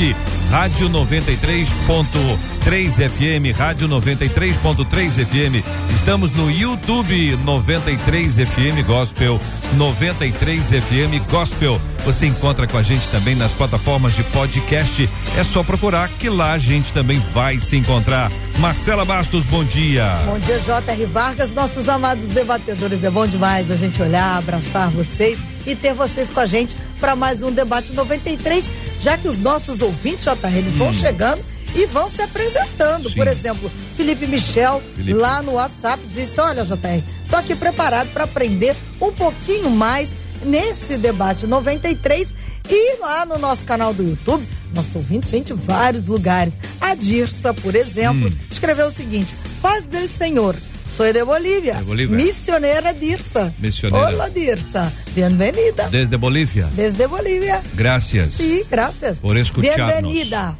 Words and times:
Rádio 0.50 0.88
93.3 0.88 3.08
FM, 3.08 3.52
Rádio 3.52 3.88
93.3 3.88 5.26
FM. 5.26 5.62
Estamos 5.92 6.32
no 6.32 6.50
YouTube 6.50 7.36
93 7.44 8.38
FM 8.38 8.82
Gospel, 8.86 9.38
93 9.76 10.72
FM 10.72 11.20
Gospel. 11.30 11.78
Você 12.08 12.24
encontra 12.24 12.66
com 12.66 12.78
a 12.78 12.82
gente 12.82 13.06
também 13.10 13.34
nas 13.34 13.52
plataformas 13.52 14.14
de 14.14 14.24
podcast. 14.24 15.06
É 15.36 15.44
só 15.44 15.62
procurar 15.62 16.08
que 16.08 16.30
lá 16.30 16.54
a 16.54 16.58
gente 16.58 16.90
também 16.90 17.18
vai 17.34 17.60
se 17.60 17.76
encontrar. 17.76 18.32
Marcela 18.58 19.04
Bastos, 19.04 19.44
bom 19.44 19.62
dia. 19.62 20.06
Bom 20.24 20.38
dia, 20.38 20.58
J.R. 20.60 21.04
Vargas, 21.04 21.52
nossos 21.52 21.86
amados 21.86 22.24
debatedores. 22.28 23.04
É 23.04 23.10
bom 23.10 23.26
demais 23.26 23.70
a 23.70 23.76
gente 23.76 24.00
olhar, 24.00 24.38
abraçar 24.38 24.88
vocês 24.88 25.44
e 25.66 25.76
ter 25.76 25.92
vocês 25.92 26.30
com 26.30 26.40
a 26.40 26.46
gente 26.46 26.74
para 26.98 27.14
mais 27.14 27.42
um 27.42 27.52
debate 27.52 27.92
93, 27.92 28.70
já 28.98 29.18
que 29.18 29.28
os 29.28 29.36
nossos 29.36 29.82
ouvintes, 29.82 30.24
JR, 30.24 30.56
eles 30.56 30.72
vão 30.78 30.94
chegando 30.94 31.44
e 31.74 31.84
vão 31.84 32.08
se 32.08 32.22
apresentando. 32.22 33.10
Sim. 33.10 33.16
Por 33.16 33.28
exemplo, 33.28 33.70
Felipe 33.94 34.26
Michel, 34.26 34.82
Felipe. 34.96 35.12
lá 35.12 35.42
no 35.42 35.52
WhatsApp, 35.52 36.02
disse: 36.10 36.40
Olha, 36.40 36.64
JR, 36.64 37.04
tô 37.28 37.36
aqui 37.36 37.54
preparado 37.54 38.08
para 38.14 38.24
aprender 38.24 38.74
um 38.98 39.12
pouquinho 39.12 39.68
mais 39.68 40.08
nesse 40.44 40.96
debate 40.96 41.46
93 41.46 42.34
e 42.68 42.96
lá 43.00 43.26
no 43.26 43.38
nosso 43.38 43.64
canal 43.64 43.92
do 43.94 44.02
YouTube. 44.02 44.46
Nossos 44.74 44.94
ouvintes 44.96 45.30
vêm 45.30 45.42
de 45.42 45.52
vários 45.52 46.06
lugares. 46.06 46.58
A 46.80 46.94
Dirsa, 46.94 47.54
por 47.54 47.74
exemplo, 47.74 48.32
escreveu 48.50 48.88
o 48.88 48.90
seguinte: 48.90 49.34
Paz 49.62 49.86
do 49.86 50.08
Senhor. 50.08 50.54
Sou 50.88 51.12
de 51.12 51.22
Bolívia. 51.22 51.74
De 51.74 51.84
Bolívia. 51.84 52.16
Missioneira 52.16 52.94
Dirsa. 52.94 53.54
Missioneira. 53.58 54.08
Olá, 54.08 54.28
Dirsa. 54.30 54.90
Bem-vinda. 55.14 55.88
Desde 55.90 56.16
Bolívia. 56.16 56.66
Desde 56.72 57.06
Bolívia. 57.06 57.60
Gracias. 57.74 58.34
Sí, 58.34 58.64
gracias. 58.70 59.20
Por 59.20 59.36
escucharnos. 59.36 60.12
Bem-vinda. 60.12 60.56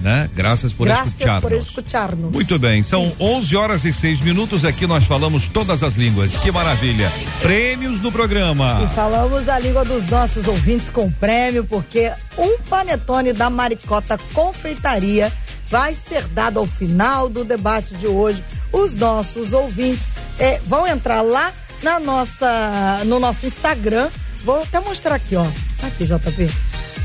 Né? 0.00 0.30
Graças 0.34 0.72
por 0.72 0.86
Graças 0.86 1.12
escutar. 1.14 1.40
por 1.40 1.52
escutar-nos. 1.52 2.32
Muito 2.32 2.58
bem, 2.58 2.82
são 2.82 3.12
11 3.20 3.56
horas 3.56 3.84
e 3.84 3.92
6 3.92 4.20
minutos. 4.20 4.64
Aqui 4.64 4.86
nós 4.86 5.04
falamos 5.04 5.46
todas 5.48 5.82
as 5.82 5.94
línguas. 5.94 6.36
Que 6.36 6.50
maravilha. 6.50 7.12
Prêmios 7.40 8.00
no 8.00 8.10
programa. 8.10 8.80
E 8.82 8.94
falamos 8.94 9.46
a 9.48 9.58
língua 9.58 9.84
dos 9.84 10.06
nossos 10.08 10.48
ouvintes 10.48 10.88
com 10.88 11.10
prêmio, 11.12 11.64
porque 11.64 12.10
um 12.38 12.58
panetone 12.62 13.34
da 13.34 13.50
Maricota 13.50 14.18
Confeitaria 14.32 15.30
vai 15.68 15.94
ser 15.94 16.26
dado 16.28 16.58
ao 16.58 16.66
final 16.66 17.28
do 17.28 17.44
debate 17.44 17.94
de 17.94 18.06
hoje. 18.06 18.42
Os 18.72 18.94
nossos 18.94 19.52
ouvintes 19.52 20.10
eh, 20.38 20.60
vão 20.66 20.86
entrar 20.86 21.20
lá 21.20 21.52
na 21.82 22.00
nossa, 22.00 23.02
no 23.04 23.20
nosso 23.20 23.46
Instagram. 23.46 24.08
Vou 24.44 24.62
até 24.62 24.80
mostrar 24.80 25.16
aqui, 25.16 25.36
ó. 25.36 25.46
Aqui, 25.82 26.06
JP. 26.06 26.50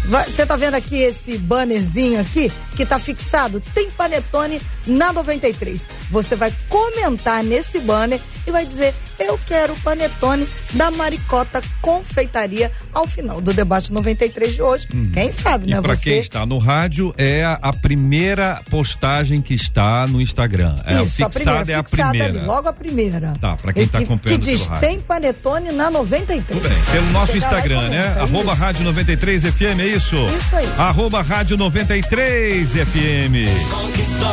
Você 0.05 0.45
tá 0.45 0.55
vendo 0.55 0.75
aqui 0.75 0.97
esse 0.97 1.37
bannerzinho 1.37 2.21
aqui 2.21 2.51
que 2.75 2.85
tá 2.85 2.99
fixado? 2.99 3.61
Tem 3.73 3.89
panetone 3.89 4.61
na 4.85 5.11
93. 5.13 5.87
Você 6.11 6.35
vai 6.35 6.53
comentar 6.69 7.43
nesse 7.43 7.79
banner 7.79 8.19
e 8.45 8.51
vai 8.51 8.65
dizer: 8.65 8.93
Eu 9.19 9.39
quero 9.47 9.73
o 9.73 9.79
panetone 9.81 10.47
da 10.73 10.91
Maricota 10.91 11.61
Confeitaria 11.81 12.71
ao 12.93 13.07
final 13.07 13.39
do 13.41 13.53
debate 13.53 13.91
93 13.91 14.53
de 14.55 14.61
hoje. 14.61 14.87
Quem 15.13 15.31
sabe, 15.31 15.67
E 15.67 15.73
né? 15.73 15.81
para 15.81 15.95
Você. 15.95 16.03
quem 16.03 16.19
está 16.19 16.45
no 16.45 16.57
rádio, 16.57 17.13
é 17.17 17.43
a, 17.43 17.53
a 17.61 17.73
primeira 17.73 18.61
postagem 18.69 19.41
que 19.41 19.53
está 19.53 20.05
no 20.07 20.21
Instagram. 20.21 20.75
É, 20.85 21.01
Isso, 21.01 21.23
a 21.25 21.29
fixada 21.29 21.29
primeira, 21.31 21.71
é 21.71 21.75
a 21.75 21.83
fixada 21.83 22.09
primeira. 22.09 22.37
ali, 22.39 22.45
logo 22.47 22.69
a 22.69 22.73
primeira. 22.73 23.33
Tá, 23.39 23.55
pra 23.57 23.73
quem 23.73 23.83
E 23.83 23.87
tá 23.87 23.97
que- 23.99 24.03
acompanhando 24.05 24.39
Que 24.41 24.51
diz. 24.51 24.67
Tem 24.79 24.99
panetone 24.99 25.71
na 25.71 25.89
93. 25.89 26.45
Tudo 26.45 26.69
bem. 26.69 26.83
Pelo 26.91 27.09
nosso 27.11 27.37
Instagram, 27.37 27.87
né? 27.89 28.03
comenta. 28.03 28.21
Arroba 28.21 28.51
Isso. 28.53 28.61
Rádio 28.61 28.83
93 28.83 29.43
FM, 29.43 29.79
é 29.79 29.87
isso? 29.87 30.15
Isso 30.15 30.55
aí. 30.55 30.67
Arroba 30.77 31.21
Rádio 31.21 31.57
93 31.57 32.64
FM. 32.71 33.69
conquistou 33.69 34.27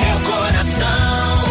meu 0.00 0.20
coração. 0.30 1.44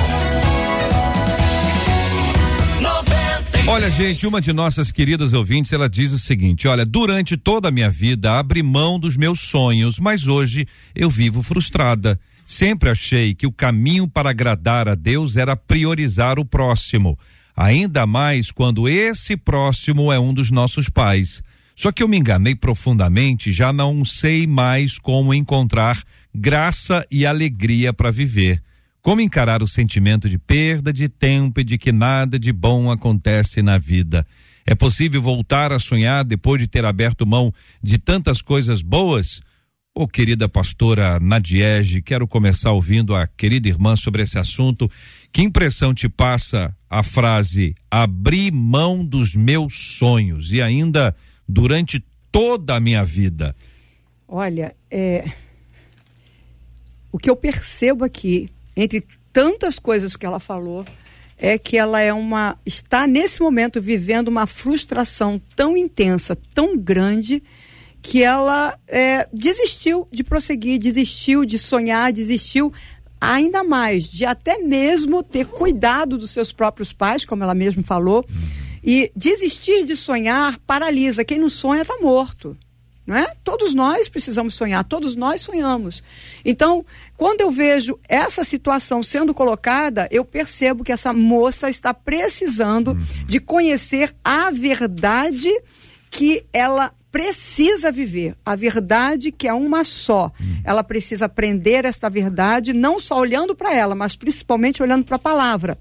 90 2.82 3.72
Olha, 3.72 3.90
gente, 3.92 4.26
uma 4.26 4.42
de 4.42 4.54
nossas 4.54 4.92
queridas 4.92 5.34
ouvintes, 5.34 5.72
ela 5.74 5.90
diz 5.90 6.12
o 6.12 6.20
seguinte: 6.20 6.68
olha, 6.68 6.86
durante 6.86 7.38
toda 7.38 7.68
a 7.68 7.72
minha 7.72 7.90
vida 7.90 8.40
abri 8.40 8.64
mão 8.64 9.00
dos 9.00 9.18
meus 9.18 9.40
sonhos, 9.40 10.00
mas 10.00 10.28
hoje 10.28 10.68
eu 10.96 11.10
vivo 11.10 11.44
frustrada. 11.44 12.20
Sempre 12.46 12.90
achei 12.90 13.36
que 13.36 13.46
o 13.46 13.52
caminho 13.52 14.08
para 14.08 14.30
agradar 14.30 14.88
a 14.88 14.96
Deus 14.96 15.36
era 15.36 15.56
priorizar 15.56 16.40
o 16.40 16.46
próximo, 16.46 17.20
ainda 17.56 18.08
mais 18.08 18.52
quando 18.52 18.88
esse 18.88 19.36
próximo 19.36 20.12
é 20.12 20.20
um 20.20 20.34
dos 20.34 20.50
nossos 20.50 20.90
pais. 20.90 21.44
Só 21.78 21.92
que 21.92 22.02
eu 22.02 22.08
me 22.08 22.18
enganei 22.18 22.56
profundamente, 22.56 23.54
já 23.54 23.72
não 23.72 24.04
sei 24.04 24.48
mais 24.48 24.98
como 24.98 25.32
encontrar 25.32 26.02
graça 26.34 27.06
e 27.12 27.24
alegria 27.24 27.94
para 27.94 28.10
viver. 28.10 28.64
Como 29.00 29.22
encarar 29.22 29.62
o 29.62 29.68
sentimento 29.68 30.28
de 30.28 30.40
perda 30.40 30.92
de 30.92 31.08
tempo 31.08 31.62
e 31.62 31.64
de 31.64 31.78
que 31.78 31.92
nada 31.92 32.40
de 32.40 32.52
bom 32.52 32.90
acontece 32.90 33.62
na 33.62 33.78
vida? 33.78 34.26
É 34.66 34.74
possível 34.74 35.22
voltar 35.22 35.72
a 35.72 35.78
sonhar 35.78 36.26
depois 36.26 36.60
de 36.60 36.68
ter 36.68 36.84
aberto 36.84 37.28
mão 37.28 37.54
de 37.82 38.00
tantas 38.00 38.42
coisas 38.42 38.82
boas? 38.82 39.40
Ô 39.94 40.08
querida 40.08 40.50
pastora 40.50 41.20
Nadiege, 41.20 42.02
quero 42.02 42.28
começar 42.28 42.72
ouvindo 42.72 43.16
a 43.16 43.28
querida 43.28 43.68
irmã 43.68 43.96
sobre 43.96 44.24
esse 44.24 44.40
assunto. 44.40 44.90
Que 45.32 45.44
impressão 45.44 45.94
te 45.94 46.10
passa 46.10 46.76
a 46.90 47.04
frase 47.04 47.76
abrir 47.90 48.52
mão 48.52 49.06
dos 49.06 49.36
meus 49.36 49.76
sonhos 49.98 50.52
e 50.52 50.60
ainda 50.60 51.16
durante 51.48 52.04
toda 52.32 52.76
a 52.76 52.80
minha 52.80 53.04
vida? 53.04 53.56
Olha, 54.28 54.76
é, 54.92 55.32
o 57.12 57.18
que 57.18 57.30
eu 57.30 57.36
percebo 57.36 58.04
aqui, 58.04 58.50
entre 58.76 59.04
tantas 59.32 59.80
coisas 59.80 60.16
que 60.16 60.26
ela 60.26 60.40
falou, 60.40 60.86
é 61.38 61.58
que 61.58 61.78
ela 61.78 62.02
é 62.02 62.12
uma 62.12 62.58
está 62.66 63.06
nesse 63.06 63.42
momento 63.42 63.82
vivendo 63.82 64.28
uma 64.28 64.48
frustração 64.48 65.40
tão 65.56 65.78
intensa, 65.78 66.38
tão 66.54 66.76
grande, 66.78 67.44
que 68.02 68.24
ela 68.24 68.78
é, 68.88 69.28
desistiu 69.32 70.08
de 70.12 70.24
prosseguir, 70.24 70.80
desistiu 70.80 71.46
de 71.46 71.60
sonhar, 71.60 72.12
desistiu 72.12 72.74
ainda 73.20 73.64
mais 73.64 74.06
de 74.06 74.26
até 74.26 74.58
mesmo 74.60 75.24
ter 75.24 75.46
cuidado 75.46 76.18
dos 76.18 76.32
seus 76.32 76.52
próprios 76.52 76.94
pais, 76.94 77.26
como 77.26 77.44
ela 77.44 77.56
mesma 77.56 77.84
falou. 77.84 78.26
E 78.90 79.12
desistir 79.14 79.84
de 79.84 79.98
sonhar 79.98 80.58
paralisa. 80.60 81.26
Quem 81.26 81.38
não 81.38 81.50
sonha 81.50 81.82
está 81.82 81.98
morto. 81.98 82.58
Não 83.06 83.16
é? 83.16 83.34
Todos 83.42 83.74
nós 83.74 84.10
precisamos 84.10 84.56
sonhar, 84.56 84.84
todos 84.84 85.16
nós 85.16 85.42
sonhamos. 85.42 86.04
Então, 86.44 86.86
quando 87.16 87.40
eu 87.40 87.50
vejo 87.52 87.98
essa 88.08 88.44
situação 88.44 89.04
sendo 89.04 89.34
colocada, 89.34 90.08
eu 90.12 90.26
percebo 90.26 90.84
que 90.84 90.92
essa 90.92 91.14
moça 91.14 91.70
está 91.70 91.94
precisando 91.94 92.98
de 93.26 93.40
conhecer 93.40 94.14
a 94.24 94.52
verdade 94.52 95.50
que 96.10 96.46
ela 96.52 96.94
precisa 97.10 97.92
viver, 97.92 98.36
a 98.46 98.56
verdade 98.56 99.32
que 99.32 99.48
é 99.48 99.54
uma 99.54 99.84
só. 99.84 100.32
Ela 100.64 100.84
precisa 100.84 101.26
aprender 101.26 101.86
esta 101.86 102.10
verdade, 102.10 102.74
não 102.74 103.00
só 103.00 103.20
olhando 103.20 103.56
para 103.56 103.74
ela, 103.74 103.96
mas 103.96 104.16
principalmente 104.16 104.84
olhando 104.84 105.06
para 105.06 105.16
a 105.16 105.20
palavra. 105.20 105.78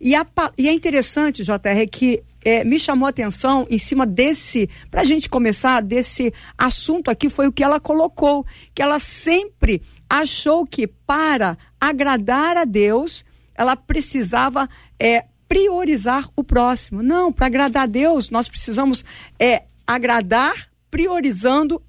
E, 0.00 0.14
a 0.14 0.26
e 0.58 0.68
é 0.68 0.72
interessante, 0.72 1.44
JR, 1.44 1.88
que 1.90 2.22
é, 2.44 2.62
me 2.62 2.78
chamou 2.78 3.06
a 3.06 3.10
atenção 3.10 3.66
em 3.70 3.78
cima 3.78 4.04
desse, 4.06 4.68
para 4.90 5.00
a 5.00 5.04
gente 5.04 5.28
começar, 5.28 5.80
desse 5.80 6.32
assunto 6.56 7.10
aqui, 7.10 7.28
foi 7.30 7.46
o 7.46 7.52
que 7.52 7.64
ela 7.64 7.80
colocou, 7.80 8.44
que 8.74 8.82
ela 8.82 8.98
sempre 8.98 9.82
achou 10.08 10.66
que 10.66 10.86
para 10.86 11.56
agradar 11.80 12.56
a 12.56 12.64
Deus, 12.64 13.24
ela 13.54 13.74
precisava 13.74 14.68
é, 14.98 15.24
priorizar 15.48 16.28
o 16.36 16.44
próximo. 16.44 17.02
Não, 17.02 17.32
para 17.32 17.46
agradar 17.46 17.84
a 17.84 17.86
Deus, 17.86 18.30
nós 18.30 18.48
precisamos 18.48 19.04
é, 19.38 19.64
agradar 19.86 20.68
priorizando 20.90 21.82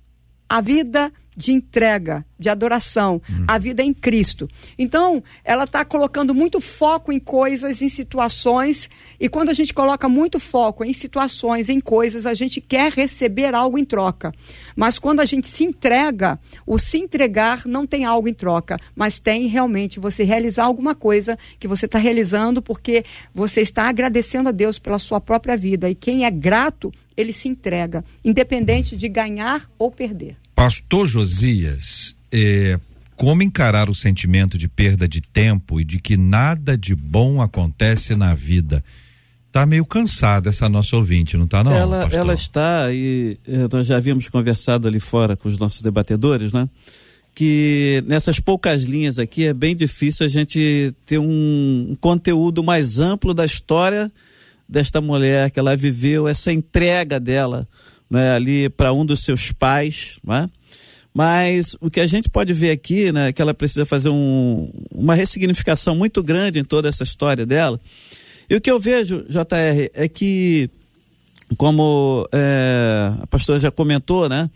a 0.48 0.62
vida 0.62 1.12
de 1.36 1.52
entrega, 1.52 2.26
de 2.40 2.50
adoração, 2.50 3.22
a 3.48 3.58
vida 3.58 3.84
em 3.84 3.94
Cristo. 3.94 4.48
Então, 4.78 5.24
ela 5.44 5.66
está 5.66 5.84
colocando 5.84 6.34
muito 6.34 6.60
foco 6.62 7.12
em 7.12 7.20
coisas, 7.20 7.82
em 7.82 7.90
situações, 7.90 8.90
e 9.20 9.28
quando 9.28 9.50
a 9.50 9.54
gente 9.54 9.74
coloca 9.74 10.08
muito 10.08 10.40
foco 10.40 10.84
em 10.84 10.94
situações, 10.94 11.70
em 11.70 11.80
coisas, 11.80 12.26
a 12.26 12.34
gente 12.34 12.62
quer 12.62 12.92
receber 12.92 13.54
algo 13.54 13.78
em 13.78 13.86
troca. 13.86 14.34
Mas 14.76 15.00
quando 15.00 15.20
a 15.20 15.26
gente 15.26 15.48
se 15.48 15.64
entrega, 15.64 16.40
o 16.66 16.78
se 16.78 16.98
entregar 16.98 17.66
não 17.66 17.86
tem 17.86 18.06
algo 18.06 18.28
em 18.28 18.34
troca, 18.34 18.80
mas 18.96 19.20
tem 19.20 19.48
realmente 19.48 20.00
você 20.00 20.24
realizar 20.24 20.66
alguma 20.66 20.96
coisa 20.96 21.38
que 21.60 21.68
você 21.68 21.86
está 21.86 22.00
realizando 22.00 22.62
porque 22.62 23.04
você 23.34 23.62
está 23.62 23.84
agradecendo 23.90 24.50
a 24.50 24.52
Deus 24.52 24.80
pela 24.80 25.00
sua 25.00 25.20
própria 25.20 25.58
vida. 25.58 25.90
E 25.90 25.96
quem 25.96 26.26
é 26.26 26.31
grato, 26.31 26.94
ele 27.16 27.34
se 27.34 27.48
entrega, 27.48 28.04
independente 28.24 28.96
de 28.96 29.08
ganhar 29.08 29.70
ou 29.78 29.92
perder. 29.92 30.38
Pastor 30.56 31.06
Josias, 31.06 32.16
é, 32.31 32.80
como 33.18 33.44
encarar 33.44 33.90
o 33.90 33.94
sentimento 33.94 34.57
de 34.57 34.69
perda 34.69 35.07
de 35.07 35.19
tempo 35.19 35.81
e 35.81 35.84
de 35.84 36.00
que 36.00 36.16
nada 36.16 36.78
de 36.78 36.96
bom 36.96 37.42
acontece 37.42 38.16
na 38.16 38.34
vida? 38.34 38.81
Tá 39.52 39.66
meio 39.66 39.86
cansada 39.86 40.50
essa 40.50 40.69
nossa 40.69 40.96
ouvinte, 40.96 41.38
não 41.38 41.46
tá 41.46 41.63
não, 41.63 41.72
ela, 41.74 42.02
pastor? 42.02 42.19
ela 42.19 42.34
está, 42.34 42.92
e 42.92 43.38
eh, 43.48 43.68
nós 43.72 43.88
já 43.88 43.98
havíamos 43.98 44.30
conversado 44.30 44.88
ali 44.88 45.00
fora 45.00 45.36
com 45.36 45.48
os 45.48 45.57
nossos 45.57 45.81
debatedores, 45.81 46.52
né? 46.54 46.69
Que 47.34 48.02
nessas 48.07 48.40
poucas 48.40 48.84
linhas 48.84 49.19
aqui 49.19 49.46
é 49.46 49.54
bem 49.54 49.75
difícil 49.75 50.25
a 50.25 50.30
gente 50.30 50.94
ter 51.06 51.18
um, 51.18 51.88
um 51.92 51.98
conteúdo 52.00 52.63
mais 52.63 52.98
amplo 52.98 53.34
da 53.34 53.46
história 53.46 54.12
desta 54.68 55.02
mulher 55.02 55.52
que 55.52 55.60
ela 55.60 55.75
viveu, 55.75 56.28
essa 56.28 56.52
entrega 56.52 57.19
dela 57.19 57.68
né, 58.10 58.31
ali 58.31 58.69
para 58.69 58.94
um 58.94 59.06
dos 59.06 59.24
seus 59.24 59.52
pais, 59.52 60.19
né? 60.24 60.50
Mas 61.13 61.78
o 61.80 61.90
que 61.90 62.02
a 62.02 62.07
gente 62.07 62.30
pode 62.30 62.54
ver 62.54 62.72
aqui, 62.72 63.10
né, 63.10 63.30
é 63.30 63.34
que 63.34 63.42
ela 63.42 63.54
precisa 63.54 63.86
fazer 63.86 64.10
um, 64.10 64.69
uma 64.92 65.16
ressignificação 65.16 65.96
muito 65.96 66.22
grande 66.22 66.60
em 66.60 66.63
toda 66.63 66.90
essa 66.90 67.04
história 67.04 67.46
dela. 67.46 67.80
E 68.50 68.56
o 68.56 68.60
que 68.60 68.69
eu 68.69 68.78
vejo, 68.78 69.24
JR, 69.30 69.90
é 69.94 70.10
que, 70.10 70.69
como 71.57 72.28
é, 72.34 73.13
a 73.22 73.28
pastora 73.28 73.57
já 73.57 73.72
comentou, 73.72 74.28
né, 74.28 74.50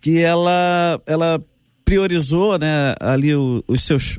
que 0.00 0.18
ela, 0.18 0.98
ela 1.06 1.44
priorizou, 1.84 2.58
né, 2.58 2.94
ali 2.98 3.34
os 3.34 3.82
seus 3.82 4.18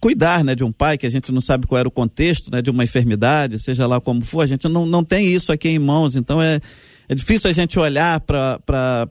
cuidar, 0.00 0.42
né, 0.42 0.54
de 0.54 0.64
um 0.64 0.72
pai 0.72 0.96
que 0.96 1.06
a 1.06 1.10
gente 1.10 1.30
não 1.30 1.40
sabe 1.40 1.66
qual 1.66 1.78
era 1.78 1.86
o 1.86 1.92
contexto, 1.92 2.50
né, 2.50 2.62
de 2.62 2.70
uma 2.70 2.82
enfermidade, 2.82 3.58
seja 3.58 3.86
lá 3.86 4.00
como 4.00 4.24
for, 4.24 4.40
a 4.40 4.46
gente 4.46 4.66
não, 4.66 4.86
não 4.86 5.04
tem 5.04 5.26
isso 5.32 5.52
aqui 5.52 5.68
em 5.68 5.78
mãos, 5.78 6.16
então 6.16 6.42
é, 6.42 6.58
é 7.08 7.14
difícil 7.14 7.48
a 7.50 7.52
gente 7.52 7.78
olhar 7.78 8.20
para 8.20 9.08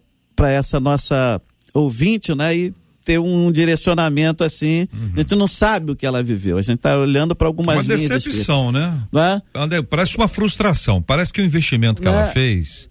essa 0.49 0.79
nossa 0.79 1.41
ouvinte, 1.73 2.33
né, 2.35 2.55
e 2.55 2.73
ter 3.03 3.17
um 3.19 3.51
direcionamento 3.51 4.43
assim, 4.43 4.87
a 5.15 5.19
gente 5.21 5.35
não 5.35 5.47
sabe 5.47 5.91
o 5.91 5.95
que 5.95 6.05
ela 6.05 6.21
viveu, 6.21 6.57
a 6.57 6.61
gente 6.61 6.75
está 6.75 6.97
olhando 6.97 7.35
para 7.35 7.47
algumas 7.47 7.85
Uma 7.85 7.95
linhas 7.95 8.09
decepção, 8.23 8.71
né? 8.71 9.01
é? 9.75 9.81
Parece 9.81 10.15
uma 10.17 10.27
frustração. 10.27 11.01
Parece 11.01 11.33
que 11.33 11.41
o 11.41 11.45
investimento 11.45 12.01
que 12.01 12.07
ela 12.07 12.27
É. 12.27 12.31
fez 12.31 12.89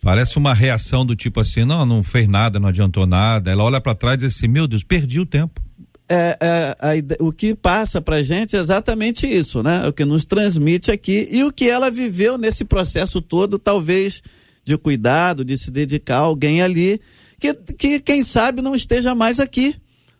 parece 0.00 0.38
uma 0.38 0.54
reação 0.54 1.04
do 1.04 1.16
tipo 1.16 1.40
assim: 1.40 1.64
não, 1.64 1.84
não 1.84 2.02
fez 2.04 2.28
nada, 2.28 2.60
não 2.60 2.68
adiantou 2.68 3.04
nada. 3.06 3.50
Ela 3.50 3.64
olha 3.64 3.80
para 3.80 3.94
trás 3.96 4.14
e 4.14 4.26
diz 4.26 4.36
assim: 4.36 4.46
meu 4.46 4.68
Deus, 4.68 4.84
perdi 4.84 5.18
o 5.18 5.26
tempo. 5.26 5.60
É, 6.08 6.38
é, 6.40 6.76
a 6.80 7.22
o 7.24 7.30
que 7.32 7.54
passa 7.54 8.00
pra 8.00 8.22
gente 8.22 8.56
é 8.56 8.58
exatamente 8.58 9.26
isso, 9.26 9.62
né? 9.62 9.86
O 9.86 9.92
que 9.92 10.04
nos 10.04 10.24
transmite 10.24 10.90
aqui 10.90 11.28
e 11.30 11.44
o 11.44 11.52
que 11.52 11.68
ela 11.68 11.90
viveu 11.90 12.38
nesse 12.38 12.64
processo 12.64 13.20
todo, 13.20 13.58
talvez 13.58 14.22
de 14.64 14.76
cuidado, 14.76 15.44
de 15.44 15.56
se 15.58 15.70
dedicar 15.70 16.16
a 16.16 16.20
alguém 16.20 16.62
ali, 16.62 17.00
que, 17.38 17.54
que 17.54 18.00
quem 18.00 18.22
sabe 18.22 18.62
não 18.62 18.74
esteja 18.74 19.14
mais 19.14 19.38
aqui, 19.38 19.74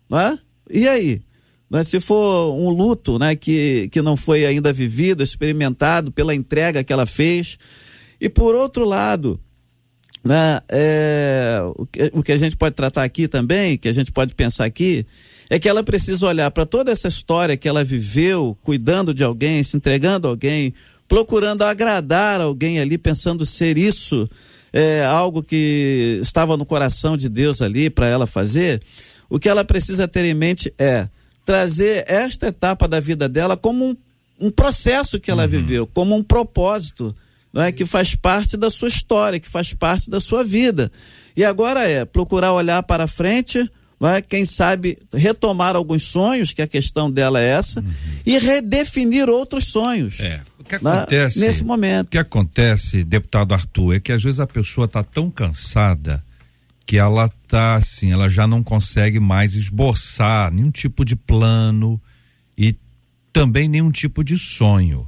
não 0.09 0.19
é? 0.19 0.39
E 0.69 0.87
aí? 0.87 1.21
Né? 1.69 1.83
Se 1.83 1.99
for 1.99 2.53
um 2.53 2.69
luto, 2.69 3.19
né, 3.19 3.35
que, 3.35 3.89
que 3.89 4.01
não 4.01 4.17
foi 4.17 4.45
ainda 4.45 4.73
vivido, 4.73 5.23
experimentado 5.23 6.11
pela 6.11 6.33
entrega 6.33 6.83
que 6.83 6.91
ela 6.91 7.05
fez. 7.05 7.57
E 8.19 8.27
por 8.27 8.55
outro 8.55 8.85
lado, 8.85 9.39
né, 10.23 10.59
é, 10.69 11.59
o, 11.75 11.85
que, 11.85 12.11
o 12.13 12.23
que 12.23 12.31
a 12.31 12.37
gente 12.37 12.57
pode 12.57 12.75
tratar 12.75 13.03
aqui 13.03 13.27
também, 13.27 13.77
que 13.77 13.87
a 13.87 13.93
gente 13.93 14.11
pode 14.11 14.33
pensar 14.33 14.65
aqui, 14.65 15.05
é 15.49 15.57
que 15.57 15.67
ela 15.67 15.83
precisa 15.83 16.27
olhar 16.27 16.51
para 16.51 16.65
toda 16.65 16.91
essa 16.91 17.07
história 17.07 17.57
que 17.57 17.67
ela 17.67 17.83
viveu, 17.83 18.57
cuidando 18.63 19.13
de 19.13 19.23
alguém, 19.23 19.63
se 19.63 19.75
entregando 19.75 20.27
a 20.27 20.29
alguém, 20.29 20.73
procurando 21.07 21.63
agradar 21.63 22.39
alguém 22.39 22.79
ali, 22.79 22.97
pensando 22.97 23.45
ser 23.45 23.77
isso 23.77 24.29
é, 24.71 25.03
algo 25.03 25.41
que 25.41 26.19
estava 26.21 26.55
no 26.55 26.65
coração 26.65 27.17
de 27.17 27.27
Deus 27.27 27.61
ali 27.61 27.89
para 27.89 28.07
ela 28.07 28.27
fazer. 28.27 28.81
O 29.29 29.39
que 29.39 29.49
ela 29.49 29.65
precisa 29.65 30.07
ter 30.07 30.25
em 30.25 30.33
mente 30.33 30.73
é 30.77 31.07
trazer 31.45 32.05
esta 32.07 32.47
etapa 32.47 32.87
da 32.87 32.99
vida 32.99 33.27
dela 33.27 33.57
como 33.57 33.89
um, 33.89 33.97
um 34.39 34.51
processo 34.51 35.19
que 35.19 35.31
ela 35.31 35.47
viveu, 35.47 35.87
como 35.87 36.15
um 36.15 36.23
propósito 36.23 37.15
não 37.51 37.63
é, 37.63 37.71
que 37.71 37.83
faz 37.83 38.13
parte 38.13 38.55
da 38.55 38.69
sua 38.69 38.89
história, 38.89 39.39
que 39.39 39.49
faz 39.49 39.73
parte 39.73 40.07
da 40.07 40.21
sua 40.21 40.43
vida. 40.43 40.91
E 41.35 41.43
agora 41.43 41.89
é 41.89 42.05
procurar 42.05 42.53
olhar 42.53 42.83
para 42.83 43.07
frente, 43.07 43.67
não 43.99 44.09
é, 44.09 44.21
quem 44.21 44.45
sabe 44.45 44.97
retomar 45.13 45.75
alguns 45.75 46.03
sonhos, 46.03 46.53
que 46.53 46.61
a 46.61 46.67
questão 46.67 47.11
dela 47.11 47.41
é 47.41 47.49
essa, 47.49 47.83
e 48.25 48.37
redefinir 48.37 49.29
outros 49.29 49.65
sonhos. 49.67 50.19
É. 50.19 50.41
O 50.57 50.63
que 50.63 50.81
né, 50.83 50.91
acontece? 50.91 51.39
nesse 51.39 51.63
momento. 51.63 52.07
O 52.07 52.11
que 52.11 52.17
acontece, 52.17 53.03
deputado 53.03 53.53
Arthur, 53.53 53.95
é 53.95 53.99
que 53.99 54.11
às 54.11 54.23
vezes 54.23 54.39
a 54.39 54.47
pessoa 54.47 54.85
está 54.85 55.03
tão 55.03 55.29
cansada 55.29 56.23
que 56.85 56.97
ela 56.97 57.29
tá 57.47 57.75
assim, 57.75 58.11
ela 58.11 58.29
já 58.29 58.47
não 58.47 58.63
consegue 58.63 59.19
mais 59.19 59.53
esboçar 59.53 60.51
nenhum 60.51 60.71
tipo 60.71 61.05
de 61.05 61.15
plano 61.15 62.01
e 62.57 62.75
também 63.31 63.67
nenhum 63.67 63.91
tipo 63.91 64.23
de 64.23 64.37
sonho. 64.37 65.07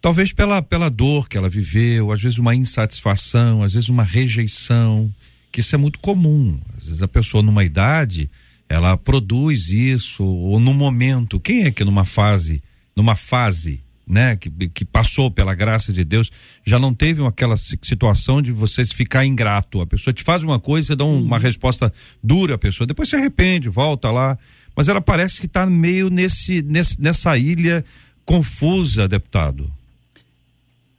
Talvez 0.00 0.32
pela, 0.32 0.62
pela 0.62 0.88
dor 0.88 1.28
que 1.28 1.36
ela 1.36 1.48
viveu, 1.48 2.12
às 2.12 2.22
vezes 2.22 2.38
uma 2.38 2.54
insatisfação, 2.54 3.62
às 3.62 3.74
vezes 3.74 3.88
uma 3.88 4.04
rejeição, 4.04 5.12
que 5.58 5.62
isso 5.62 5.74
é 5.74 5.78
muito 5.78 5.98
comum. 5.98 6.56
Às 6.76 6.84
vezes 6.84 7.02
a 7.02 7.08
pessoa 7.08 7.42
numa 7.42 7.64
idade, 7.64 8.30
ela 8.68 8.96
produz 8.96 9.68
isso, 9.70 10.22
ou 10.24 10.60
no 10.60 10.72
momento, 10.72 11.40
quem 11.40 11.64
é 11.64 11.70
que 11.72 11.82
numa 11.82 12.04
fase, 12.04 12.60
numa 12.94 13.16
fase, 13.16 13.82
né, 14.06 14.36
que, 14.36 14.48
que 14.68 14.84
passou 14.84 15.32
pela 15.32 15.56
graça 15.56 15.92
de 15.92 16.04
Deus, 16.04 16.30
já 16.64 16.78
não 16.78 16.94
teve 16.94 17.26
aquela 17.26 17.56
si- 17.56 17.76
situação 17.82 18.40
de 18.40 18.52
você 18.52 18.86
ficar 18.86 19.26
ingrato. 19.26 19.80
A 19.80 19.86
pessoa 19.86 20.14
te 20.14 20.22
faz 20.22 20.44
uma 20.44 20.60
coisa, 20.60 20.86
você 20.86 20.94
dá 20.96 21.04
um- 21.04 21.20
uma 21.24 21.40
resposta 21.40 21.92
dura 22.22 22.54
à 22.54 22.58
pessoa, 22.58 22.86
depois 22.86 23.08
se 23.08 23.16
arrepende, 23.16 23.68
volta 23.68 24.12
lá. 24.12 24.38
Mas 24.76 24.86
ela 24.86 25.00
parece 25.00 25.40
que 25.40 25.46
está 25.46 25.66
meio 25.66 26.08
nesse, 26.08 26.62
nesse, 26.62 27.00
nessa 27.02 27.36
ilha 27.36 27.84
confusa, 28.24 29.08
deputado. 29.08 29.68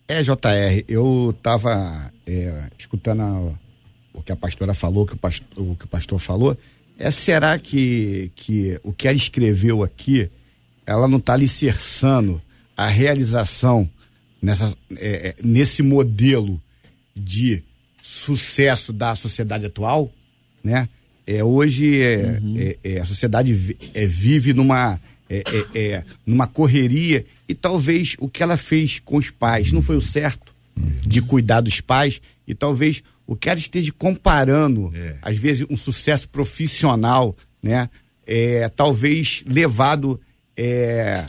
É, 0.06 0.22
JR, 0.22 0.84
eu 0.90 1.34
estava 1.38 2.12
escutando 2.78 3.22
a- 3.22 3.69
o 4.20 4.24
que 4.24 4.32
a 4.32 4.36
pastora 4.36 4.74
falou, 4.74 5.06
que 5.06 5.14
o 5.14 5.18
pastor, 5.18 5.48
o 5.56 5.76
que 5.76 5.86
o 5.86 5.88
pastor 5.88 6.20
falou. 6.20 6.58
É, 6.98 7.10
será 7.10 7.58
que, 7.58 8.32
que 8.36 8.80
o 8.84 8.92
que 8.92 9.08
ela 9.08 9.16
escreveu 9.16 9.82
aqui, 9.84 10.30
ela 10.86 11.08
não 11.08 11.18
está 11.18 11.34
alicerçando 11.34 12.42
a 12.76 12.88
realização 12.88 13.90
nessa, 14.42 14.76
é, 14.98 15.30
é, 15.30 15.36
nesse 15.44 15.82
modelo 15.82 16.62
de 17.16 17.64
sucesso 18.02 18.92
da 18.92 19.16
sociedade 19.16 19.66
atual? 19.66 20.12
né? 20.64 20.90
É, 21.26 21.44
hoje 21.44 22.02
é, 22.02 22.40
é- 22.58 22.78
é, 22.84 23.00
a 23.00 23.06
sociedade 23.06 23.78
é, 23.94 24.06
vive 24.06 24.54
numa, 24.54 25.00
numa 26.26 26.48
correria 26.48 27.26
e 27.48 27.54
talvez 27.54 28.16
o 28.20 28.28
que 28.28 28.42
ela 28.42 28.58
fez 28.58 29.00
com 29.00 29.18
os 29.18 29.30
pais 29.30 29.72
não 29.72 29.82
foi 29.82 29.96
o 29.96 30.02
certo 30.02 30.54
de 31.06 31.22
cuidar 31.22 31.62
dos 31.62 31.82
pais 31.82 32.22
e 32.48 32.56
talvez 32.56 33.04
o 33.30 33.36
que 33.36 33.48
ela 33.48 33.60
esteja 33.60 33.94
comparando, 33.96 34.92
às 35.22 35.38
vezes, 35.38 35.64
um 35.70 35.78
sucesso 35.78 36.28
profissional, 36.28 37.38
né? 37.62 37.88
É, 38.26 38.68
talvez 38.70 39.44
levado 39.48 40.20
é, 40.58 41.28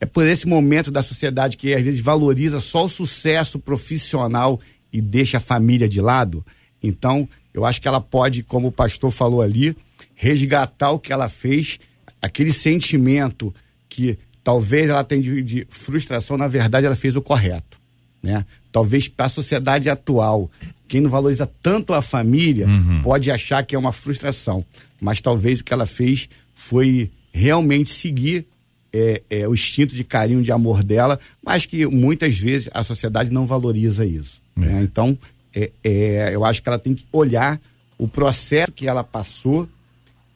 é 0.00 0.04
por 0.04 0.26
esse 0.26 0.48
momento 0.48 0.90
da 0.90 1.00
sociedade 1.00 1.56
que 1.56 1.72
às 1.72 1.80
vezes 1.80 2.00
valoriza 2.00 2.58
só 2.58 2.86
o 2.86 2.88
sucesso 2.88 3.60
profissional 3.60 4.60
e 4.92 5.00
deixa 5.00 5.36
a 5.36 5.40
família 5.40 5.88
de 5.88 6.00
lado. 6.00 6.44
Então, 6.82 7.28
eu 7.52 7.64
acho 7.64 7.80
que 7.80 7.86
ela 7.86 8.00
pode, 8.00 8.42
como 8.42 8.66
o 8.66 8.72
pastor 8.72 9.12
falou 9.12 9.42
ali, 9.42 9.76
resgatar 10.12 10.90
o 10.90 10.98
que 10.98 11.12
ela 11.12 11.28
fez, 11.28 11.78
aquele 12.20 12.52
sentimento 12.52 13.54
que 13.88 14.18
talvez 14.42 14.90
ela 14.90 15.04
tenha 15.04 15.22
de, 15.22 15.40
de 15.40 15.66
frustração, 15.70 16.36
na 16.36 16.48
verdade 16.48 16.84
ela 16.84 16.96
fez 16.96 17.14
o 17.14 17.22
correto, 17.22 17.80
né? 18.20 18.44
Talvez 18.74 19.06
para 19.06 19.26
a 19.26 19.28
sociedade 19.28 19.88
atual, 19.88 20.50
quem 20.88 21.00
não 21.00 21.08
valoriza 21.08 21.48
tanto 21.62 21.92
a 21.92 22.02
família 22.02 22.66
pode 23.04 23.30
achar 23.30 23.64
que 23.64 23.76
é 23.76 23.78
uma 23.78 23.92
frustração, 23.92 24.64
mas 25.00 25.20
talvez 25.20 25.60
o 25.60 25.64
que 25.64 25.72
ela 25.72 25.86
fez 25.86 26.28
foi 26.56 27.08
realmente 27.32 27.90
seguir 27.90 28.44
é, 28.92 29.22
é, 29.30 29.46
o 29.46 29.54
instinto 29.54 29.94
de 29.94 30.02
carinho, 30.02 30.42
de 30.42 30.50
amor 30.50 30.82
dela, 30.82 31.20
mas 31.40 31.64
que 31.66 31.86
muitas 31.86 32.36
vezes 32.36 32.68
a 32.74 32.82
sociedade 32.82 33.30
não 33.30 33.46
valoriza 33.46 34.04
isso. 34.04 34.42
né? 34.66 34.82
Então, 34.82 35.16
é, 35.54 35.70
é, 35.84 36.30
eu 36.34 36.44
acho 36.44 36.60
que 36.60 36.68
ela 36.68 36.78
tem 36.78 36.96
que 36.96 37.04
olhar 37.12 37.60
o 37.96 38.08
processo 38.08 38.72
que 38.72 38.88
ela 38.88 39.04
passou 39.04 39.68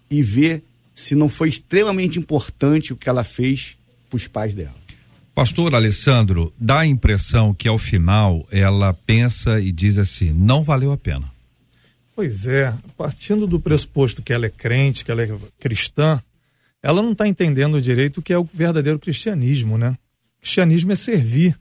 e 0.09 0.23
ver 0.23 0.63
se 0.95 1.17
não 1.17 1.29
foi 1.29 1.49
extremamente 1.49 2.21
importante 2.21 2.93
o 2.93 2.97
que 2.97 3.09
ela 3.09 3.25
fez 3.25 3.77
para 4.09 4.17
os 4.17 4.29
pais 4.29 4.55
dela. 4.55 4.77
Pastor 5.39 5.73
Alessandro, 5.73 6.53
dá 6.59 6.81
a 6.81 6.87
impressão 6.87 7.55
que 7.55 7.69
ao 7.69 7.79
final 7.79 8.45
ela 8.51 8.93
pensa 8.93 9.61
e 9.61 9.71
diz 9.71 9.97
assim: 9.97 10.33
não 10.33 10.65
valeu 10.65 10.91
a 10.91 10.97
pena. 10.97 11.31
Pois 12.13 12.45
é, 12.49 12.75
partindo 12.97 13.47
do 13.47 13.61
pressuposto 13.61 14.21
que 14.21 14.33
ela 14.33 14.47
é 14.47 14.51
crente, 14.51 15.05
que 15.05 15.13
ela 15.13 15.23
é 15.23 15.33
cristã, 15.61 16.21
ela 16.83 17.01
não 17.01 17.13
está 17.13 17.29
entendendo 17.29 17.81
direito 17.81 18.19
o 18.19 18.23
que 18.23 18.33
é 18.33 18.39
o 18.39 18.49
verdadeiro 18.53 18.99
cristianismo, 18.99 19.79
né? 19.79 19.97
Cristianismo 20.41 20.91
é 20.91 20.97
servir. 20.97 21.57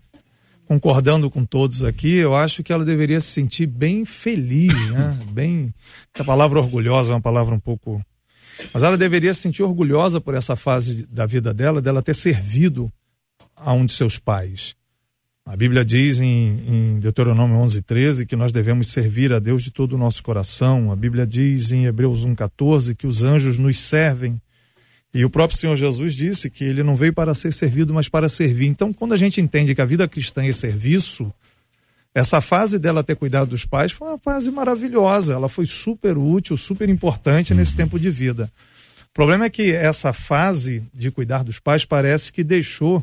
Concordando 0.65 1.29
com 1.29 1.45
todos 1.45 1.83
aqui, 1.83 2.15
eu 2.15 2.35
acho 2.35 2.63
que 2.63 2.73
ela 2.73 2.83
deveria 2.83 3.21
se 3.21 3.27
sentir 3.27 3.67
bem 3.67 4.05
feliz, 4.05 4.89
né? 4.89 5.19
Bem. 5.29 5.71
A 6.17 6.23
palavra 6.23 6.57
orgulhosa 6.57 7.11
é 7.11 7.15
uma 7.15 7.21
palavra 7.21 7.53
um 7.53 7.59
pouco. 7.59 8.03
Mas 8.73 8.81
ela 8.81 8.97
deveria 8.97 9.35
se 9.35 9.41
sentir 9.41 9.61
orgulhosa 9.61 10.19
por 10.19 10.33
essa 10.33 10.55
fase 10.55 11.05
da 11.05 11.27
vida 11.27 11.53
dela, 11.53 11.79
dela 11.79 12.01
ter 12.01 12.15
servido 12.15 12.91
a 13.57 13.73
um 13.73 13.85
de 13.85 13.93
seus 13.93 14.17
pais. 14.19 14.75
A 15.45 15.55
Bíblia 15.55 15.85
diz 15.85 16.19
em, 16.19 16.25
em 16.67 16.99
Deuteronômio 16.99 17.55
11, 17.57 17.81
13 17.81 18.25
que 18.25 18.35
nós 18.35 18.51
devemos 18.51 18.89
servir 18.89 19.31
a 19.31 19.39
Deus 19.39 19.63
de 19.63 19.71
todo 19.71 19.93
o 19.93 19.97
nosso 19.97 20.21
coração. 20.21 20.91
A 20.91 20.95
Bíblia 20.95 21.25
diz 21.25 21.71
em 21.71 21.85
Hebreus 21.85 22.25
1, 22.25 22.35
14 22.35 22.93
que 22.93 23.07
os 23.07 23.23
anjos 23.23 23.57
nos 23.57 23.79
servem. 23.79 24.41
E 25.13 25.23
o 25.23 25.29
próprio 25.29 25.57
Senhor 25.57 25.75
Jesus 25.77 26.13
disse 26.13 26.49
que 26.49 26.65
ele 26.65 26.83
não 26.83 26.97
veio 26.97 27.13
para 27.13 27.33
ser 27.33 27.53
servido, 27.53 27.93
mas 27.93 28.09
para 28.09 28.27
servir. 28.27 28.67
Então, 28.67 28.91
quando 28.91 29.13
a 29.13 29.17
gente 29.17 29.39
entende 29.39 29.73
que 29.73 29.81
a 29.81 29.85
vida 29.85 30.05
cristã 30.05 30.45
é 30.45 30.51
serviço, 30.51 31.33
essa 32.13 32.41
fase 32.41 32.77
dela 32.77 33.03
ter 33.03 33.15
cuidado 33.15 33.49
dos 33.49 33.65
pais 33.65 33.93
foi 33.93 34.09
uma 34.09 34.19
fase 34.19 34.51
maravilhosa. 34.51 35.33
Ela 35.33 35.47
foi 35.47 35.65
super 35.65 36.17
útil, 36.17 36.57
super 36.57 36.89
importante 36.89 37.53
nesse 37.53 37.73
tempo 37.73 37.97
de 37.97 38.09
vida. 38.09 38.51
O 39.09 39.13
problema 39.13 39.45
é 39.45 39.49
que 39.49 39.71
essa 39.71 40.11
fase 40.11 40.83
de 40.93 41.09
cuidar 41.09 41.43
dos 41.43 41.57
pais 41.57 41.85
parece 41.85 42.33
que 42.33 42.43
deixou 42.43 43.01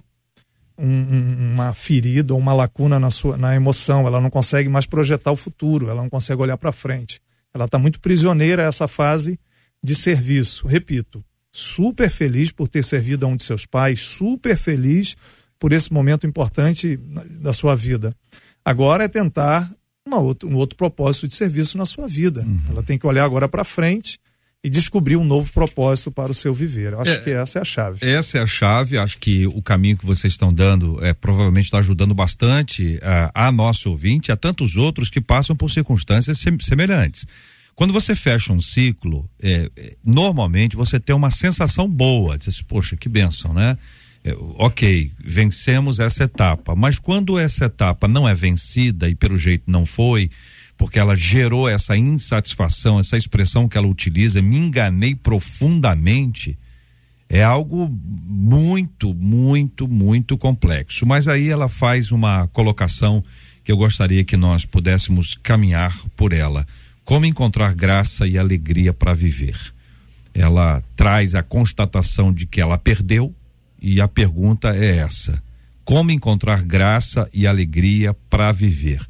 um- 0.78 0.87
um- 0.87 1.52
uma 1.54 1.73
ferida 1.75 2.35
ou 2.35 2.38
uma 2.40 2.52
lacuna 2.52 2.99
na 2.99 3.11
sua 3.11 3.37
na 3.37 3.54
emoção. 3.54 4.07
Ela 4.07 4.21
não 4.21 4.31
consegue 4.31 4.69
mais 4.69 4.87
projetar 4.87 5.31
o 5.33 5.37
futuro, 5.37 5.88
ela 5.88 6.02
não 6.02 6.11
consegue 6.11 6.40
olhar 6.43 6.57
para 6.57 6.73
frente. 6.73 7.21
Ela 7.52 7.66
está 7.66 7.78
muito 7.78 8.00
prisioneira 8.00 8.64
a 8.64 8.66
essa 8.66 8.88
fase 8.88 9.38
de 9.83 9.95
serviço. 9.95 10.66
Repito, 10.66 11.25
super 11.52 12.11
feliz 12.11 12.50
por 12.50 12.66
ter 12.69 12.83
servido 12.83 13.25
a 13.25 13.28
um 13.28 13.37
de 13.37 13.45
seus 13.45 13.64
pais, 13.66 14.00
super 14.00 14.57
feliz 14.57 15.14
por 15.59 15.73
esse 15.73 15.93
momento 15.93 16.26
importante 16.26 16.97
da 17.40 17.52
sua 17.52 17.76
vida. 17.76 18.14
Agora 18.64 19.04
é 19.04 19.09
tentar 19.09 19.71
uma 20.07 20.19
outra, 20.19 20.49
um 20.49 20.54
outro 20.57 20.76
propósito 20.76 21.28
de 21.28 21.35
serviço 21.35 21.78
na 21.78 21.87
sua 21.87 22.09
vida. 22.09 22.45
Ela 22.69 22.83
tem 22.83 22.99
que 22.99 23.07
olhar 23.07 23.25
agora 23.25 23.49
para 23.49 23.62
frente 23.64 24.19
e 24.64 24.71
descobrir 24.71 25.16
um 25.16 25.25
novo 25.25 25.52
propósito 25.52 26.11
para 26.11 26.33
o 26.33 26.35
seu 26.35 26.54
viver. 26.54 26.94
Eu 26.94 27.00
acho 27.02 27.11
É. 27.11 27.16
que 27.18 27.28
essa 27.30 27.59
é 27.59 27.62
a 27.62 27.64
chave. 27.66 27.99
Essa 28.00 28.38
é 28.38 28.40
a 28.42 28.47
chave. 28.47 28.97
Acho 28.97 29.18
que 29.18 29.47
o 29.47 29.61
caminho 29.61 29.99
que 29.99 30.06
vocês 30.06 30.33
estão 30.33 30.50
dando 30.54 31.04
é 31.04 31.12
provavelmente 31.12 31.66
está 31.66 31.78
ajudando 31.80 32.14
bastante 32.14 32.99
ah, 33.02 33.30
a 33.35 33.52
nosso 33.52 33.90
ouvinte, 33.90 34.30
e 34.30 34.33
a 34.33 34.37
tantos 34.37 34.75
outros 34.76 35.11
que 35.11 35.21
passam 35.21 35.54
por 35.54 35.71
circunstâncias 35.71 36.38
sem- 36.38 36.59
semelhantes. 36.61 37.26
Quando 37.75 37.92
você 37.92 38.14
fecha 38.14 38.52
um 38.54 38.61
ciclo, 38.61 39.28
é, 39.42 39.68
é, 39.76 39.97
normalmente 40.06 40.76
você 40.76 40.99
tem 40.99 41.14
uma 41.14 41.30
sensação 41.30 41.87
boa, 41.88 42.38
diz, 42.38 42.49
assim, 42.49 42.64
poxa, 42.66 42.97
que 42.97 43.09
benção, 43.09 43.52
né? 43.52 43.76
É, 44.25 44.35
ok, 44.56 45.12
vencemos 45.23 45.99
essa 46.00 46.25
etapa, 46.25 46.75
mas 46.75 46.99
quando 46.99 47.38
essa 47.38 47.66
etapa 47.66 48.09
não 48.09 48.26
é 48.26 48.33
vencida 48.33 49.11
e 49.11 49.14
pelo 49.14 49.37
jeito 49.37 49.64
não 49.66 49.85
foi, 49.85 50.30
porque 50.76 50.99
ela 50.99 51.16
gerou 51.16 51.69
essa 51.69 51.97
insatisfação, 51.97 53.00
essa 53.00 53.16
expressão 53.16 53.69
que 53.69 53.78
ela 53.78 53.87
utiliza, 53.87 54.43
me 54.43 54.57
enganei 54.57 55.14
profundamente, 55.14 56.59
é 57.28 57.43
algo 57.43 57.88
muito, 57.90 59.14
muito, 59.14 59.88
muito 59.88 60.37
complexo. 60.37 61.07
Mas 61.07 61.26
aí 61.26 61.49
ela 61.49 61.69
faz 61.69 62.12
uma 62.12 62.47
colocação 62.49 63.25
que 63.64 63.73
eu 63.73 63.76
gostaria 63.76 64.25
que 64.25 64.37
nós 64.37 64.64
pudéssemos 64.66 65.35
caminhar 65.43 65.97
por 66.14 66.33
ela. 66.33 66.66
Como 67.04 67.26
encontrar 67.26 67.75
graça 67.75 68.26
e 68.26 68.38
alegria 68.38 68.93
para 68.93 69.14
viver? 69.14 69.59
Ela 70.35 70.83
traz 70.97 71.35
a 71.35 71.43
constatação 71.43 72.33
de 72.33 72.47
que 72.47 72.61
ela 72.61 72.76
perdeu 72.76 73.35
e 73.81 74.00
a 74.00 74.09
pergunta 74.09 74.75
é 74.75 74.97
essa: 74.97 75.43
como 75.85 76.11
encontrar 76.11 76.62
graça 76.62 77.28
e 77.33 77.47
alegria 77.47 78.14
para 78.28 78.50
viver? 78.52 79.00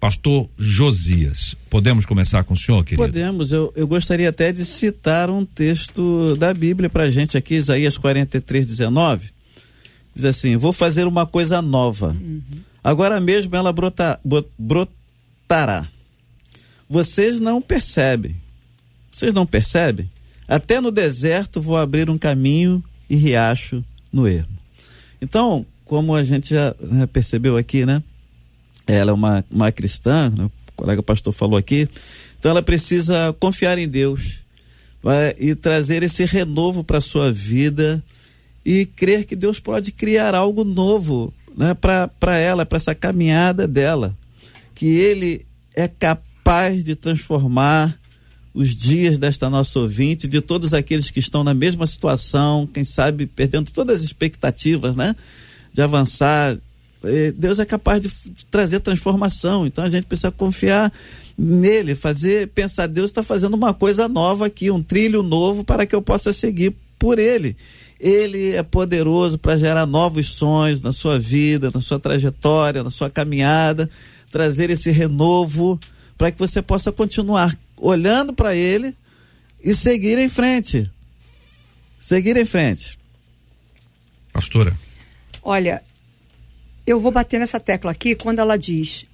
Pastor 0.00 0.48
Josias, 0.56 1.54
podemos 1.68 2.06
começar 2.06 2.42
com 2.42 2.54
o 2.54 2.56
senhor, 2.56 2.82
querido? 2.82 3.02
Podemos, 3.02 3.52
eu, 3.52 3.70
eu 3.76 3.86
gostaria 3.86 4.30
até 4.30 4.50
de 4.50 4.64
citar 4.64 5.28
um 5.28 5.44
texto 5.44 6.34
da 6.36 6.54
Bíblia 6.54 6.88
para 6.88 7.02
a 7.02 7.10
gente 7.10 7.36
aqui, 7.36 7.56
Isaías 7.56 7.98
43, 7.98 8.66
19. 8.66 9.28
Diz 10.14 10.24
assim: 10.24 10.56
Vou 10.56 10.72
fazer 10.72 11.06
uma 11.06 11.26
coisa 11.26 11.60
nova. 11.60 12.16
Agora 12.82 13.20
mesmo 13.20 13.54
ela 13.54 13.74
brota, 13.74 14.18
brotará. 14.58 15.86
Vocês 16.88 17.38
não 17.38 17.60
percebem. 17.60 18.34
Vocês 19.12 19.34
não 19.34 19.44
percebem? 19.44 20.10
Até 20.48 20.80
no 20.80 20.90
deserto 20.90 21.60
vou 21.60 21.76
abrir 21.76 22.08
um 22.08 22.16
caminho 22.16 22.82
e 23.08 23.16
riacho 23.16 23.84
no 24.10 24.26
ermo. 24.26 24.58
Então, 25.20 25.66
como 25.84 26.14
a 26.14 26.24
gente 26.24 26.54
já 26.54 26.74
né, 26.80 27.06
percebeu 27.06 27.58
aqui, 27.58 27.84
né? 27.84 28.02
Ela 28.86 29.10
é 29.10 29.14
uma, 29.14 29.44
uma 29.50 29.72
cristã, 29.72 30.30
né, 30.30 30.44
o 30.44 30.72
colega 30.74 31.02
pastor 31.02 31.32
falou 31.32 31.56
aqui. 31.56 31.88
Então 32.38 32.50
ela 32.50 32.62
precisa 32.62 33.34
confiar 33.38 33.78
em 33.78 33.88
Deus 33.88 34.40
vai, 35.02 35.34
e 35.38 35.54
trazer 35.54 36.02
esse 36.02 36.24
renovo 36.24 36.82
para 36.82 37.00
sua 37.00 37.32
vida 37.32 38.02
e 38.64 38.86
crer 38.86 39.24
que 39.24 39.36
Deus 39.36 39.58
pode 39.58 39.92
criar 39.92 40.34
algo 40.34 40.64
novo 40.64 41.32
né, 41.56 41.74
para 41.74 42.36
ela, 42.36 42.66
para 42.66 42.76
essa 42.76 42.94
caminhada 42.94 43.66
dela. 43.66 44.16
Que 44.74 44.86
Ele 44.86 45.46
é 45.74 45.88
capaz 45.88 46.84
de 46.84 46.94
transformar 46.94 47.98
os 48.52 48.74
dias 48.74 49.18
desta 49.18 49.48
nossa 49.48 49.78
ouvinte, 49.78 50.26
de 50.26 50.40
todos 50.40 50.74
aqueles 50.74 51.10
que 51.10 51.20
estão 51.20 51.44
na 51.44 51.54
mesma 51.54 51.86
situação, 51.86 52.66
quem 52.66 52.82
sabe 52.82 53.26
perdendo 53.26 53.70
todas 53.70 53.98
as 53.98 54.04
expectativas, 54.04 54.96
né? 54.96 55.14
De 55.72 55.80
avançar. 55.80 56.58
Deus 57.36 57.58
é 57.58 57.64
capaz 57.64 58.00
de 58.00 58.10
trazer 58.50 58.80
transformação, 58.80 59.66
então 59.66 59.82
a 59.82 59.88
gente 59.88 60.06
precisa 60.06 60.30
confiar 60.30 60.92
nele, 61.36 61.94
fazer, 61.94 62.48
pensar, 62.48 62.86
Deus 62.86 63.08
está 63.10 63.22
fazendo 63.22 63.54
uma 63.54 63.72
coisa 63.72 64.06
nova 64.06 64.46
aqui, 64.46 64.70
um 64.70 64.82
trilho 64.82 65.22
novo 65.22 65.64
para 65.64 65.86
que 65.86 65.94
eu 65.94 66.02
possa 66.02 66.32
seguir 66.32 66.74
por 66.98 67.18
ele. 67.18 67.56
Ele 67.98 68.54
é 68.54 68.62
poderoso 68.62 69.38
para 69.38 69.56
gerar 69.56 69.86
novos 69.86 70.28
sonhos 70.28 70.82
na 70.82 70.92
sua 70.92 71.18
vida, 71.18 71.70
na 71.72 71.80
sua 71.80 71.98
trajetória, 71.98 72.82
na 72.82 72.90
sua 72.90 73.08
caminhada, 73.08 73.88
trazer 74.30 74.70
esse 74.70 74.90
renovo 74.90 75.80
para 76.16 76.30
que 76.30 76.38
você 76.38 76.60
possa 76.60 76.92
continuar 76.92 77.58
olhando 77.76 78.32
para 78.32 78.54
ele 78.54 78.94
e 79.62 79.74
seguir 79.74 80.18
em 80.18 80.28
frente. 80.28 80.90
Seguir 81.98 82.36
em 82.36 82.44
frente. 82.44 82.98
Pastora. 84.32 84.76
Olha, 85.42 85.82
eu 86.92 87.00
vou 87.00 87.12
bater 87.12 87.38
nessa 87.38 87.60
tecla 87.60 87.90
aqui 87.90 88.14
quando 88.14 88.38
ela 88.38 88.56
diz 88.56 89.06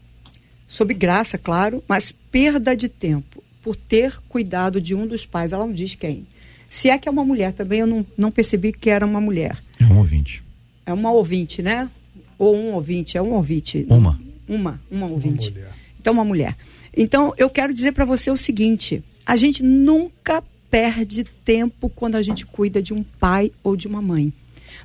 sobre 0.67 0.95
graça, 0.95 1.39
claro, 1.39 1.83
mas 1.87 2.13
perda 2.31 2.77
de 2.77 2.89
tempo. 2.89 3.43
por 3.63 3.75
ter 3.75 4.17
cuidado 4.29 4.81
de 4.81 4.95
um 4.95 5.09
dos 5.09 5.27
pais. 5.27 5.53
Ela 5.53 5.67
não 5.67 5.73
diz 5.73 5.97
quem. 5.97 6.25
Se 6.69 6.89
é 6.89 6.97
que 6.97 7.09
é 7.09 7.11
uma 7.11 7.25
mulher 7.25 7.53
também, 7.53 7.81
eu 7.81 7.87
não, 7.87 8.07
não 8.17 8.31
percebi 8.31 8.73
que 8.73 8.89
era 8.89 9.05
uma 9.05 9.21
mulher. 9.21 9.59
É 9.81 9.85
um 9.85 9.99
ouvinte. 9.99 10.43
É 10.85 10.93
uma 10.93 11.11
ouvinte, 11.11 11.63
né? 11.63 11.91
Ou 12.39 12.57
um 12.57 12.75
ouvinte, 12.75 13.19
é 13.19 13.23
um 13.23 13.33
ouvinte. 13.33 13.85
Uma. 13.89 14.21
Uma, 14.47 14.81
uma 14.89 15.07
ouvinte. 15.09 15.51
mulher. 15.51 15.73
Então, 16.01 16.13
uma 16.13 16.25
mulher. 16.25 16.57
Então, 16.97 17.35
eu 17.37 17.51
quero 17.51 17.75
dizer 17.75 17.91
para 17.91 18.05
você 18.05 18.31
o 18.31 18.37
seguinte: 18.37 19.03
a 19.25 19.37
gente 19.37 19.65
nunca 19.65 20.45
perde 20.71 21.25
tempo 21.45 21.89
quando 21.89 22.15
a 22.15 22.23
gente 22.23 22.47
cuida 22.47 22.81
de 22.81 22.95
um 22.95 23.03
pai 23.03 23.51
ou 23.65 23.77
de 23.77 23.89
uma 23.89 24.01
mãe. 24.01 24.33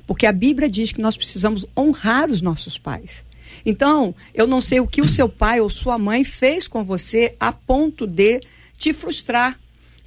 Porque 0.06 0.26
a 0.26 0.32
Bíblia 0.32 0.68
diz 0.68 0.92
que 0.92 1.00
nós 1.00 1.16
precisamos 1.16 1.66
honrar 1.76 2.30
os 2.30 2.42
nossos 2.42 2.78
pais. 2.78 3.24
Então, 3.64 4.14
eu 4.34 4.46
não 4.46 4.60
sei 4.60 4.80
o 4.80 4.86
que 4.86 5.00
o 5.00 5.08
seu 5.08 5.28
pai 5.28 5.60
ou 5.60 5.68
sua 5.68 5.98
mãe 5.98 6.24
fez 6.24 6.66
com 6.66 6.82
você 6.82 7.34
a 7.38 7.52
ponto 7.52 8.06
de 8.06 8.40
te 8.78 8.92
frustrar. 8.92 9.58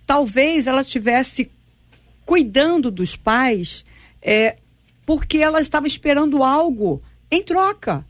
Talvez 0.05 0.67
ela 0.67 0.83
tivesse 0.83 1.49
cuidando 2.25 2.89
dos 2.89 3.15
pais 3.15 3.85
é, 4.21 4.57
porque 5.05 5.37
ela 5.37 5.61
estava 5.61 5.87
esperando 5.87 6.43
algo 6.43 7.01
em 7.29 7.41
troca. 7.41 8.05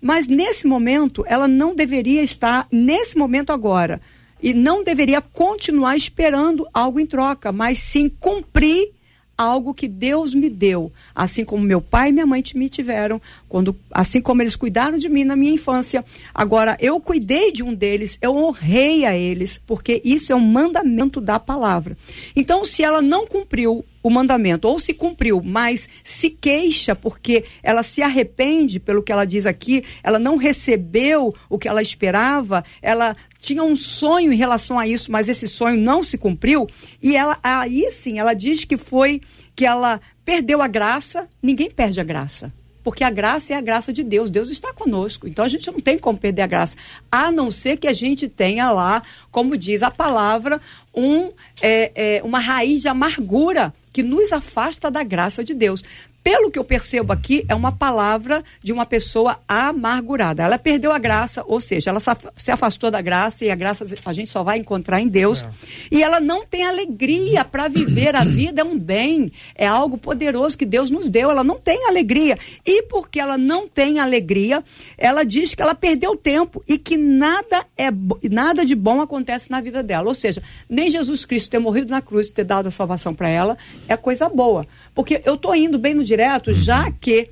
Mas 0.00 0.28
nesse 0.28 0.66
momento, 0.66 1.24
ela 1.26 1.48
não 1.48 1.74
deveria 1.74 2.22
estar, 2.22 2.68
nesse 2.70 3.18
momento 3.18 3.52
agora, 3.52 4.00
e 4.40 4.54
não 4.54 4.84
deveria 4.84 5.20
continuar 5.20 5.96
esperando 5.96 6.66
algo 6.72 7.00
em 7.00 7.06
troca, 7.06 7.50
mas 7.50 7.80
sim 7.80 8.08
cumprir 8.08 8.92
algo 9.38 9.72
que 9.72 9.86
Deus 9.86 10.34
me 10.34 10.50
deu, 10.50 10.92
assim 11.14 11.44
como 11.44 11.62
meu 11.62 11.80
pai 11.80 12.08
e 12.08 12.12
minha 12.12 12.26
mãe 12.26 12.42
me 12.56 12.68
tiveram, 12.68 13.22
quando, 13.48 13.74
assim 13.92 14.20
como 14.20 14.42
eles 14.42 14.56
cuidaram 14.56 14.98
de 14.98 15.08
mim 15.08 15.22
na 15.22 15.36
minha 15.36 15.52
infância. 15.52 16.04
Agora, 16.34 16.76
eu 16.80 17.00
cuidei 17.00 17.52
de 17.52 17.62
um 17.62 17.72
deles, 17.72 18.18
eu 18.20 18.36
honrei 18.36 19.04
a 19.04 19.16
eles, 19.16 19.60
porque 19.64 20.02
isso 20.04 20.32
é 20.32 20.36
um 20.36 20.40
mandamento 20.40 21.20
da 21.20 21.38
palavra. 21.38 21.96
Então, 22.34 22.64
se 22.64 22.82
ela 22.82 23.00
não 23.00 23.26
cumpriu 23.26 23.84
o 24.08 24.10
mandamento, 24.10 24.66
ou 24.66 24.78
se 24.78 24.94
cumpriu, 24.94 25.40
mas 25.44 25.88
se 26.02 26.30
queixa 26.30 26.94
porque 26.94 27.44
ela 27.62 27.82
se 27.82 28.02
arrepende 28.02 28.80
pelo 28.80 29.02
que 29.02 29.12
ela 29.12 29.24
diz 29.24 29.46
aqui, 29.46 29.84
ela 30.02 30.18
não 30.18 30.36
recebeu 30.36 31.34
o 31.48 31.58
que 31.58 31.68
ela 31.68 31.82
esperava, 31.82 32.64
ela 32.82 33.16
tinha 33.38 33.62
um 33.62 33.76
sonho 33.76 34.32
em 34.32 34.36
relação 34.36 34.78
a 34.78 34.86
isso, 34.86 35.12
mas 35.12 35.28
esse 35.28 35.46
sonho 35.46 35.78
não 35.78 36.02
se 36.02 36.18
cumpriu, 36.18 36.66
e 37.02 37.14
ela 37.16 37.38
aí 37.42 37.90
sim, 37.92 38.18
ela 38.18 38.34
diz 38.34 38.64
que 38.64 38.76
foi 38.76 39.20
que 39.54 39.66
ela 39.66 40.00
perdeu 40.24 40.62
a 40.62 40.68
graça, 40.68 41.28
ninguém 41.42 41.70
perde 41.70 42.00
a 42.00 42.04
graça. 42.04 42.52
Porque 42.88 43.04
a 43.04 43.10
graça 43.10 43.52
é 43.52 43.56
a 43.56 43.60
graça 43.60 43.92
de 43.92 44.02
Deus, 44.02 44.30
Deus 44.30 44.48
está 44.48 44.72
conosco. 44.72 45.28
Então 45.28 45.44
a 45.44 45.48
gente 45.48 45.70
não 45.70 45.78
tem 45.78 45.98
como 45.98 46.18
perder 46.18 46.42
a 46.42 46.46
graça, 46.46 46.76
a 47.10 47.30
não 47.30 47.50
ser 47.50 47.76
que 47.76 47.86
a 47.86 47.92
gente 47.92 48.28
tenha 48.28 48.70
lá, 48.70 49.02
como 49.30 49.58
diz 49.58 49.82
a 49.82 49.90
palavra, 49.90 50.58
um, 50.94 51.30
é, 51.60 51.92
é, 51.94 52.22
uma 52.22 52.38
raiz 52.38 52.80
de 52.80 52.88
amargura 52.88 53.74
que 53.92 54.02
nos 54.02 54.32
afasta 54.32 54.90
da 54.90 55.02
graça 55.02 55.42
de 55.42 55.54
Deus. 55.54 55.82
Pelo 56.22 56.50
que 56.50 56.58
eu 56.58 56.64
percebo 56.64 57.12
aqui, 57.12 57.44
é 57.48 57.54
uma 57.54 57.72
palavra 57.72 58.44
de 58.62 58.72
uma 58.72 58.84
pessoa 58.84 59.38
amargurada. 59.48 60.42
Ela 60.42 60.58
perdeu 60.58 60.92
a 60.92 60.98
graça, 60.98 61.42
ou 61.46 61.58
seja, 61.58 61.90
ela 61.90 62.00
se 62.36 62.50
afastou 62.50 62.90
da 62.90 63.00
graça 63.00 63.44
e 63.44 63.50
a 63.50 63.54
graça 63.54 63.84
a 64.04 64.12
gente 64.12 64.28
só 64.28 64.42
vai 64.42 64.58
encontrar 64.58 65.00
em 65.00 65.08
Deus. 65.08 65.42
É. 65.42 65.48
E 65.90 66.02
ela 66.02 66.20
não 66.20 66.44
tem 66.44 66.64
alegria 66.64 67.44
para 67.44 67.68
viver. 67.68 68.14
A 68.14 68.24
vida 68.24 68.60
é 68.60 68.64
um 68.64 68.78
bem, 68.78 69.32
é 69.54 69.66
algo 69.66 69.96
poderoso 69.96 70.58
que 70.58 70.66
Deus 70.66 70.90
nos 70.90 71.08
deu. 71.08 71.30
Ela 71.30 71.44
não 71.44 71.58
tem 71.58 71.86
alegria. 71.86 72.38
E 72.66 72.82
porque 72.82 73.20
ela 73.20 73.38
não 73.38 73.66
tem 73.66 73.98
alegria, 73.98 74.62
ela 74.96 75.24
diz 75.24 75.54
que 75.54 75.62
ela 75.62 75.74
perdeu 75.74 76.14
tempo 76.16 76.62
e 76.68 76.76
que 76.76 76.96
nada 76.96 77.64
é 77.76 77.88
nada 78.30 78.64
de 78.64 78.74
bom 78.74 79.00
acontece 79.00 79.50
na 79.50 79.60
vida 79.60 79.82
dela. 79.82 80.08
Ou 80.08 80.14
seja, 80.14 80.42
nem 80.68 80.90
Jesus 80.90 81.24
Cristo 81.24 81.50
ter 81.50 81.58
morrido 81.58 81.90
na 81.90 82.02
cruz 82.02 82.28
e 82.28 82.32
ter 82.32 82.44
dado 82.44 82.66
a 82.66 82.70
salvação 82.70 83.14
para 83.14 83.28
ela 83.28 83.56
é 83.86 83.96
coisa 83.96 84.28
boa. 84.28 84.66
Porque 84.98 85.22
eu 85.24 85.36
tô 85.36 85.54
indo 85.54 85.78
bem 85.78 85.94
no 85.94 86.02
direto, 86.02 86.52
já 86.52 86.86
Uhum. 86.86 86.92
que 87.00 87.28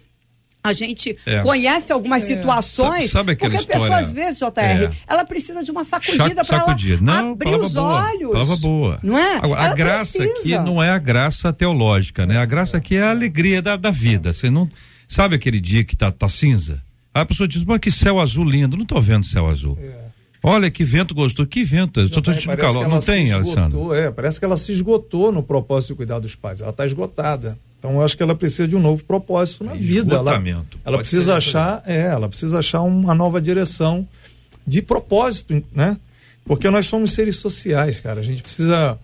a 0.62 0.72
gente 0.72 1.18
É. 1.26 1.40
conhece 1.42 1.92
algumas 1.92 2.22
situações. 2.22 2.92
Sabe- 2.94 3.08
sabe 3.08 3.32
aquela 3.32 3.50
porque 3.50 3.64
a 3.64 3.74
pessoa, 3.74 3.86
história? 3.88 4.06
às 4.06 4.10
vezes, 4.12 4.38
JR, 4.38 4.84
É. 4.84 4.90
ela 5.08 5.24
precisa 5.24 5.64
de 5.64 5.70
uma 5.72 5.84
sacudida 5.84 6.44
para 6.44 6.58
ela. 6.58 6.76
Não, 7.00 7.32
abrir 7.32 7.56
os 7.56 7.72
boa, 7.74 8.04
olhos. 8.08 8.30
Palavra 8.30 8.56
boa. 8.58 8.98
Não 9.02 9.18
é? 9.18 9.36
Agora, 9.42 9.62
a 9.62 9.74
graça 9.74 10.18
precisa. 10.18 10.38
aqui 10.38 10.58
não 10.64 10.80
é 10.80 10.90
a 10.90 10.98
graça 10.98 11.52
teológica, 11.52 12.24
né? 12.24 12.38
A 12.38 12.44
graça 12.44 12.76
aqui 12.76 12.94
é 12.94 13.02
a 13.02 13.10
alegria 13.10 13.60
da, 13.60 13.74
da 13.76 13.90
vida. 13.90 14.32
Você 14.32 14.48
não 14.48 14.70
sabe 15.08 15.34
aquele 15.34 15.58
dia 15.60 15.82
que 15.82 15.96
tá, 15.96 16.12
tá 16.12 16.28
cinza? 16.28 16.80
Aí 17.12 17.22
a 17.22 17.26
pessoa 17.26 17.48
diz, 17.48 17.64
mas 17.64 17.80
que 17.80 17.90
céu 17.90 18.20
azul 18.20 18.44
lindo. 18.44 18.76
Não 18.76 18.84
tô 18.86 19.00
vendo 19.00 19.24
céu 19.26 19.48
azul. 19.48 19.76
Olha 20.48 20.70
que 20.70 20.84
vento 20.84 21.12
gostoso. 21.12 21.48
Que 21.48 21.64
vento? 21.64 22.08
Tô, 22.08 22.22
tô 22.22 22.32
sentindo 22.32 22.56
calor. 22.56 22.84
ela 22.84 22.94
Não 22.94 23.00
se 23.00 23.08
tem, 23.08 23.24
esgotou, 23.24 23.40
Alessandro? 23.40 23.94
É, 23.94 24.10
parece 24.12 24.38
que 24.38 24.44
ela 24.44 24.56
se 24.56 24.70
esgotou 24.70 25.32
no 25.32 25.42
propósito 25.42 25.90
de 25.90 25.96
cuidar 25.96 26.20
dos 26.20 26.36
pais. 26.36 26.60
Ela 26.60 26.70
está 26.70 26.86
esgotada. 26.86 27.58
Então 27.80 27.94
eu 27.94 28.02
acho 28.02 28.16
que 28.16 28.22
ela 28.22 28.34
precisa 28.34 28.68
de 28.68 28.76
um 28.76 28.80
novo 28.80 29.02
propósito 29.02 29.64
na 29.64 29.74
vida. 29.74 30.14
Ela, 30.14 30.40
ela 30.84 30.98
precisa 30.98 31.36
achar, 31.36 31.82
é, 31.84 32.02
ela 32.02 32.28
precisa 32.28 32.60
achar 32.60 32.82
uma 32.82 33.12
nova 33.12 33.40
direção 33.40 34.06
de 34.64 34.80
propósito, 34.80 35.60
né? 35.74 35.96
Porque 36.44 36.70
nós 36.70 36.86
somos 36.86 37.10
seres 37.10 37.36
sociais, 37.36 37.98
cara. 37.98 38.20
A 38.20 38.22
gente 38.22 38.40
precisa 38.40 38.96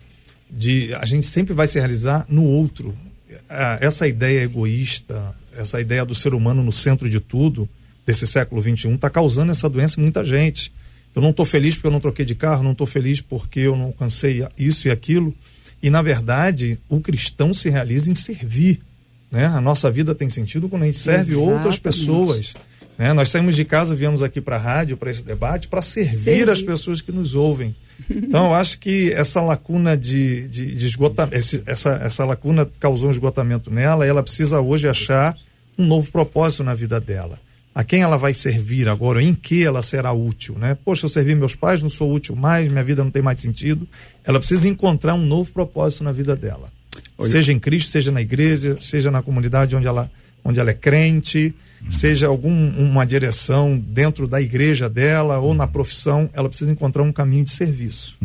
de, 0.48 0.94
a 0.94 1.04
gente 1.04 1.26
sempre 1.26 1.52
vai 1.52 1.66
se 1.66 1.76
realizar 1.76 2.24
no 2.28 2.44
outro. 2.44 2.94
Essa 3.80 4.06
ideia 4.06 4.42
egoísta, 4.42 5.34
essa 5.56 5.80
ideia 5.80 6.04
do 6.04 6.14
ser 6.14 6.34
humano 6.34 6.62
no 6.62 6.70
centro 6.70 7.10
de 7.10 7.18
tudo 7.18 7.68
desse 8.06 8.28
século 8.28 8.62
XXI 8.62 8.94
está 8.94 9.10
causando 9.10 9.50
essa 9.50 9.68
doença 9.68 9.98
em 9.98 10.04
muita 10.04 10.24
gente. 10.24 10.72
Eu 11.14 11.20
não 11.20 11.30
estou 11.30 11.44
feliz 11.44 11.74
porque 11.74 11.86
eu 11.86 11.92
não 11.92 12.00
troquei 12.00 12.24
de 12.24 12.34
carro, 12.34 12.62
não 12.62 12.72
estou 12.72 12.86
feliz 12.86 13.20
porque 13.20 13.60
eu 13.60 13.76
não 13.76 13.86
alcancei 13.86 14.46
isso 14.58 14.88
e 14.88 14.90
aquilo. 14.90 15.34
E, 15.82 15.90
na 15.90 16.00
verdade, 16.00 16.78
o 16.88 17.00
cristão 17.00 17.52
se 17.52 17.68
realiza 17.68 18.10
em 18.10 18.14
servir. 18.14 18.80
Né? 19.30 19.46
A 19.46 19.60
nossa 19.60 19.90
vida 19.90 20.14
tem 20.14 20.30
sentido 20.30 20.68
quando 20.68 20.82
a 20.82 20.86
gente 20.86 20.98
serve 20.98 21.34
outras 21.34 21.74
Exatamente. 21.74 21.80
pessoas. 21.80 22.54
Né? 22.96 23.12
Nós 23.12 23.30
saímos 23.30 23.56
de 23.56 23.64
casa, 23.64 23.94
viemos 23.94 24.22
aqui 24.22 24.40
para 24.40 24.56
a 24.56 24.58
rádio, 24.58 24.96
para 24.96 25.10
esse 25.10 25.24
debate, 25.24 25.68
para 25.68 25.82
servir, 25.82 26.18
Servir. 26.18 26.50
as 26.50 26.62
pessoas 26.62 27.00
que 27.00 27.10
nos 27.10 27.34
ouvem. 27.34 27.74
Então, 28.08 28.46
eu 28.46 28.54
acho 28.54 28.78
que 28.78 29.12
essa 29.12 29.40
lacuna 29.40 29.96
de, 29.96 30.48
de, 30.48 30.74
de 30.74 30.86
esgotamento, 30.86 31.36
essa, 31.66 32.00
essa 32.02 32.24
lacuna 32.24 32.68
causou 32.78 33.08
um 33.08 33.12
esgotamento 33.12 33.70
nela 33.70 34.06
e 34.06 34.08
ela 34.08 34.22
precisa 34.22 34.60
hoje 34.60 34.88
achar 34.88 35.36
um 35.78 35.86
novo 35.86 36.10
propósito 36.10 36.62
na 36.62 36.74
vida 36.74 37.00
dela. 37.00 37.40
A 37.74 37.82
quem 37.82 38.02
ela 38.02 38.18
vai 38.18 38.34
servir 38.34 38.88
agora, 38.88 39.22
em 39.22 39.32
que 39.32 39.64
ela 39.64 39.80
será 39.80 40.12
útil, 40.12 40.58
né? 40.58 40.76
Poxa, 40.84 41.06
eu 41.06 41.08
servi 41.08 41.34
meus 41.34 41.54
pais, 41.54 41.82
não 41.82 41.88
sou 41.88 42.12
útil 42.12 42.36
mais, 42.36 42.70
minha 42.70 42.84
vida 42.84 43.02
não 43.02 43.10
tem 43.10 43.22
mais 43.22 43.40
sentido. 43.40 43.88
Ela 44.24 44.38
precisa 44.38 44.68
encontrar 44.68 45.14
um 45.14 45.24
novo 45.24 45.50
propósito 45.52 46.04
na 46.04 46.12
vida 46.12 46.36
dela. 46.36 46.70
Seja 47.24 47.52
em 47.52 47.58
Cristo, 47.58 47.90
seja 47.90 48.10
na 48.10 48.20
igreja, 48.20 48.76
seja 48.78 49.10
na 49.10 49.22
comunidade 49.22 49.74
onde 49.74 49.86
ela, 49.86 50.10
onde 50.44 50.60
ela 50.60 50.70
é 50.70 50.74
crente, 50.74 51.54
seja 51.88 52.26
alguma 52.26 53.04
direção 53.06 53.78
dentro 53.78 54.26
da 54.26 54.40
igreja 54.40 54.88
dela 54.88 55.38
ou 55.38 55.54
na 55.54 55.66
profissão, 55.66 56.28
ela 56.34 56.48
precisa 56.48 56.70
encontrar 56.70 57.02
um 57.02 57.12
caminho 57.12 57.44
de 57.44 57.50
serviço. 57.50 58.16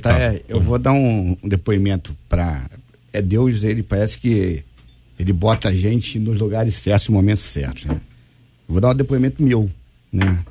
Tá, 0.00 0.18
é, 0.18 0.42
eu 0.48 0.60
vou 0.60 0.78
dar 0.78 0.92
um, 0.92 1.36
um 1.42 1.48
depoimento 1.48 2.16
para 2.28 2.68
é 3.12 3.20
Deus, 3.20 3.62
ele 3.62 3.82
parece 3.82 4.18
que 4.18 4.64
ele 5.18 5.32
bota 5.32 5.68
a 5.68 5.74
gente 5.74 6.18
nos 6.18 6.38
lugares 6.38 6.74
certos, 6.74 7.08
no 7.08 7.14
momentos 7.14 7.44
certos, 7.44 7.84
né? 7.84 8.00
Vou 8.66 8.80
dar 8.80 8.90
um 8.90 8.94
depoimento 8.94 9.42
meu, 9.42 9.70
né? 10.12 10.44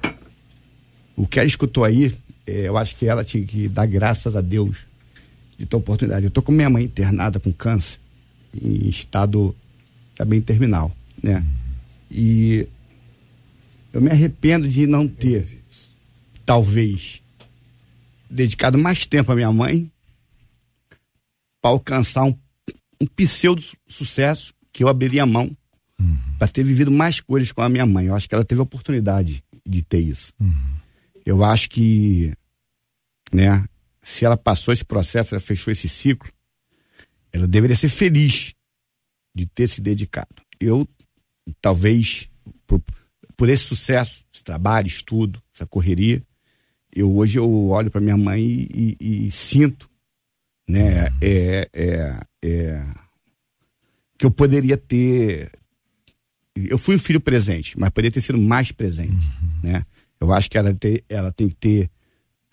O 1.15 1.27
que 1.27 1.39
ela 1.39 1.47
escutou 1.47 1.83
aí, 1.83 2.13
é, 2.45 2.67
eu 2.67 2.77
acho 2.77 2.95
que 2.95 3.05
ela 3.05 3.23
tinha 3.23 3.45
que 3.45 3.67
dar 3.67 3.85
graças 3.85 4.35
a 4.35 4.41
Deus 4.41 4.85
de 5.57 5.65
ter 5.65 5.75
oportunidade. 5.75 6.25
Eu 6.25 6.31
tô 6.31 6.41
com 6.41 6.51
minha 6.51 6.69
mãe 6.69 6.83
internada 6.83 7.39
com 7.39 7.51
câncer 7.51 7.99
em 8.53 8.89
estado 8.89 9.55
também 10.15 10.41
terminal, 10.41 10.95
né? 11.21 11.45
E 12.09 12.67
eu 13.93 14.01
me 14.01 14.09
arrependo 14.09 14.67
de 14.67 14.87
não 14.87 15.07
ter, 15.07 15.47
talvez, 16.45 17.21
dedicado 18.29 18.77
mais 18.77 19.05
tempo 19.05 19.31
à 19.31 19.35
minha 19.35 19.51
mãe 19.51 19.91
para 21.61 21.71
alcançar 21.71 22.23
um, 22.23 22.35
um 22.99 23.05
pseudo 23.05 23.61
sucesso 23.87 24.53
que 24.73 24.83
eu 24.83 24.87
abriria 24.87 25.23
a 25.23 25.27
mão 25.27 25.55
para 26.37 26.47
ter 26.47 26.63
vivido 26.63 26.91
mais 26.91 27.19
coisas 27.19 27.51
com 27.51 27.61
a 27.61 27.69
minha 27.69 27.85
mãe. 27.85 28.05
Eu 28.07 28.15
acho 28.15 28.27
que 28.27 28.35
ela 28.35 28.45
teve 28.45 28.59
a 28.61 28.63
oportunidade 28.63 29.43
de 29.65 29.81
ter 29.83 29.99
isso. 29.99 30.33
Eu 31.25 31.43
acho 31.43 31.69
que, 31.69 32.33
né, 33.33 33.63
se 34.01 34.25
ela 34.25 34.35
passou 34.37 34.73
esse 34.73 34.83
processo, 34.85 35.33
ela 35.35 35.39
fechou 35.41 35.71
esse 35.71 35.87
ciclo, 35.87 36.31
ela 37.31 37.47
deveria 37.47 37.75
ser 37.75 37.89
feliz 37.89 38.53
de 39.33 39.45
ter 39.45 39.67
se 39.67 39.79
dedicado. 39.81 40.35
Eu, 40.59 40.87
talvez, 41.61 42.27
por, 42.67 42.81
por 43.37 43.49
esse 43.49 43.63
sucesso, 43.63 44.25
esse 44.33 44.43
trabalho, 44.43 44.87
estudo, 44.87 45.41
essa 45.53 45.65
correria, 45.65 46.21
eu 46.93 47.15
hoje 47.15 47.37
eu 47.39 47.69
olho 47.69 47.89
para 47.89 48.01
minha 48.01 48.17
mãe 48.17 48.41
e, 48.43 48.97
e- 48.99 49.27
e 49.27 49.31
sinto, 49.31 49.89
né, 50.67 51.07
é, 51.21 51.69
é, 51.73 52.19
é, 52.43 52.85
que 54.17 54.25
eu 54.25 54.31
poderia 54.31 54.75
ter, 54.77 55.51
eu 56.55 56.77
fui 56.77 56.95
um 56.95 56.99
filho 56.99 57.19
presente, 57.21 57.79
mas 57.79 57.89
poderia 57.89 58.11
ter 58.11 58.21
sido 58.21 58.37
mais 58.37 58.71
presente, 58.71 59.15
né? 59.63 59.85
Eu 60.19 60.31
acho 60.33 60.49
que 60.49 60.57
ela, 60.57 60.73
ter, 60.73 61.03
ela 61.09 61.31
tem 61.31 61.47
que 61.49 61.55
ter, 61.55 61.89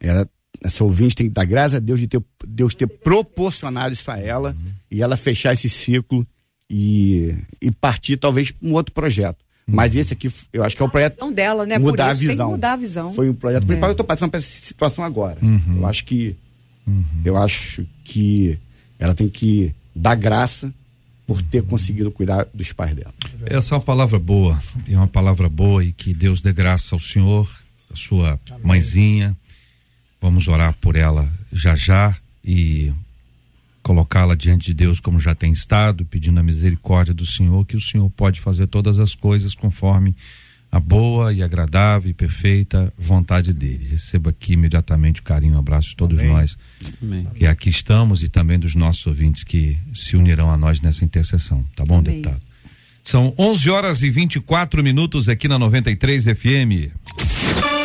ela 0.00 0.28
essa 0.64 0.82
ouvinte 0.82 1.14
tem 1.14 1.26
que 1.28 1.32
dar 1.32 1.44
graças 1.44 1.74
a 1.74 1.78
Deus 1.78 2.00
de 2.00 2.08
ter, 2.08 2.20
Deus 2.46 2.74
ter 2.74 2.86
proporcionado 2.88 3.92
isso 3.92 4.10
a 4.10 4.18
ela 4.18 4.56
e 4.90 5.02
ela 5.02 5.16
fechar 5.16 5.52
esse 5.52 5.68
ciclo 5.68 6.26
e, 6.68 7.34
e 7.60 7.70
partir 7.70 8.16
talvez 8.16 8.50
para 8.50 8.68
um 8.68 8.72
outro 8.72 8.92
projeto. 8.92 9.44
Mas 9.70 9.94
esse 9.94 10.14
aqui, 10.14 10.32
eu 10.50 10.64
acho 10.64 10.74
que 10.74 10.82
é 10.82 10.86
o 10.86 10.88
projeto 10.88 11.12
Visão 11.14 11.30
dela, 11.30 11.66
né? 11.66 11.76
mudar 11.78 12.04
Por 12.04 12.10
a 12.10 12.12
isso 12.12 12.18
tem 12.20 12.26
que 12.28 12.32
visão. 12.32 12.50
mudar 12.52 12.72
a 12.72 12.76
visão. 12.76 13.12
Foi 13.12 13.28
um 13.28 13.34
projeto 13.34 13.64
É. 13.64 13.66
principal. 13.66 13.90
Eu 13.90 13.92
estou 13.92 14.06
passando 14.06 14.30
por 14.30 14.38
essa 14.38 14.48
situação 14.66 15.04
agora. 15.04 15.38
Eu 15.76 15.86
acho 15.86 16.04
que 16.06 16.34
eu 17.22 17.36
acho 17.36 17.86
que 18.02 18.58
ela 18.98 19.14
tem 19.14 19.28
que 19.28 19.74
dar 19.94 20.14
graça 20.14 20.72
por 21.28 21.42
ter 21.42 21.62
conseguido 21.62 22.10
cuidar 22.10 22.48
dos 22.54 22.72
pais 22.72 22.96
dela. 22.96 23.12
Essa 23.44 23.74
é 23.74 23.76
uma 23.76 23.84
palavra 23.84 24.18
boa, 24.18 24.58
e 24.86 24.96
uma 24.96 25.06
palavra 25.06 25.46
boa 25.46 25.84
e 25.84 25.92
que 25.92 26.14
Deus 26.14 26.40
dê 26.40 26.54
graça 26.54 26.94
ao 26.94 26.98
senhor, 26.98 27.46
a 27.92 27.96
sua 27.96 28.40
mãezinha. 28.64 29.36
Vamos 30.22 30.48
orar 30.48 30.74
por 30.80 30.96
ela 30.96 31.30
já 31.52 31.76
já 31.76 32.16
e 32.42 32.90
colocá-la 33.82 34.34
diante 34.34 34.68
de 34.68 34.74
Deus 34.74 35.00
como 35.00 35.20
já 35.20 35.34
tem 35.34 35.52
estado, 35.52 36.02
pedindo 36.06 36.40
a 36.40 36.42
misericórdia 36.42 37.12
do 37.12 37.26
Senhor, 37.26 37.64
que 37.66 37.76
o 37.76 37.80
Senhor 37.80 38.08
pode 38.08 38.40
fazer 38.40 38.66
todas 38.66 38.98
as 38.98 39.14
coisas 39.14 39.54
conforme 39.54 40.16
a 40.70 40.78
boa 40.78 41.32
e 41.32 41.42
agradável 41.42 42.10
e 42.10 42.14
perfeita 42.14 42.92
vontade 42.96 43.52
dele. 43.52 43.88
Receba 43.90 44.30
aqui 44.30 44.52
imediatamente 44.52 45.20
o 45.20 45.24
carinho, 45.24 45.56
o 45.56 45.58
abraço 45.58 45.88
de 45.90 45.96
todos 45.96 46.18
Amém. 46.18 46.32
nós 46.32 46.58
Amém. 47.02 47.26
que 47.34 47.46
aqui 47.46 47.70
estamos 47.70 48.22
e 48.22 48.28
também 48.28 48.58
dos 48.58 48.74
nossos 48.74 49.06
ouvintes 49.06 49.44
que 49.44 49.76
se 49.94 50.16
unirão 50.16 50.50
a 50.50 50.56
nós 50.56 50.80
nessa 50.80 51.04
intercessão. 51.04 51.64
Tá 51.74 51.84
bom, 51.84 51.98
Amém. 51.98 52.20
deputado? 52.20 52.42
São 53.02 53.32
11 53.38 53.70
horas 53.70 54.02
e 54.02 54.10
24 54.10 54.82
minutos 54.82 55.28
aqui 55.28 55.48
na 55.48 55.58
93 55.58 56.24
FM. 56.24 57.77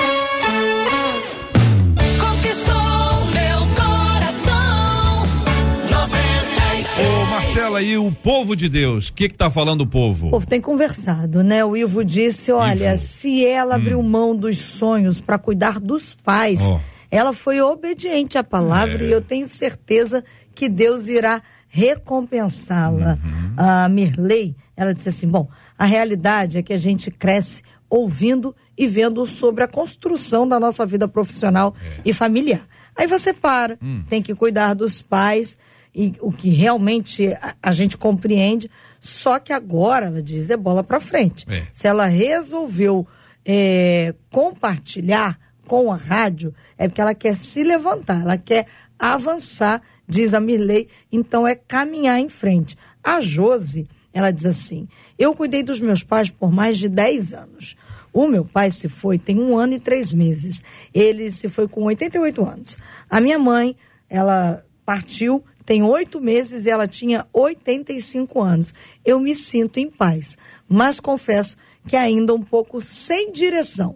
E 7.83 7.97
o 7.97 8.11
povo 8.11 8.55
de 8.55 8.69
Deus? 8.69 9.09
O 9.09 9.13
que 9.13 9.27
que 9.29 9.37
tá 9.37 9.51
falando 9.51 9.81
o 9.81 9.87
povo? 9.87 10.27
O 10.27 10.31
povo 10.31 10.47
tem 10.47 10.61
conversado, 10.61 11.43
né? 11.43 11.63
O 11.65 11.75
Ivo 11.75 12.03
disse: 12.03 12.51
olha, 12.51 12.93
Ivo. 12.95 13.03
se 13.03 13.45
ela 13.45 13.75
abriu 13.75 14.01
mão 14.01 14.35
dos 14.35 14.57
sonhos 14.57 15.19
para 15.19 15.37
cuidar 15.37 15.79
dos 15.79 16.15
pais, 16.15 16.61
Ó. 16.61 16.79
ela 17.11 17.33
foi 17.33 17.59
obediente 17.61 18.37
à 18.37 18.43
palavra 18.43 19.03
É. 19.03 19.07
e 19.07 19.11
eu 19.11 19.21
tenho 19.21 19.47
certeza 19.47 20.23
que 20.55 20.69
Deus 20.69 21.07
irá 21.07 21.41
recompensá-la. 21.67 23.17
Uhum. 23.23 23.53
A 23.57 23.89
Mirley, 23.89 24.55
ela 24.75 24.93
disse 24.93 25.09
assim: 25.09 25.27
bom, 25.27 25.47
a 25.77 25.85
realidade 25.85 26.57
é 26.57 26.61
que 26.63 26.73
a 26.73 26.77
gente 26.77 27.09
cresce 27.11 27.61
ouvindo 27.89 28.55
e 28.77 28.87
vendo 28.87 29.25
sobre 29.27 29.63
a 29.63 29.67
construção 29.67 30.47
da 30.47 30.59
nossa 30.59 30.85
vida 30.85 31.07
profissional 31.07 31.75
É. 31.97 32.01
e 32.05 32.13
familiar. 32.13 32.61
Aí 32.95 33.07
você 33.07 33.33
para, 33.33 33.77
Hum. 33.81 34.03
tem 34.07 34.21
que 34.21 34.33
cuidar 34.33 34.73
dos 34.73 35.01
pais 35.01 35.57
e 35.95 36.13
o 36.19 36.31
que 36.31 36.49
realmente 36.49 37.27
a, 37.41 37.55
a 37.61 37.71
gente 37.71 37.97
compreende. 37.97 38.69
Só 38.99 39.37
que 39.39 39.53
agora, 39.53 40.07
ela 40.07 40.21
diz, 40.21 40.49
é 40.49 40.57
bola 40.57 40.83
para 40.83 40.99
frente. 40.99 41.45
É. 41.49 41.67
Se 41.73 41.87
ela 41.87 42.05
resolveu 42.05 43.05
é, 43.45 44.13
compartilhar 44.31 45.39
com 45.67 45.91
a 45.91 45.95
rádio, 45.95 46.53
é 46.77 46.87
porque 46.87 47.01
ela 47.01 47.15
quer 47.15 47.35
se 47.35 47.63
levantar, 47.63 48.21
ela 48.21 48.37
quer 48.37 48.65
avançar, 48.97 49.81
diz 50.07 50.33
a 50.33 50.39
Mirley, 50.39 50.87
então 51.11 51.47
é 51.47 51.55
caminhar 51.55 52.19
em 52.19 52.29
frente. 52.29 52.77
A 53.03 53.21
Jose, 53.21 53.87
ela 54.13 54.31
diz 54.31 54.45
assim: 54.45 54.87
Eu 55.17 55.35
cuidei 55.35 55.63
dos 55.63 55.79
meus 55.79 56.03
pais 56.03 56.29
por 56.29 56.51
mais 56.51 56.77
de 56.77 56.89
10 56.89 57.33
anos. 57.33 57.75
O 58.11 58.27
meu 58.27 58.45
pai 58.45 58.69
se 58.69 58.87
foi 58.87 59.17
tem 59.17 59.39
um 59.39 59.57
ano 59.57 59.73
e 59.73 59.79
três 59.79 60.13
meses. 60.13 60.61
Ele 60.93 61.31
se 61.31 61.49
foi 61.49 61.67
com 61.67 61.83
88 61.83 62.45
anos. 62.45 62.77
A 63.09 63.19
minha 63.19 63.39
mãe, 63.39 63.75
ela 64.07 64.63
partiu 64.85 65.43
tem 65.65 65.83
oito 65.83 66.19
meses 66.19 66.65
e 66.65 66.69
ela 66.69 66.87
tinha 66.87 67.25
85 67.31 68.41
anos. 68.41 68.73
Eu 69.05 69.19
me 69.19 69.33
sinto 69.33 69.79
em 69.79 69.89
paz, 69.89 70.37
mas 70.67 70.99
confesso 70.99 71.55
que 71.87 71.95
ainda 71.95 72.33
um 72.33 72.41
pouco 72.41 72.81
sem 72.81 73.31
direção. 73.31 73.95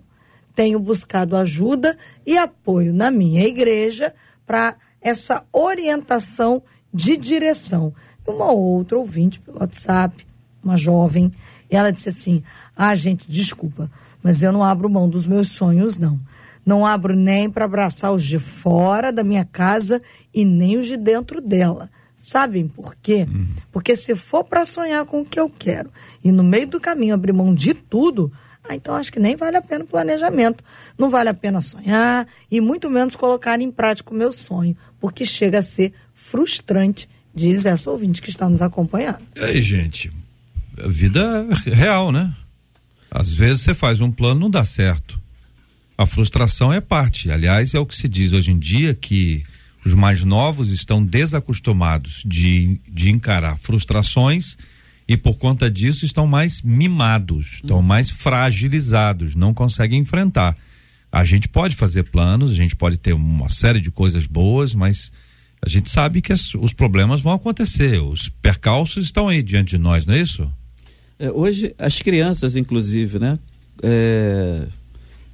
Tenho 0.56 0.80
buscado 0.80 1.36
ajuda 1.36 1.96
e 2.26 2.38
apoio 2.38 2.94
na 2.94 3.12
minha 3.12 3.46
igreja 3.46 4.14
para 4.46 4.76
essa 5.02 5.46
orientação 5.52 6.64
de 6.94 7.16
direção. 7.18 7.94
Uma 8.26 8.52
outra 8.52 8.98
ouvinte 8.98 9.40
pelo 9.40 9.60
WhatsApp, 9.60 10.26
uma 10.64 10.76
jovem, 10.76 11.32
ela 11.70 11.92
disse 11.92 12.10
assim: 12.10 12.44
Ah, 12.76 12.96
gente, 12.96 13.30
desculpa, 13.30 13.92
mas 14.24 14.42
eu 14.42 14.52
não 14.52 14.64
abro 14.64 14.90
mão 14.90 15.08
dos 15.08 15.28
meus 15.28 15.50
sonhos, 15.50 15.98
não. 15.98 16.20
Não 16.68 16.86
abro 16.86 17.16
nem 17.16 17.50
para 17.50 17.64
abraçar 17.64 18.12
os 18.12 18.22
de 18.22 18.38
fora 18.38 19.10
da 19.10 19.24
minha 19.24 19.46
casa 19.46 20.02
e 20.34 20.44
nem 20.44 20.78
os 20.78 20.86
de 20.86 20.98
dentro 20.98 21.40
dela. 21.40 21.90
Sabem 22.14 22.68
por 22.68 22.94
quê? 23.02 23.26
Porque 23.72 23.96
se 23.96 24.18
for 24.18 24.44
para 24.44 24.66
sonhar 24.66 25.06
com 25.06 25.22
o 25.22 25.26
que 25.26 25.40
eu 25.40 25.50
quero 25.50 25.90
e 26.22 26.30
no 26.30 26.44
meio 26.44 26.68
do 26.68 26.82
caminho 26.82 27.14
abrir 27.14 27.32
mão 27.32 27.56
de 27.56 27.74
tudo, 27.74 28.30
ah, 28.68 28.76
então 28.76 28.96
acho 28.96 29.14
que 29.14 29.20
nem 29.20 29.38
vale 29.38 29.56
a 29.56 29.62
pena 29.62 29.86
o 29.86 29.88
planejamento. 29.88 30.62
Não 30.98 31.10
vale 31.10 31.30
a 31.30 31.34
pena 31.34 31.62
sonhar 31.62 32.28
e 32.52 32.60
muito 32.60 32.90
menos 32.90 33.16
colocar 33.16 33.62
em 33.62 33.72
prática 33.72 34.14
o 34.14 34.18
meu 34.18 34.34
sonho, 34.34 34.76
porque 35.00 35.24
chega 35.24 35.60
a 35.60 35.64
ser 35.64 35.94
frustrante, 36.14 37.08
diz 37.34 37.66
essa 37.66 37.90
ouvinte 37.90 38.22
que 38.22 38.30
está 38.30 38.50
nos 38.50 38.62
acompanhando. 38.62 39.22
E 39.38 39.40
aí, 39.40 39.62
gente? 39.62 40.12
A 40.84 40.88
vida 40.90 41.48
é 41.66 41.74
real, 41.74 42.12
né? 42.12 42.34
Às 43.10 43.30
vezes 43.30 43.62
você 43.62 43.74
faz 43.74 44.02
um 44.02 44.12
plano 44.12 44.42
não 44.42 44.50
dá 44.50 44.66
certo. 44.66 45.18
A 45.98 46.06
frustração 46.06 46.72
é 46.72 46.80
parte. 46.80 47.32
Aliás, 47.32 47.74
é 47.74 47.80
o 47.80 47.86
que 47.86 47.96
se 47.96 48.08
diz 48.08 48.34
hoje 48.34 48.52
em 48.52 48.60
dia 48.60 48.94
que 48.94 49.44
os 49.86 49.94
mais 49.94 50.24
novos 50.24 50.70
estão 50.70 51.04
desacostumados 51.04 52.22
de, 52.26 52.80
de 52.88 53.10
encarar 53.10 53.58
frustrações 53.58 54.58
e 55.08 55.16
por 55.16 55.38
conta 55.38 55.72
disso 55.72 56.06
estão 56.06 56.28
mais 56.28 56.62
mimados, 56.62 57.54
estão 57.56 57.82
mais 57.82 58.10
fragilizados, 58.10 59.34
não 59.36 59.54
conseguem 59.54 60.02
enfrentar. 60.02 60.56
A 61.12 61.24
gente 61.24 61.48
pode 61.48 61.76
fazer 61.76 62.04
planos, 62.04 62.52
a 62.52 62.56
gente 62.56 62.76
pode 62.76 62.98
ter 62.98 63.14
uma 63.14 63.48
série 63.50 63.80
de 63.80 63.90
coisas 63.90 64.28
boas, 64.28 64.74
mas 64.74 65.10
a 65.62 65.70
gente 65.70 65.90
sabe 65.90 66.22
que 66.22 66.34
as- 66.34 66.54
os 66.56 66.74
problemas 66.74 67.22
vão 67.22 67.32
acontecer, 67.32 68.00
os 68.02 68.28
percalços 68.30 69.06
estão 69.06 69.30
aí 69.30 69.42
diante 69.42 69.70
de 69.70 69.78
nós, 69.78 70.06
não 70.06 70.14
é 70.14 70.20
isso? 70.22 70.52
É, 71.18 71.32
hoje, 71.32 71.74
as 71.80 72.00
crianças, 72.00 72.56
inclusive, 72.56 73.18
né? 73.18 73.40
é, 73.84 74.68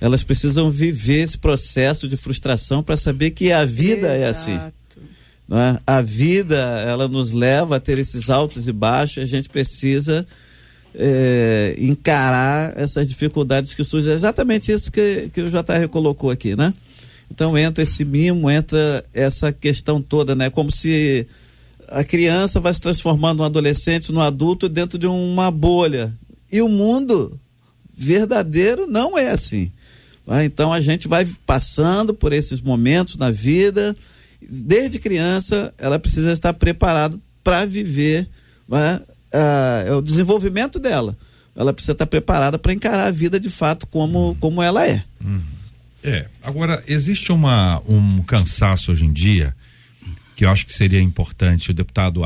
elas 0.03 0.21
precisam 0.21 0.69
viver 0.69 1.23
esse 1.23 1.37
processo 1.37 2.09
de 2.09 2.17
frustração 2.17 2.83
para 2.83 2.97
saber 2.97 3.31
que 3.31 3.53
a 3.53 3.63
vida 3.63 4.07
é 4.07 4.27
assim. 4.27 4.51
Exato. 4.51 4.99
é? 5.49 5.79
A 5.87 6.01
vida, 6.01 6.57
ela 6.85 7.07
nos 7.07 7.31
leva 7.31 7.77
a 7.77 7.79
ter 7.79 7.97
esses 7.97 8.29
altos 8.29 8.67
e 8.67 8.73
baixos, 8.73 9.23
a 9.23 9.25
gente 9.25 9.47
precisa 9.47 10.27
é, 10.93 11.73
encarar 11.77 12.77
essas 12.77 13.07
dificuldades 13.07 13.73
que 13.73 13.81
surgem. 13.85 14.11
É 14.11 14.13
exatamente 14.13 14.73
isso 14.73 14.91
que, 14.91 15.29
que 15.33 15.39
o 15.39 15.49
JR 15.49 15.87
colocou 15.89 16.29
aqui, 16.29 16.53
né? 16.53 16.73
Então 17.31 17.57
entra 17.57 17.81
esse 17.81 18.03
mimo, 18.03 18.51
entra 18.51 19.05
essa 19.13 19.53
questão 19.53 20.01
toda, 20.01 20.35
né? 20.35 20.49
Como 20.49 20.69
se 20.69 21.25
a 21.87 22.03
criança 22.03 22.59
vai 22.59 22.73
se 22.73 22.81
transformando 22.81 23.37
num 23.37 23.45
adolescente, 23.45 24.11
num 24.11 24.19
adulto 24.19 24.67
dentro 24.67 24.99
de 24.99 25.07
uma 25.07 25.49
bolha. 25.49 26.13
E 26.51 26.61
o 26.61 26.67
mundo 26.67 27.39
verdadeiro 27.95 28.85
não 28.85 29.17
é 29.17 29.29
assim. 29.29 29.71
Né? 30.25 30.45
Então 30.45 30.71
a 30.71 30.81
gente 30.81 31.07
vai 31.07 31.25
passando 31.45 32.13
por 32.13 32.33
esses 32.33 32.61
momentos 32.61 33.17
na 33.17 33.31
vida. 33.31 33.95
Desde 34.41 34.99
criança, 34.99 35.73
ela 35.77 35.97
precisa 35.97 36.31
estar 36.31 36.53
preparada 36.53 37.17
para 37.43 37.65
viver 37.65 38.27
né, 38.67 39.01
ah, 39.33 39.83
é 39.85 39.93
o 39.93 40.01
desenvolvimento 40.01 40.79
dela. 40.79 41.17
Ela 41.55 41.73
precisa 41.73 41.91
estar 41.91 42.07
preparada 42.07 42.57
para 42.57 42.73
encarar 42.73 43.07
a 43.07 43.11
vida 43.11 43.39
de 43.39 43.49
fato 43.49 43.85
como, 43.87 44.35
como 44.39 44.61
ela 44.61 44.87
é. 44.87 45.03
É. 46.03 46.27
Agora, 46.41 46.83
existe 46.87 47.31
uma, 47.31 47.81
um 47.87 48.21
cansaço 48.23 48.91
hoje 48.91 49.05
em 49.05 49.13
dia 49.13 49.55
que 50.35 50.45
eu 50.45 50.49
acho 50.49 50.65
que 50.65 50.73
seria 50.73 50.99
importante, 50.99 51.69
o 51.69 51.73
deputado 51.75 52.21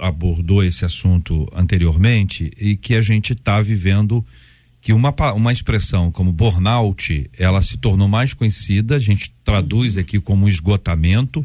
abordou 0.00 0.64
esse 0.64 0.84
assunto 0.84 1.48
anteriormente 1.54 2.50
e 2.58 2.76
que 2.76 2.96
a 2.96 3.02
gente 3.02 3.34
está 3.34 3.62
vivendo 3.62 4.24
que 4.86 4.92
uma, 4.92 5.12
uma 5.34 5.52
expressão 5.52 6.12
como 6.12 6.32
burnout, 6.32 7.28
ela 7.36 7.60
se 7.60 7.76
tornou 7.76 8.06
mais 8.06 8.32
conhecida, 8.32 8.94
a 8.94 9.00
gente 9.00 9.34
traduz 9.44 9.96
aqui 9.96 10.20
como 10.20 10.48
esgotamento. 10.48 11.44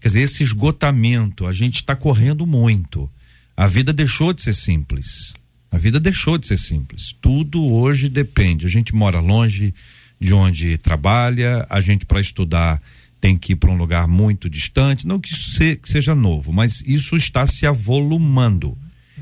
Quer 0.00 0.06
dizer, 0.06 0.20
esse 0.20 0.44
esgotamento, 0.44 1.48
a 1.48 1.52
gente 1.52 1.80
está 1.80 1.96
correndo 1.96 2.46
muito. 2.46 3.10
A 3.56 3.66
vida 3.66 3.92
deixou 3.92 4.32
de 4.32 4.40
ser 4.40 4.54
simples. 4.54 5.34
A 5.68 5.76
vida 5.76 5.98
deixou 5.98 6.38
de 6.38 6.46
ser 6.46 6.58
simples. 6.58 7.12
Tudo 7.20 7.60
hoje 7.60 8.08
depende. 8.08 8.66
A 8.66 8.68
gente 8.68 8.94
mora 8.94 9.18
longe 9.18 9.74
de 10.20 10.32
onde 10.32 10.78
trabalha, 10.78 11.66
a 11.68 11.80
gente 11.80 12.06
para 12.06 12.20
estudar 12.20 12.80
tem 13.20 13.36
que 13.36 13.54
ir 13.54 13.56
para 13.56 13.72
um 13.72 13.76
lugar 13.76 14.06
muito 14.06 14.48
distante. 14.48 15.08
Não 15.08 15.18
que 15.18 15.32
isso 15.32 15.60
seja 15.82 16.14
novo, 16.14 16.52
mas 16.52 16.84
isso 16.86 17.16
está 17.16 17.48
se 17.48 17.66
avolumando. 17.66 18.78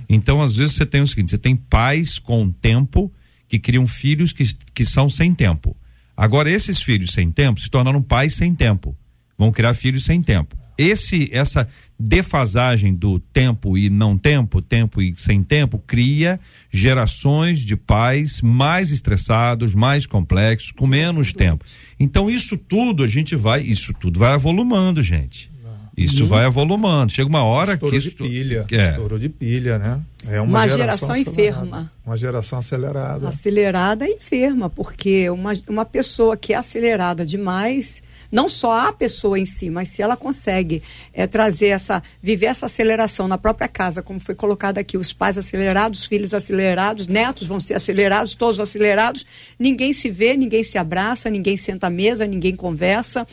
Então, 0.06 0.42
às 0.42 0.54
vezes, 0.54 0.76
você 0.76 0.84
tem 0.84 1.00
o 1.00 1.08
seguinte: 1.08 1.30
você 1.30 1.38
tem 1.38 1.56
pais 1.56 2.18
com 2.18 2.50
tempo 2.50 3.10
que 3.48 3.58
criam 3.58 3.86
filhos 3.86 4.32
que, 4.32 4.44
que 4.74 4.84
são 4.84 5.08
sem 5.08 5.34
tempo. 5.34 5.76
Agora, 6.16 6.50
esses 6.50 6.80
filhos 6.80 7.12
sem 7.12 7.30
tempo 7.30 7.60
se 7.60 7.68
tornaram 7.68 8.02
pais 8.02 8.34
sem 8.34 8.54
tempo. 8.54 8.96
vão 9.36 9.50
criar 9.50 9.74
filhos 9.74 10.04
sem 10.04 10.22
tempo. 10.22 10.56
Esse, 10.76 11.28
essa 11.32 11.68
defasagem 11.98 12.94
do 12.94 13.18
tempo 13.18 13.78
e 13.78 13.88
não 13.88 14.18
tempo, 14.18 14.60
tempo 14.60 15.00
e 15.00 15.14
sem 15.16 15.42
tempo, 15.42 15.78
cria 15.78 16.40
gerações 16.72 17.60
de 17.60 17.76
pais 17.76 18.40
mais 18.40 18.90
estressados, 18.90 19.74
mais 19.74 20.04
complexos, 20.04 20.72
com 20.72 20.86
menos 20.86 21.32
tempo. 21.32 21.64
Então 21.98 22.28
isso 22.28 22.56
tudo 22.56 23.04
a 23.04 23.06
gente 23.06 23.36
vai, 23.36 23.62
isso 23.62 23.92
tudo 23.94 24.18
vai 24.18 24.32
avolumando, 24.32 25.02
gente. 25.02 25.53
Isso 25.96 26.26
vai 26.26 26.44
avolumando. 26.44 27.12
Chega 27.12 27.28
uma 27.28 27.44
hora 27.44 27.74
Estouro 27.74 27.92
que 27.94 28.00
de 28.00 28.08
isso 28.08 28.16
pilha. 28.16 28.66
É. 28.70 28.90
Estouro 28.90 29.18
de 29.18 29.28
pilha, 29.28 29.78
né? 29.78 30.00
É 30.26 30.40
uma, 30.40 30.60
Uma 30.60 30.68
geração, 30.68 31.08
geração 31.08 31.10
acelerada. 31.10 31.30
enferma. 31.30 31.92
Uma 32.04 32.16
geração 32.16 32.58
acelerada. 32.58 33.28
acelerada 33.28 34.08
e 34.08 34.12
enferma, 34.14 34.70
porque 34.70 35.28
uma, 35.30 35.52
uma 35.68 35.84
pessoa 35.84 36.36
que 36.36 36.52
é 36.52 36.56
acelerada 36.56 37.24
demais, 37.24 38.02
não 38.32 38.48
só 38.48 38.88
a 38.88 38.92
pessoa 38.92 39.38
em 39.38 39.46
si, 39.46 39.70
mas 39.70 39.90
se 39.90 40.02
ela 40.02 40.16
consegue 40.16 40.82
é, 41.12 41.26
trazer 41.26 41.68
essa, 41.68 42.02
viver 42.22 42.46
essa 42.46 42.66
aceleração 42.66 43.28
na 43.28 43.38
própria 43.38 43.68
casa, 43.68 44.02
como 44.02 44.18
foi 44.18 44.34
colocado 44.34 44.78
aqui, 44.78 44.96
os 44.96 45.12
pais 45.12 45.38
acelerados, 45.38 46.00
os 46.00 46.06
filhos 46.06 46.34
acelerados, 46.34 47.06
netos 47.06 47.46
vão 47.46 47.60
ser 47.60 47.74
acelerados, 47.74 48.34
todos 48.34 48.58
acelerados, 48.58 49.24
ninguém 49.58 49.92
se 49.92 50.10
vê, 50.10 50.36
ninguém 50.36 50.64
se 50.64 50.76
abraça, 50.78 51.30
ninguém 51.30 51.56
senta 51.56 51.86
à 51.86 51.90
mesa, 51.90 52.26
ninguém 52.26 52.56
conversa. 52.56 53.26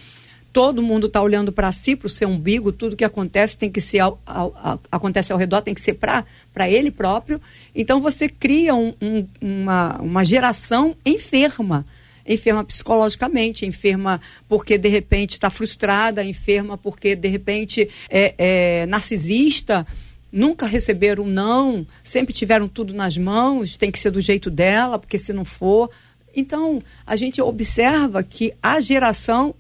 Todo 0.54 0.82
mundo 0.84 1.08
está 1.08 1.22
olhando 1.22 1.52
para 1.52 1.72
si, 1.72 1.96
para 1.96 2.08
o 2.08 2.10
seu 2.10 2.28
umbigo, 2.28 2.72
tudo 2.74 2.96
que 2.96 3.06
acontece 3.06 3.58
tem 3.58 3.72
que 3.72 3.80
ser 3.80 4.00
ao, 4.00 4.22
ao- 4.26 4.54
ao- 4.62 4.82
acontece 4.92 5.32
ao 5.32 5.38
redor 5.40 5.62
tem 5.62 5.74
que 5.74 5.80
ser 5.82 5.94
para 5.94 6.26
ele 6.70 6.92
próprio. 6.92 7.40
Então 7.74 8.02
você 8.02 8.28
cria 8.28 8.76
um- 8.76 8.94
um- 9.02 9.28
uma, 9.40 10.02
uma 10.02 10.26
geração 10.26 10.96
enferma, 11.06 11.86
enferma 12.28 12.64
psicologicamente, 12.66 13.66
enferma 13.66 14.20
porque 14.48 14.78
de 14.78 14.90
repente 14.90 15.32
está 15.32 15.50
frustrada, 15.50 16.24
enferma 16.24 16.78
porque 16.78 17.16
de 17.16 17.30
repente 17.30 17.90
é, 18.10 18.36
é 18.38 18.86
narcisista. 18.88 19.88
Nunca 20.34 20.66
receberam 20.66 21.26
não, 21.26 21.86
sempre 22.04 22.34
tiveram 22.34 22.68
tudo 22.68 22.94
nas 22.94 23.18
mãos, 23.18 23.76
tem 23.78 23.92
que 23.92 24.00
ser 24.00 24.12
do 24.12 24.22
jeito 24.22 24.50
dela, 24.50 24.98
porque 25.00 25.18
se 25.18 25.34
não 25.34 25.44
for. 25.46 25.90
Então, 26.34 26.82
a 27.06 27.18
gente 27.18 27.42
observa 27.42 28.24
que 28.24 28.54
a 28.64 28.80
geração 28.80 29.54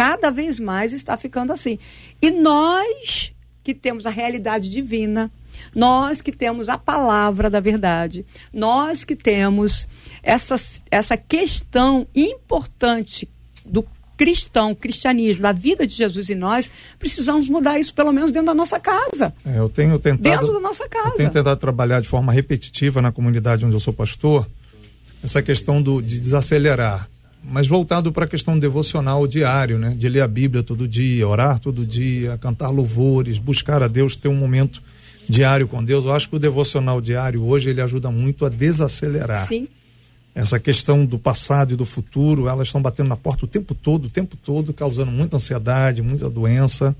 cada 0.00 0.30
vez 0.30 0.58
mais 0.58 0.94
está 0.94 1.14
ficando 1.14 1.52
assim. 1.52 1.78
E 2.22 2.30
nós 2.30 3.34
que 3.62 3.74
temos 3.74 4.06
a 4.06 4.10
realidade 4.10 4.70
divina, 4.70 5.30
nós 5.74 6.22
que 6.22 6.32
temos 6.32 6.70
a 6.70 6.78
palavra 6.78 7.50
da 7.50 7.60
verdade, 7.60 8.24
nós 8.50 9.04
que 9.04 9.14
temos 9.14 9.86
essa, 10.22 10.56
essa 10.90 11.18
questão 11.18 12.06
importante 12.16 13.28
do 13.66 13.86
cristão, 14.16 14.74
cristianismo, 14.74 15.42
da 15.42 15.52
vida 15.52 15.86
de 15.86 15.94
Jesus 15.94 16.30
em 16.30 16.34
nós, 16.34 16.70
precisamos 16.98 17.50
mudar 17.50 17.78
isso 17.78 17.92
pelo 17.92 18.10
menos 18.10 18.30
dentro 18.30 18.46
da 18.46 18.54
nossa 18.54 18.80
casa. 18.80 19.34
É, 19.44 19.58
eu 19.58 19.68
tenho 19.68 19.98
tentado. 19.98 20.22
Dentro 20.22 20.50
da 20.54 20.60
nossa 20.60 20.84
Eu 20.84 20.88
casa. 20.88 21.16
tenho 21.16 21.30
tentado 21.30 21.60
trabalhar 21.60 22.00
de 22.00 22.08
forma 22.08 22.32
repetitiva 22.32 23.02
na 23.02 23.12
comunidade 23.12 23.66
onde 23.66 23.76
eu 23.76 23.80
sou 23.80 23.92
pastor 23.92 24.48
essa 25.22 25.42
questão 25.42 25.82
do, 25.82 26.00
de 26.00 26.18
desacelerar, 26.18 27.06
mas 27.42 27.66
voltado 27.66 28.12
para 28.12 28.24
a 28.24 28.28
questão 28.28 28.58
devocional 28.58 29.26
diário, 29.26 29.78
né? 29.78 29.94
De 29.96 30.08
ler 30.08 30.22
a 30.22 30.28
Bíblia 30.28 30.62
todo 30.62 30.86
dia, 30.86 31.26
orar 31.26 31.58
todo 31.58 31.86
dia, 31.86 32.38
cantar 32.38 32.70
louvores, 32.70 33.38
buscar 33.38 33.82
a 33.82 33.88
Deus, 33.88 34.16
ter 34.16 34.28
um 34.28 34.36
momento 34.36 34.82
diário 35.28 35.66
com 35.66 35.82
Deus. 35.82 36.04
Eu 36.04 36.12
acho 36.12 36.28
que 36.28 36.36
o 36.36 36.38
devocional 36.38 37.00
diário 37.00 37.42
hoje 37.44 37.70
ele 37.70 37.80
ajuda 37.80 38.10
muito 38.10 38.44
a 38.44 38.48
desacelerar. 38.48 39.46
Sim. 39.46 39.68
Essa 40.34 40.60
questão 40.60 41.04
do 41.04 41.18
passado 41.18 41.72
e 41.72 41.76
do 41.76 41.84
futuro, 41.84 42.48
elas 42.48 42.68
estão 42.68 42.80
batendo 42.80 43.08
na 43.08 43.16
porta 43.16 43.44
o 43.44 43.48
tempo 43.48 43.74
todo, 43.74 44.04
o 44.04 44.10
tempo 44.10 44.36
todo, 44.36 44.72
causando 44.72 45.10
muita 45.10 45.36
ansiedade, 45.36 46.02
muita 46.02 46.30
doença. 46.30 46.94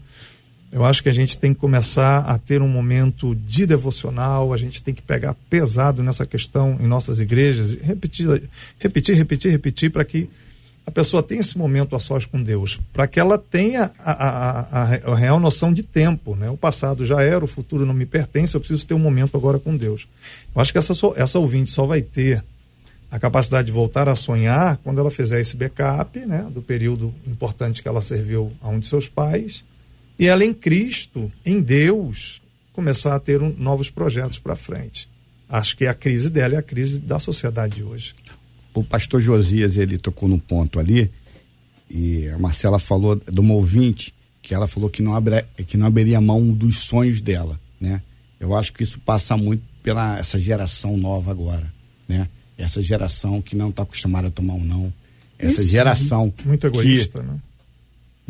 Eu 0.72 0.84
acho 0.84 1.02
que 1.02 1.08
a 1.08 1.12
gente 1.12 1.36
tem 1.36 1.52
que 1.52 1.58
começar 1.58 2.20
a 2.20 2.38
ter 2.38 2.62
um 2.62 2.68
momento 2.68 3.34
de 3.34 3.66
devocional, 3.66 4.52
a 4.52 4.56
gente 4.56 4.82
tem 4.82 4.94
que 4.94 5.02
pegar 5.02 5.34
pesado 5.48 6.00
nessa 6.02 6.24
questão 6.24 6.76
em 6.80 6.86
nossas 6.86 7.18
igrejas, 7.18 7.76
repetir, 7.82 8.48
repetir, 8.78 9.16
repetir, 9.16 9.50
repetir, 9.50 9.90
para 9.90 10.04
que 10.04 10.30
a 10.86 10.92
pessoa 10.92 11.24
tenha 11.24 11.40
esse 11.40 11.58
momento 11.58 11.96
a 11.96 12.00
sós 12.00 12.24
com 12.24 12.40
Deus, 12.40 12.80
para 12.92 13.08
que 13.08 13.18
ela 13.18 13.36
tenha 13.36 13.90
a, 13.98 14.12
a, 14.12 14.60
a, 14.60 15.12
a 15.12 15.14
real 15.16 15.40
noção 15.40 15.72
de 15.72 15.82
tempo. 15.82 16.36
Né? 16.36 16.48
O 16.48 16.56
passado 16.56 17.04
já 17.04 17.20
era, 17.20 17.44
o 17.44 17.48
futuro 17.48 17.84
não 17.84 17.94
me 17.94 18.06
pertence, 18.06 18.54
eu 18.54 18.60
preciso 18.60 18.86
ter 18.86 18.94
um 18.94 18.98
momento 18.98 19.36
agora 19.36 19.58
com 19.58 19.76
Deus. 19.76 20.06
Eu 20.54 20.62
acho 20.62 20.70
que 20.70 20.78
essa, 20.78 20.92
essa 21.16 21.38
ouvinte 21.38 21.70
só 21.70 21.84
vai 21.84 22.00
ter 22.00 22.44
a 23.10 23.18
capacidade 23.18 23.66
de 23.66 23.72
voltar 23.72 24.08
a 24.08 24.14
sonhar 24.14 24.76
quando 24.84 25.00
ela 25.00 25.10
fizer 25.10 25.40
esse 25.40 25.56
backup 25.56 26.16
né, 26.20 26.46
do 26.48 26.62
período 26.62 27.12
importante 27.26 27.82
que 27.82 27.88
ela 27.88 28.00
serviu 28.00 28.52
a 28.60 28.68
um 28.68 28.78
de 28.78 28.86
seus 28.86 29.08
pais 29.08 29.64
e 30.20 30.26
ela 30.26 30.44
em 30.44 30.52
Cristo, 30.54 31.32
em 31.44 31.60
Deus, 31.60 32.40
começar 32.72 33.14
a 33.16 33.18
ter 33.20 33.42
um- 33.42 33.54
novos 33.56 33.90
projetos 33.90 34.38
para 34.38 34.54
frente. 34.54 35.08
Acho 35.48 35.76
que 35.76 35.86
a 35.86 35.94
crise 35.94 36.30
dela 36.30 36.54
é 36.54 36.58
a 36.58 36.62
crise 36.62 37.00
da 37.00 37.18
sociedade 37.18 37.76
de 37.76 37.82
hoje. 37.82 38.14
o 38.72 38.84
pastor 38.84 39.20
Josias 39.20 39.76
ele 39.76 39.98
tocou 39.98 40.28
num 40.28 40.38
ponto 40.38 40.78
ali 40.78 41.10
e 41.90 42.28
a 42.28 42.38
Marcela 42.38 42.78
falou 42.78 43.16
de 43.16 43.40
uma 43.40 43.54
ouvinte 43.54 44.14
que 44.40 44.54
ela 44.54 44.68
falou 44.68 44.88
que 44.88 45.02
não, 45.02 45.14
abre, 45.14 45.44
que 45.66 45.76
não 45.76 45.86
abriria 45.86 46.20
mão 46.20 46.52
dos 46.52 46.78
sonhos 46.78 47.20
dela, 47.20 47.58
né? 47.80 48.00
Eu 48.38 48.54
acho 48.54 48.72
que 48.72 48.82
isso 48.84 48.98
passa 49.00 49.36
muito 49.36 49.62
pela 49.82 50.18
essa 50.18 50.38
geração 50.38 50.96
nova 50.96 51.30
agora, 51.32 51.70
né? 52.08 52.28
Essa 52.56 52.80
geração 52.80 53.42
que 53.42 53.56
não 53.56 53.70
está 53.70 53.82
acostumada 53.82 54.28
a 54.28 54.30
tomar 54.30 54.54
um 54.54 54.64
não. 54.64 54.92
Essa 55.38 55.60
Isso, 55.62 55.70
geração 55.70 56.32
Muito 56.44 56.70
que- 56.70 56.78
egoísta, 56.78 57.22
né? 57.24 57.36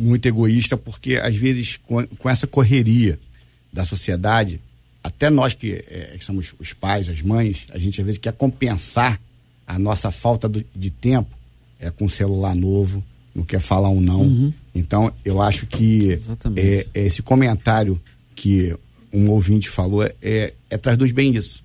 Muito 0.01 0.25
egoísta, 0.27 0.75
porque 0.77 1.15
às 1.15 1.35
vezes 1.35 1.77
com, 1.77 2.05
com 2.07 2.29
essa 2.29 2.47
correria 2.47 3.19
da 3.71 3.85
sociedade, 3.85 4.59
até 5.03 5.29
nós 5.29 5.53
que, 5.53 5.71
eh, 5.87 6.15
que 6.17 6.25
somos 6.25 6.53
os 6.59 6.73
pais, 6.73 7.07
as 7.09 7.21
mães, 7.21 7.65
a 7.71 7.77
gente 7.79 7.99
às 8.01 8.05
vezes 8.05 8.19
quer 8.19 8.33
compensar 8.33 9.19
a 9.65 9.79
nossa 9.79 10.11
falta 10.11 10.47
do- 10.49 10.65
de 10.75 10.89
tempo 10.89 11.29
é, 11.79 11.89
com 11.89 12.05
um 12.05 12.09
celular 12.09 12.53
novo, 12.55 13.03
não 13.33 13.43
quer 13.43 13.59
falar 13.59 13.89
um 13.89 14.01
não. 14.01 14.53
Então, 14.75 15.11
eu 15.25 15.41
acho 15.41 15.65
que 15.65 16.19
é, 16.59 16.85
é 16.93 17.05
esse 17.05 17.21
comentário 17.21 17.99
que 18.35 18.75
um 19.13 19.29
ouvinte 19.29 19.69
falou 19.69 20.03
é, 20.03 20.13
é, 20.21 20.53
é 20.69 20.77
traduz 20.77 21.11
bem 21.11 21.35
isso. 21.35 21.63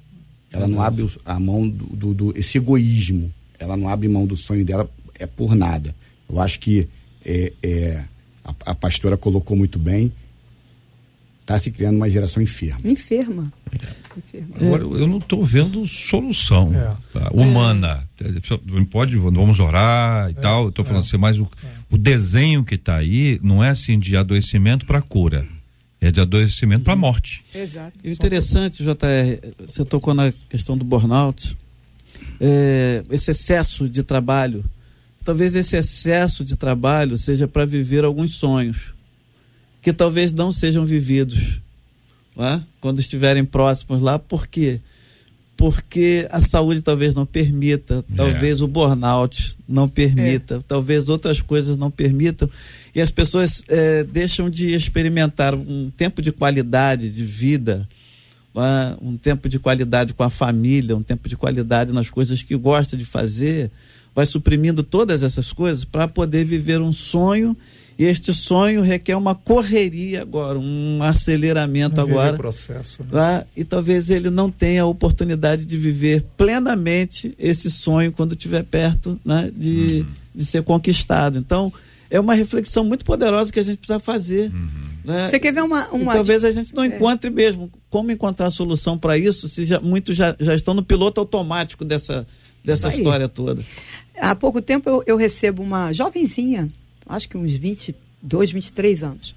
Ela 0.52 0.66
não 0.68 0.80
abre 0.80 1.06
a 1.24 1.38
mão 1.38 1.68
do, 1.68 1.84
do- 1.84 2.14
do- 2.14 2.38
esse 2.38 2.56
egoísmo. 2.58 3.32
Ela 3.58 3.76
não 3.76 3.88
abre 3.88 4.08
mão 4.08 4.26
do 4.26 4.36
sonho 4.36 4.64
dela 4.64 4.88
é 5.18 5.26
por 5.26 5.54
nada. 5.54 5.94
Eu 6.30 6.40
acho 6.40 6.58
que 6.60 6.88
é, 7.24 7.52
é, 7.62 8.04
a, 8.46 8.70
a 8.70 8.74
pastora 8.74 9.16
colocou 9.16 9.56
muito 9.56 9.78
bem. 9.78 10.12
Está 11.40 11.58
se 11.60 11.70
criando 11.70 11.94
uma 11.96 12.10
geração 12.10 12.42
enferma. 12.42 12.80
Enferma. 12.84 13.52
Enferma. 14.16 14.56
Agora, 14.56 14.82
eu 14.82 15.06
não 15.06 15.18
estou 15.18 15.44
vendo 15.44 15.86
solução 15.86 16.72
É. 16.74 16.96
tá? 17.16 17.30
humana. 17.32 18.08
Não 18.66 18.84
pode, 18.84 19.16
vamos 19.16 19.60
orar 19.60 20.28
e 20.30 20.34
tal. 20.34 20.64
Eu 20.64 20.72
tô 20.72 20.82
falando 20.82 21.04
assim, 21.04 21.16
mas 21.16 21.38
o, 21.38 21.48
o 21.88 21.96
desenho 21.96 22.64
que 22.64 22.74
está 22.74 22.96
aí 22.96 23.38
não 23.44 23.62
é 23.62 23.68
assim 23.68 23.96
de 23.96 24.16
adoecimento 24.16 24.84
para 24.86 25.00
cura. 25.00 25.46
É 26.00 26.10
de 26.10 26.20
adoecimento 26.20 26.82
para 26.82 26.96
morte. 26.96 27.44
Exato. 27.54 27.92
E 28.02 28.10
o 28.10 28.12
interessante, 28.12 28.82
JR, 28.82 29.54
você 29.66 29.84
tocou 29.84 30.14
na 30.14 30.32
questão 30.50 30.76
do 30.76 30.84
burnout, 30.84 31.56
é, 32.40 33.04
esse 33.10 33.30
excesso 33.30 33.88
de 33.88 34.02
trabalho. 34.02 34.64
Talvez 35.26 35.56
esse 35.56 35.76
excesso 35.76 36.44
de 36.44 36.56
trabalho 36.56 37.18
seja 37.18 37.48
para 37.48 37.66
viver 37.66 38.04
alguns 38.04 38.34
sonhos 38.34 38.94
que 39.82 39.92
talvez 39.92 40.32
não 40.32 40.52
sejam 40.52 40.86
vividos 40.86 41.60
né? 42.36 42.62
quando 42.80 43.00
estiverem 43.00 43.44
próximos 43.44 44.00
lá. 44.00 44.20
Por 44.20 44.46
quê? 44.46 44.80
Porque 45.56 46.28
a 46.30 46.40
saúde 46.40 46.80
talvez 46.80 47.16
não 47.16 47.26
permita, 47.26 48.04
talvez 48.14 48.60
o 48.60 48.68
burnout 48.68 49.56
não 49.68 49.88
permita, 49.88 50.62
talvez 50.68 51.08
outras 51.08 51.40
coisas 51.40 51.76
não 51.76 51.90
permitam. 51.90 52.48
E 52.94 53.00
as 53.00 53.10
pessoas 53.10 53.64
eh, 53.68 54.04
deixam 54.04 54.48
de 54.48 54.74
experimentar 54.74 55.56
um 55.56 55.90
tempo 55.90 56.22
de 56.22 56.30
qualidade 56.30 57.10
de 57.10 57.24
vida, 57.24 57.88
né? 58.54 58.96
um 59.02 59.16
tempo 59.16 59.48
de 59.48 59.58
qualidade 59.58 60.14
com 60.14 60.22
a 60.22 60.30
família, 60.30 60.96
um 60.96 61.02
tempo 61.02 61.28
de 61.28 61.36
qualidade 61.36 61.92
nas 61.92 62.08
coisas 62.08 62.42
que 62.42 62.54
gosta 62.54 62.96
de 62.96 63.04
fazer, 63.04 63.72
vai 64.16 64.24
suprimindo 64.26 64.82
todas 64.82 65.22
essas 65.22 65.52
coisas 65.52 65.84
para 65.84 66.08
poder 66.08 66.44
viver 66.44 66.80
um 66.80 66.92
sonho. 66.92 67.54
E 67.98 68.04
este 68.04 68.34
sonho 68.34 68.82
requer 68.82 69.14
uma 69.16 69.34
correria 69.34 70.20
agora, 70.20 70.58
um 70.58 71.02
aceleramento 71.02 71.96
Não 71.96 72.04
agora 72.04 72.36
processo, 72.36 73.02
né? 73.02 73.08
lá, 73.10 73.46
e 73.56 73.64
talvez 73.64 74.10
ele 74.10 74.28
não 74.28 74.50
tenha 74.50 74.82
a 74.82 74.86
oportunidade 74.86 75.64
de 75.64 75.78
viver 75.78 76.22
plenamente 76.36 77.34
esse 77.38 77.70
sonho 77.70 78.12
quando 78.12 78.32
estiver 78.32 78.64
perto 78.64 79.18
né, 79.24 79.50
de, 79.56 80.04
de 80.34 80.44
ser 80.44 80.62
conquistado. 80.62 81.38
Então, 81.38 81.72
é 82.10 82.20
uma 82.20 82.34
reflexão 82.34 82.84
muito 82.84 83.02
poderosa 83.04 83.50
que 83.50 83.58
a 83.60 83.62
gente 83.62 83.78
precisa 83.78 83.98
fazer. 83.98 84.52
né? 85.02 85.26
Você 85.26 85.38
quer 85.38 85.52
ver 85.52 85.62
uma. 85.62 85.88
E 85.90 85.96
uma 85.96 86.12
talvez 86.12 86.44
a 86.44 86.50
gente 86.50 86.74
não 86.74 86.84
É. 86.84 86.88
encontre 86.88 87.30
mesmo 87.30 87.70
como 87.88 88.10
encontrar 88.10 88.50
solução 88.50 88.98
para 88.98 89.16
isso, 89.16 89.48
se 89.48 89.64
já, 89.64 89.80
muitos 89.80 90.14
já, 90.16 90.36
já 90.38 90.54
estão 90.54 90.74
no 90.74 90.82
piloto 90.82 91.18
automático 91.18 91.82
dessa, 91.82 92.26
dessa 92.62 92.88
história 92.94 93.26
toda. 93.26 93.62
Há 94.18 94.34
pouco 94.34 94.62
tempo 94.62 94.88
eu, 94.88 95.02
eu 95.06 95.16
recebo 95.16 95.62
uma 95.62 95.92
jovenzinha, 95.92 96.70
acho 97.06 97.28
que 97.28 97.36
uns 97.36 97.52
20, 97.52 97.94
22, 98.26 98.50
23 98.52 99.02
anos. 99.02 99.36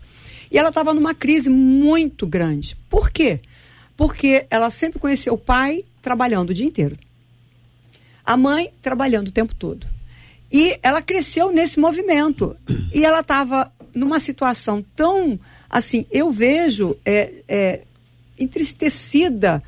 E 0.51 0.57
ela 0.57 0.69
estava 0.69 0.93
numa 0.93 1.13
crise 1.13 1.49
muito 1.49 2.25
grande. 2.25 2.75
Por 2.89 3.11
quê? 3.11 3.39
Porque 3.95 4.45
ela 4.49 4.69
sempre 4.69 4.99
conheceu 4.99 5.33
o 5.33 5.37
pai 5.37 5.85
trabalhando 6.01 6.49
o 6.49 6.53
dia 6.53 6.65
inteiro. 6.65 6.97
A 8.25 8.35
mãe 8.35 8.71
trabalhando 8.81 9.27
o 9.27 9.31
tempo 9.31 9.53
todo. 9.53 9.85
E 10.51 10.79
ela 10.81 11.01
cresceu 11.01 11.51
nesse 11.51 11.79
movimento. 11.79 12.55
E 12.91 13.05
ela 13.05 13.19
estava 13.19 13.71
numa 13.93 14.19
situação 14.19 14.83
tão. 14.95 15.39
Assim, 15.69 16.07
eu 16.09 16.31
vejo 16.31 16.97
é, 17.05 17.43
é, 17.47 17.81
entristecida, 18.37 19.61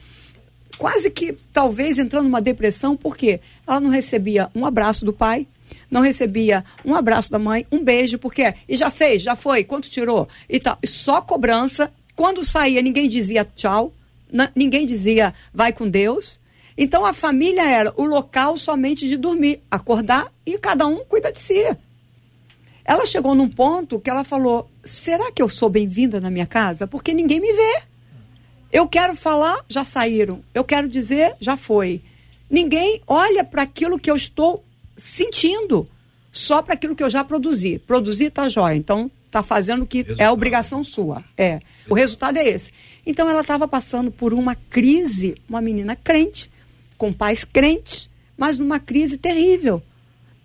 quase 0.81 1.11
que 1.11 1.37
talvez 1.53 1.99
entrando 1.99 2.23
numa 2.23 2.41
depressão, 2.41 2.97
porque 2.97 3.39
ela 3.67 3.79
não 3.79 3.91
recebia 3.91 4.49
um 4.55 4.65
abraço 4.65 5.05
do 5.05 5.13
pai, 5.13 5.45
não 5.91 6.01
recebia 6.01 6.65
um 6.83 6.95
abraço 6.95 7.31
da 7.31 7.37
mãe, 7.37 7.67
um 7.71 7.83
beijo, 7.83 8.17
porque 8.17 8.55
e 8.67 8.75
já 8.75 8.89
fez, 8.89 9.21
já 9.21 9.35
foi, 9.35 9.63
quanto 9.63 9.91
tirou 9.91 10.27
e 10.49 10.59
tal. 10.59 10.79
Só 10.83 11.21
cobrança. 11.21 11.93
Quando 12.15 12.43
saía, 12.43 12.81
ninguém 12.81 13.07
dizia 13.07 13.45
tchau, 13.45 13.93
ninguém 14.55 14.87
dizia 14.87 15.35
vai 15.53 15.71
com 15.71 15.87
Deus. 15.87 16.39
Então 16.75 17.05
a 17.05 17.13
família 17.13 17.61
era 17.61 17.93
o 17.95 18.03
local 18.03 18.57
somente 18.57 19.07
de 19.07 19.17
dormir, 19.17 19.61
acordar 19.69 20.33
e 20.43 20.57
cada 20.57 20.87
um 20.87 21.05
cuida 21.05 21.31
de 21.31 21.37
si. 21.37 21.63
Ela 22.83 23.05
chegou 23.05 23.35
num 23.35 23.47
ponto 23.47 23.99
que 23.99 24.09
ela 24.09 24.23
falou: 24.23 24.67
será 24.83 25.31
que 25.31 25.43
eu 25.43 25.47
sou 25.47 25.69
bem-vinda 25.69 26.19
na 26.19 26.31
minha 26.31 26.47
casa? 26.47 26.87
Porque 26.87 27.13
ninguém 27.13 27.39
me 27.39 27.53
vê. 27.53 27.90
Eu 28.71 28.87
quero 28.87 29.15
falar, 29.15 29.65
já 29.67 29.83
saíram. 29.83 30.41
Eu 30.53 30.63
quero 30.63 30.87
dizer, 30.87 31.35
já 31.39 31.57
foi. 31.57 32.01
Ninguém 32.49 33.01
olha 33.07 33.43
para 33.43 33.61
aquilo 33.61 33.99
que 33.99 34.09
eu 34.09 34.15
estou 34.15 34.63
sentindo, 34.97 35.87
só 36.31 36.61
para 36.61 36.73
aquilo 36.73 36.95
que 36.95 37.03
eu 37.03 37.09
já 37.09 37.23
produzi. 37.23 37.79
Produzir 37.79 38.29
tá 38.31 38.47
jóia, 38.47 38.75
então 38.75 39.09
tá 39.29 39.41
fazendo 39.41 39.83
o 39.83 39.87
que 39.87 40.05
é 40.17 40.29
obrigação 40.29 40.83
sua. 40.83 41.23
É. 41.37 41.61
O 41.89 41.93
resultado 41.93 42.37
é 42.37 42.47
esse. 42.47 42.71
Então 43.05 43.29
ela 43.29 43.41
estava 43.41 43.67
passando 43.67 44.11
por 44.11 44.33
uma 44.33 44.55
crise, 44.55 45.35
uma 45.47 45.61
menina 45.61 45.95
crente, 45.95 46.51
com 46.97 47.13
pais 47.13 47.43
crentes, 47.43 48.09
mas 48.37 48.57
numa 48.57 48.79
crise 48.79 49.17
terrível. 49.17 49.81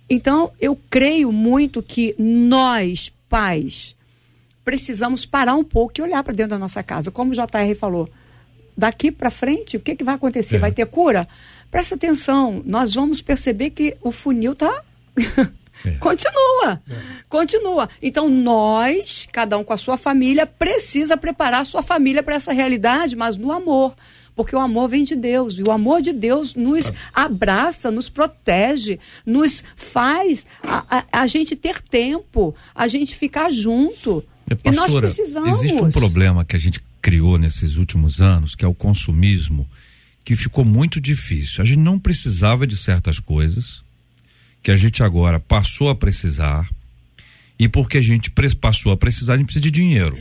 Então, 0.08 0.52
eu 0.60 0.78
creio 0.88 1.32
muito 1.32 1.82
que 1.82 2.14
nós, 2.16 3.12
pais, 3.28 3.95
precisamos 4.66 5.24
parar 5.24 5.54
um 5.54 5.62
pouco 5.64 5.94
e 5.98 6.02
olhar 6.02 6.22
para 6.24 6.34
dentro 6.34 6.50
da 6.50 6.58
nossa 6.58 6.82
casa. 6.82 7.10
Como 7.10 7.30
o 7.30 7.34
JR 7.34 7.74
falou, 7.78 8.10
daqui 8.76 9.12
para 9.12 9.30
frente, 9.30 9.76
o 9.76 9.80
que, 9.80 9.94
que 9.94 10.02
vai 10.04 10.16
acontecer? 10.16 10.56
É. 10.56 10.58
Vai 10.58 10.72
ter 10.72 10.84
cura? 10.86 11.28
Presta 11.70 11.94
atenção, 11.94 12.62
nós 12.66 12.92
vamos 12.94 13.22
perceber 13.22 13.70
que 13.70 13.96
o 14.02 14.10
funil 14.10 14.54
tá. 14.56 14.82
Continua, 16.00 16.82
continua. 17.28 17.88
Então, 18.02 18.28
nós, 18.30 19.28
cada 19.30 19.56
um 19.58 19.62
com 19.62 19.72
a 19.72 19.76
sua 19.76 19.96
família, 19.96 20.46
precisa 20.46 21.16
preparar 21.18 21.60
a 21.60 21.64
sua 21.66 21.82
família 21.82 22.22
para 22.22 22.34
essa 22.34 22.52
realidade, 22.52 23.14
mas 23.14 23.36
no 23.36 23.52
amor. 23.52 23.94
Porque 24.34 24.56
o 24.56 24.58
amor 24.58 24.88
vem 24.88 25.04
de 25.04 25.14
Deus. 25.14 25.58
E 25.58 25.62
o 25.62 25.70
amor 25.70 26.00
de 26.02 26.12
Deus 26.12 26.54
nos 26.54 26.90
abraça, 27.14 27.90
nos 27.90 28.08
protege, 28.08 28.98
nos 29.24 29.62
faz 29.76 30.44
a, 30.62 30.98
a- 30.98 31.04
a 31.22 31.26
gente 31.26 31.54
ter 31.54 31.80
tempo, 31.82 32.54
a 32.74 32.88
gente 32.88 33.14
ficar 33.14 33.52
junto. 33.52 34.24
E 34.48 34.70
nós 34.70 34.76
Pastora, 34.76 35.06
precisamos. 35.08 35.58
existe 35.58 35.82
um 35.82 35.90
problema 35.90 36.44
que 36.44 36.54
a 36.54 36.58
gente 36.58 36.80
criou 37.02 37.38
nesses 37.38 37.76
últimos 37.76 38.20
anos, 38.20 38.54
que 38.54 38.64
é 38.64 38.68
o 38.68 38.74
consumismo, 38.74 39.68
que 40.24 40.36
ficou 40.36 40.64
muito 40.64 41.00
difícil. 41.00 41.62
A 41.62 41.66
gente 41.66 41.78
não 41.78 41.98
precisava 41.98 42.66
de 42.66 42.76
certas 42.76 43.18
coisas, 43.18 43.82
que 44.62 44.70
a 44.70 44.76
gente 44.76 45.02
agora 45.02 45.38
passou 45.38 45.88
a 45.88 45.94
precisar, 45.94 46.68
e 47.58 47.68
porque 47.68 47.98
a 47.98 48.02
gente 48.02 48.30
passou 48.60 48.92
a 48.92 48.96
precisar, 48.96 49.34
a 49.34 49.36
gente 49.36 49.46
precisa 49.46 49.62
de 49.62 49.70
dinheiro. 49.70 50.18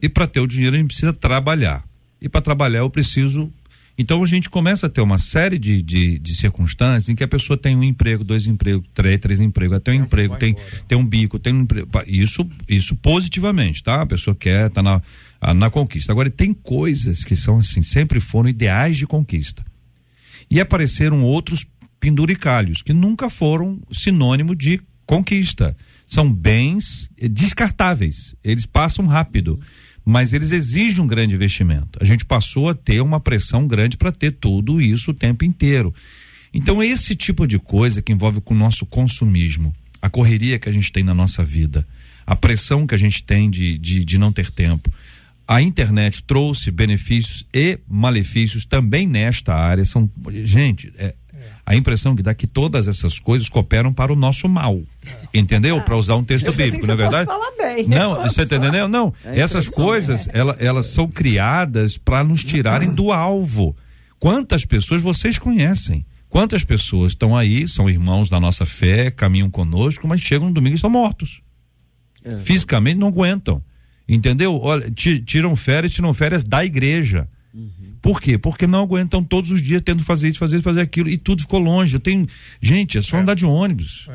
E 0.00 0.08
para 0.08 0.26
ter 0.26 0.40
o 0.40 0.46
dinheiro, 0.46 0.76
a 0.76 0.78
gente 0.78 0.88
precisa 0.88 1.12
trabalhar. 1.12 1.84
E 2.20 2.28
para 2.28 2.40
trabalhar, 2.40 2.80
eu 2.80 2.90
preciso. 2.90 3.52
Então 3.96 4.22
a 4.22 4.26
gente 4.26 4.50
começa 4.50 4.86
a 4.86 4.90
ter 4.90 5.00
uma 5.00 5.18
série 5.18 5.58
de, 5.58 5.80
de, 5.80 6.18
de 6.18 6.34
circunstâncias 6.34 7.08
em 7.08 7.14
que 7.14 7.22
a 7.22 7.28
pessoa 7.28 7.56
tem 7.56 7.76
um 7.76 7.84
emprego, 7.84 8.24
dois 8.24 8.46
empregos, 8.46 8.88
três, 8.92 9.20
três 9.20 9.40
empregos, 9.40 9.76
até 9.76 9.92
um 9.92 9.94
emprego, 9.94 10.36
tem, 10.36 10.56
tem 10.88 10.98
um 10.98 11.06
bico, 11.06 11.38
tem 11.38 11.54
um 11.54 11.60
emprego. 11.60 11.88
Isso, 12.06 12.48
isso 12.68 12.96
positivamente, 12.96 13.84
tá? 13.84 14.02
A 14.02 14.06
pessoa 14.06 14.34
quer, 14.34 14.68
tá 14.70 14.82
na, 14.82 15.00
na 15.54 15.70
conquista. 15.70 16.10
Agora, 16.10 16.28
tem 16.28 16.52
coisas 16.52 17.24
que 17.24 17.36
são 17.36 17.58
assim, 17.58 17.82
sempre 17.82 18.18
foram 18.18 18.48
ideais 18.48 18.96
de 18.96 19.06
conquista. 19.06 19.64
E 20.50 20.60
apareceram 20.60 21.22
outros 21.22 21.64
penduricalhos 22.00 22.82
que 22.82 22.92
nunca 22.92 23.30
foram 23.30 23.80
sinônimo 23.92 24.56
de 24.56 24.80
conquista. 25.06 25.76
São 26.06 26.30
bens 26.30 27.08
eh, 27.18 27.28
descartáveis. 27.28 28.34
Eles 28.42 28.66
passam 28.66 29.06
rápido, 29.06 29.58
mas 30.04 30.32
eles 30.32 30.52
exigem 30.52 31.02
um 31.02 31.06
grande 31.06 31.34
investimento. 31.34 31.98
A 32.00 32.04
gente 32.04 32.24
passou 32.24 32.68
a 32.68 32.74
ter 32.74 33.00
uma 33.00 33.18
pressão 33.18 33.66
grande 33.66 33.96
para 33.96 34.12
ter 34.12 34.32
tudo 34.32 34.80
isso 34.80 35.12
o 35.12 35.14
tempo 35.14 35.44
inteiro. 35.44 35.94
Então, 36.52 36.82
esse 36.82 37.16
tipo 37.16 37.46
de 37.46 37.58
coisa 37.58 38.02
que 38.02 38.12
envolve 38.12 38.40
com 38.40 38.54
o 38.54 38.56
nosso 38.56 38.84
consumismo, 38.84 39.74
a 40.00 40.10
correria 40.10 40.58
que 40.58 40.68
a 40.68 40.72
gente 40.72 40.92
tem 40.92 41.02
na 41.02 41.14
nossa 41.14 41.42
vida, 41.42 41.86
a 42.26 42.36
pressão 42.36 42.86
que 42.86 42.94
a 42.94 42.98
gente 42.98 43.22
tem 43.22 43.50
de, 43.50 43.78
de, 43.78 44.04
de 44.04 44.18
não 44.18 44.32
ter 44.32 44.50
tempo. 44.50 44.92
A 45.46 45.60
internet 45.60 46.22
trouxe 46.24 46.70
benefícios 46.70 47.46
e 47.52 47.78
malefícios 47.88 48.64
também 48.64 49.06
nesta 49.06 49.54
área. 49.54 49.84
São, 49.84 50.08
gente, 50.44 50.90
é, 50.96 51.14
a 51.66 51.76
impressão 51.76 52.16
que 52.16 52.22
dá 52.22 52.32
que 52.34 52.46
todas 52.46 52.88
essas 52.88 53.18
coisas 53.18 53.48
cooperam 53.48 53.92
para 53.92 54.12
o 54.12 54.16
nosso 54.16 54.48
mal. 54.48 54.80
Entendeu? 55.34 55.80
Para 55.82 55.96
usar 55.96 56.16
um 56.16 56.24
texto 56.24 56.50
bíblico, 56.52 56.86
não 56.86 56.94
é 56.94 56.96
verdade? 56.96 57.28
bem. 57.58 57.86
Não, 57.86 58.22
você 58.24 58.42
entendendo? 58.42 58.88
Não. 58.88 59.12
É 59.24 59.38
Essas 59.40 59.64
impressão, 59.66 59.84
coisas, 59.84 60.28
ela- 60.32 60.56
elas 60.58 60.86
são 60.86 61.06
criadas 61.08 61.98
para 61.98 62.24
nos 62.24 62.42
tirarem 62.44 62.94
do 62.94 63.12
alvo. 63.12 63.76
Quantas 64.18 64.64
pessoas 64.64 65.02
vocês 65.02 65.38
conhecem? 65.38 66.06
Quantas 66.30 66.64
pessoas 66.64 67.12
estão 67.12 67.36
aí, 67.36 67.68
são 67.68 67.88
irmãos 67.88 68.28
da 68.30 68.40
nossa 68.40 68.64
fé, 68.66 69.10
caminham 69.10 69.50
conosco, 69.50 70.08
mas 70.08 70.20
chegam 70.20 70.48
no 70.48 70.54
domingo 70.54 70.74
e 70.74 70.76
estão 70.76 70.90
mortos. 70.90 71.40
É. 72.24 72.38
Fisicamente 72.38 72.96
não 72.98 73.08
aguentam. 73.08 73.62
Entendeu? 74.08 74.58
Olha, 74.60 74.90
ti- 74.90 75.20
tiram 75.20 75.54
férias, 75.56 75.92
tiram 75.92 76.12
férias 76.12 76.44
da 76.44 76.64
igreja. 76.64 77.28
Por 78.02 78.20
quê? 78.20 78.36
Porque 78.36 78.66
não 78.66 78.82
aguentam 78.82 79.24
todos 79.24 79.50
os 79.50 79.62
dias 79.62 79.80
tendo 79.82 80.02
fazer 80.02 80.28
isso, 80.28 80.38
fazer 80.38 80.56
isso, 80.56 80.62
fazer 80.64 80.80
aquilo. 80.82 81.08
E 81.08 81.16
tudo 81.16 81.40
ficou 81.42 81.58
longe. 81.58 81.94
Eu 81.96 82.00
tenho. 82.00 82.26
Gente, 82.60 82.98
é 82.98 83.02
só 83.02 83.16
andar 83.16 83.34
de 83.34 83.46
ônibus. 83.46 84.06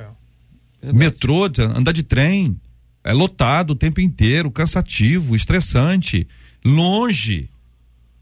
É. 0.84 0.94
Metrô, 0.94 1.46
andar 1.76 1.92
de 1.92 2.04
trem. 2.04 2.56
É 3.04 3.14
lotado 3.14 3.72
o 3.72 3.76
tempo 3.76 4.00
inteiro, 4.02 4.52
cansativo, 4.52 5.36
estressante, 5.36 6.28
longe. 6.64 7.50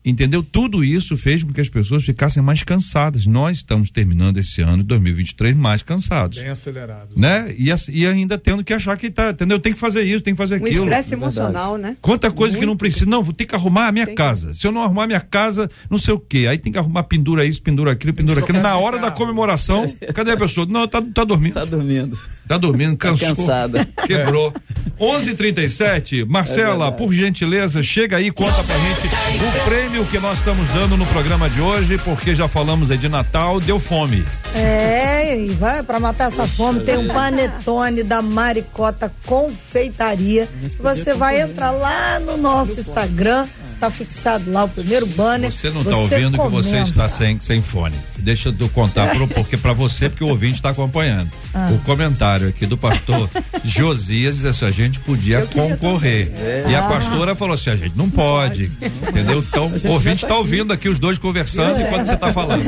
Entendeu? 0.09 0.41
Tudo 0.41 0.85
isso 0.85 1.17
fez 1.17 1.43
com 1.43 1.51
que 1.51 1.59
as 1.59 1.67
pessoas 1.67 2.05
ficassem 2.05 2.41
mais 2.41 2.63
cansadas. 2.63 3.25
Nós 3.25 3.57
estamos 3.57 3.89
terminando 3.91 4.37
esse 4.37 4.61
ano 4.61 4.77
de 4.77 4.83
2023 4.83 5.53
mais 5.55 5.83
cansados. 5.83 6.37
Bem 6.39 6.47
acelerado. 6.47 7.09
Né? 7.17 7.53
E, 7.57 7.69
e 7.89 8.07
ainda 8.07 8.37
tendo 8.37 8.63
que 8.63 8.73
achar 8.73 8.95
que 8.97 9.09
tá, 9.09 9.31
entendeu? 9.31 9.59
Tem 9.59 9.73
que 9.73 9.79
fazer 9.79 10.03
isso, 10.03 10.21
tem 10.21 10.33
que 10.33 10.37
fazer 10.37 10.55
Um 10.55 10.63
aquilo. 10.65 10.83
estresse 10.83 11.13
emocional, 11.13 11.77
né? 11.77 11.97
Quanta 12.01 12.31
coisa 12.31 12.55
que 12.55 12.61
não 12.65 12.69
Muito. 12.69 12.79
precisa. 12.79 13.05
Não, 13.05 13.21
vou 13.21 13.33
ter 13.33 13.45
que 13.45 13.53
arrumar 13.53 13.87
a 13.87 13.91
minha 13.91 14.05
Tem 14.05 14.15
que- 14.15 14.21
casa. 14.21 14.53
Se 14.53 14.65
eu 14.65 14.71
não 14.71 14.81
arrumar 14.81 15.03
a 15.03 15.07
minha 15.07 15.19
casa, 15.19 15.69
não 15.89 15.97
sei 15.97 16.13
o 16.13 16.19
quê. 16.19 16.47
Aí 16.49 16.57
tem 16.57 16.71
que 16.71 16.77
arrumar 16.77 17.03
pendura 17.03 17.43
isso, 17.45 17.61
pendura 17.61 17.91
aquilo, 17.91 18.13
pendura 18.13 18.39
aquilo. 18.39 18.61
Na 18.61 18.77
hora 18.77 18.97
da 18.99 19.11
comemoração, 19.11 19.93
cadê 20.13 20.31
a 20.31 20.37
pessoa? 20.37 20.65
Não, 20.69 20.87
tá, 20.87 21.01
tá 21.01 21.23
dormindo. 21.25 21.53
Tá 21.55 21.65
dormindo. 21.65 22.17
Tá 22.47 22.57
dormindo, 22.57 22.95
cansou. 22.97 23.35
cansada. 23.35 23.87
Quebrou. 24.05 24.53
11:37. 24.99 26.25
Marcela, 26.25 26.91
por 26.91 27.13
gentileza, 27.13 27.83
chega 27.83 28.17
aí, 28.17 28.31
conta 28.31 28.63
pra 28.63 28.77
gente 28.77 29.07
o 29.07 29.65
prêmio 29.65 30.05
que 30.05 30.17
nós 30.19 30.39
estamos 30.39 30.67
dando 30.69 30.97
no 30.97 31.05
programa 31.05 31.49
de 31.49 31.61
hoje, 31.61 31.97
porque 31.99 32.33
já 32.33 32.47
falamos 32.47 32.89
aí 32.89 32.97
de 32.97 33.07
Natal, 33.07 33.59
deu 33.59 33.79
fome. 33.79 34.23
É, 34.55 35.39
e 35.39 35.49
vai 35.49 35.83
pra 35.83 35.99
matar 35.99 36.31
essa 36.31 36.47
fome, 36.47 36.79
tem 36.79 36.97
um 36.97 37.07
panetone 37.07 38.01
da 38.01 38.21
Maricota 38.21 39.11
Confeitaria. 39.25 40.49
Você 40.79 41.13
vai 41.13 41.41
entrar 41.41 41.71
lá 41.71 42.19
no 42.19 42.37
nosso 42.37 42.79
Instagram, 42.79 43.45
tá 43.79 43.91
fixado 43.91 44.51
lá 44.51 44.63
o 44.63 44.69
primeiro 44.69 45.05
banner. 45.07 45.51
Você 45.51 45.69
não 45.69 45.83
tá 45.83 45.95
ouvindo 45.95 46.39
que 46.39 46.47
você 46.49 46.69
comenta. 46.69 46.89
está 46.89 47.09
sem, 47.09 47.39
sem 47.39 47.61
fone. 47.61 47.95
Deixa 48.27 48.53
eu 48.59 48.67
contar, 48.67 49.15
pro, 49.15 49.25
porque 49.25 49.55
para 49.55 49.71
você, 49.71 50.09
porque 50.09 50.21
o 50.21 50.27
ouvinte 50.27 50.55
está 50.55 50.71
acompanhando. 50.71 51.31
Ah. 51.53 51.69
O 51.71 51.79
comentário 51.79 52.49
aqui 52.49 52.65
do 52.65 52.77
pastor 52.77 53.29
Josias 53.63 54.35
diz 54.35 54.43
assim: 54.43 54.65
a 54.65 54.69
gente 54.69 54.99
podia 54.99 55.45
concorrer. 55.45 56.29
E 56.69 56.75
a 56.75 56.81
pastora 56.89 57.35
falou 57.35 57.53
assim: 57.53 57.69
a 57.69 57.77
gente 57.77 57.97
não 57.97 58.09
pode. 58.09 58.69
Entendeu? 59.07 59.39
Então, 59.39 59.67
o 59.67 59.91
ouvinte 59.93 60.25
está 60.25 60.35
ouvindo 60.35 60.73
aqui 60.73 60.89
os 60.89 60.99
dois 60.99 61.17
conversando 61.17 61.79
enquanto 61.79 62.05
você 62.07 62.15
está 62.15 62.33
falando. 62.33 62.65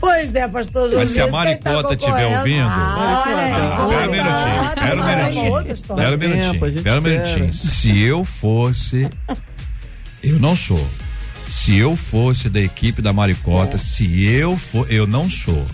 Pois 0.00 0.34
é, 0.34 0.48
pastor 0.48 0.84
José. 0.84 0.96
Mas 0.96 1.10
se 1.10 1.20
a 1.20 1.26
Maricota 1.26 1.92
estiver 1.92 2.38
ouvindo. 2.38 2.66
Ah, 2.66 3.86
olha 3.88 4.06
aí, 4.06 4.20
Ah, 4.20 4.72
Espera 4.72 4.96
um 4.96 5.00
minutinho, 5.02 5.74
espera 5.74 6.14
um 6.14 6.18
minutinho. 6.18 6.66
Espera 6.78 6.96
um 6.96 6.98
um 6.98 7.02
minutinho. 7.02 7.52
Se 7.52 8.00
eu 8.00 8.24
fosse. 8.24 9.06
Eu 10.22 10.38
não 10.38 10.56
sou. 10.56 10.82
Se 11.52 11.76
eu 11.76 11.94
fosse 11.94 12.48
da 12.48 12.60
equipe 12.60 13.02
da 13.02 13.12
Maricota, 13.12 13.76
se 13.76 14.24
eu 14.24 14.56
for. 14.56 14.90
Eu 14.90 15.06
não 15.06 15.28
sou. 15.30 15.66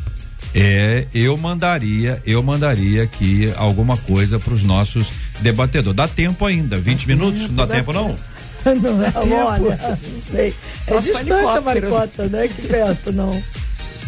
É, 0.52 1.06
eu 1.14 1.36
mandaria, 1.36 2.20
eu 2.26 2.42
mandaria 2.42 3.04
aqui 3.04 3.50
alguma 3.56 3.96
coisa 3.96 4.40
para 4.40 4.52
os 4.52 4.62
nossos 4.64 5.06
debatedor. 5.40 5.94
Dá 5.94 6.08
tempo 6.08 6.44
ainda, 6.44 6.76
20 6.76 7.06
minutos? 7.06 7.42
Não 7.42 7.54
dá 7.54 7.66
tempo 7.66 7.92
não? 7.92 8.14
Não 8.66 9.02
é, 9.02 9.44
olha, 9.44 9.78
não 9.78 10.22
sei. 10.30 10.52
Só 10.84 10.96
é 10.96 11.00
distante 11.00 11.32
a 11.32 11.36
helicóptero. 11.36 11.64
maricota, 11.64 12.28
não 12.28 12.38
é 12.40 12.48
que 12.48 12.62
perto, 12.62 13.12
não. 13.12 13.42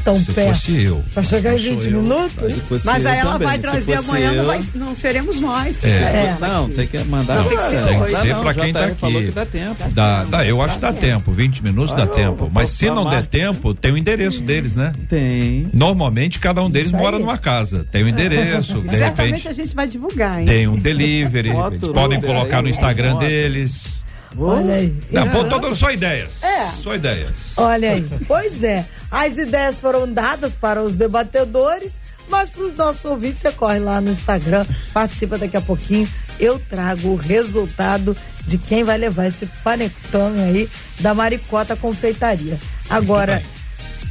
Tão 0.05 0.17
Se 0.17 0.33
perto. 0.33 0.49
fosse 0.55 0.83
eu. 0.83 1.05
Pra 1.13 1.23
chegar 1.23 1.55
em 1.55 1.59
20 1.59 1.85
minutos? 1.91 2.53
Se 2.53 2.61
fosse 2.61 2.87
Mas 2.87 3.05
eu 3.05 3.11
aí 3.11 3.19
ela 3.19 3.33
também, 3.33 3.47
vai 3.49 3.57
se 3.57 3.63
trazer 3.63 3.95
amanhã, 3.95 4.31
não, 4.33 4.37
eu- 4.39 4.47
vai- 4.47 4.61
não 4.75 4.95
seremos 4.97 5.41
nós. 5.41 5.85
É. 5.85 6.37
Não, 6.41 6.69
tem 6.71 6.87
que 6.87 6.99
mandar. 7.05 7.37
Não, 7.37 7.45
tem 7.45 7.59
que 7.59 7.65
ser 7.65 7.77
agora. 7.79 7.99
hoje. 8.01 8.13
Não, 8.13 8.21
Tem 8.21 8.31
que 8.31 8.35
ser 8.37 8.43
pra 8.43 8.55
quem 8.55 8.73
tá 8.73 8.85
aqui. 8.87 9.25
que 9.27 9.31
dá 9.33 9.47
tempo. 9.47 9.89
Dá, 9.91 10.25
dá, 10.25 10.47
eu 10.47 10.63
acho 10.63 10.75
que 10.77 10.81
dá 10.81 10.93
tempo, 10.93 11.33
20 11.33 11.63
minutos 11.63 11.95
dá 11.95 12.03
eu 12.05 12.09
tempo. 12.09 12.51
Mas 12.53 12.71
se 12.71 12.87
não 12.91 13.09
der 13.09 13.27
tempo, 13.27 13.75
tem 13.75 13.93
o 13.93 13.97
endereço 13.97 14.41
deles, 14.41 14.75
né? 14.75 14.93
Tem. 15.09 15.69
Normalmente 15.73 16.39
cada 16.39 16.63
um 16.63 16.71
deles 16.71 16.93
mora 16.93 17.19
numa 17.19 17.37
casa. 17.39 17.87
Tem 17.91 18.03
o 18.03 18.09
endereço, 18.09 18.81
de 18.81 18.91
Certamente 18.91 19.27
repente 19.31 19.49
a 19.49 19.53
gente 19.53 19.75
vai 19.75 19.87
divulgar, 19.87 20.41
hein? 20.41 20.47
tem 20.47 20.67
um 20.69 20.77
delivery. 20.77 21.51
Podem 21.93 22.21
colocar 22.21 22.63
no 22.63 22.69
Instagram 22.69 23.17
deles. 23.19 24.00
Olha 24.39 24.75
aí. 24.75 24.95
Não, 25.11 25.29
pô, 25.29 25.45
tô 25.45 25.59
dando 25.59 25.75
só 25.75 25.91
ideias. 25.91 26.43
É. 26.43 26.67
Só 26.83 26.95
ideias. 26.95 27.53
Olha 27.57 27.93
aí. 27.93 28.07
Pois 28.27 28.63
é. 28.63 28.87
As 29.11 29.37
ideias 29.37 29.77
foram 29.77 30.11
dadas 30.11 30.55
para 30.55 30.83
os 30.83 30.97
debatedores, 30.97 31.95
mas 32.29 32.49
para 32.49 32.63
os 32.63 32.75
nossos 32.75 33.05
ouvintes, 33.05 33.41
você 33.41 33.51
corre 33.53 33.79
lá 33.81 34.01
no 34.01 34.11
Instagram, 34.11 34.65
participa 34.93 35.37
daqui 35.37 35.57
a 35.57 35.61
pouquinho. 35.61 36.09
Eu 36.39 36.59
trago 36.59 37.09
o 37.09 37.17
resultado 37.17 38.17
de 38.47 38.57
quem 38.57 38.85
vai 38.85 38.97
levar 38.97 39.27
esse 39.27 39.47
panetone 39.65 40.41
aí 40.41 40.71
da 41.01 41.13
Maricota 41.13 41.77
Confeitaria. 41.77 42.59
Agora, 42.89 43.43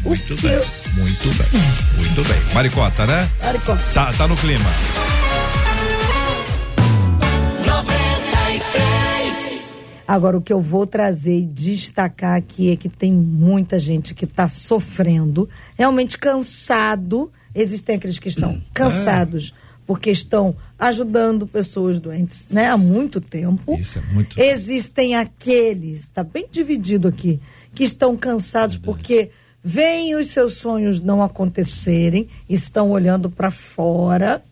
Muito 0.04 0.36
que. 0.36 0.48
bem. 0.48 0.62
Muito 0.96 1.30
bem. 1.34 1.62
Muito 1.98 2.24
bem. 2.24 2.54
Maricota, 2.54 3.06
né? 3.08 3.30
Maricota. 3.44 3.84
Tá, 3.94 4.14
tá 4.14 4.28
no 4.28 4.38
clima. 4.38 4.70
Agora, 10.12 10.36
o 10.40 10.42
que 10.42 10.52
eu 10.52 10.60
vou 10.60 10.88
trazer 10.88 11.38
e 11.38 11.46
destacar 11.46 12.36
aqui 12.36 12.72
é 12.72 12.76
que 12.76 12.90
tem 12.90 13.12
muita 13.14 13.78
gente 13.78 14.16
que 14.16 14.26
está 14.26 14.50
sofrendo, 14.50 15.48
realmente 15.78 16.18
cansado. 16.18 17.32
Existem 17.54 17.96
aqueles 17.98 18.18
que 18.18 18.28
estão 18.28 18.60
cansados 18.74 19.54
porque 19.86 20.10
estão 20.10 20.56
ajudando 20.80 21.46
pessoas 21.46 22.00
doentes 22.00 22.48
né, 22.50 22.70
há 22.70 22.76
muito 22.76 23.22
tempo. 23.22 23.78
Isso 23.80 24.00
é 24.00 24.02
muito- 24.12 24.40
Existem 24.42 25.16
aqueles, 25.16 26.00
está 26.02 26.24
bem 26.24 26.48
dividido 26.52 27.08
aqui, 27.08 27.40
que 27.76 27.84
estão 27.84 28.18
cansados 28.18 28.78
porque 28.78 29.30
veem 29.64 30.16
os 30.16 30.32
seus 30.32 30.54
sonhos 30.54 31.00
não 31.00 31.22
acontecerem, 31.22 32.28
estão 32.50 32.90
olhando 32.90 33.30
para 33.30 33.52
fora. 33.52 34.44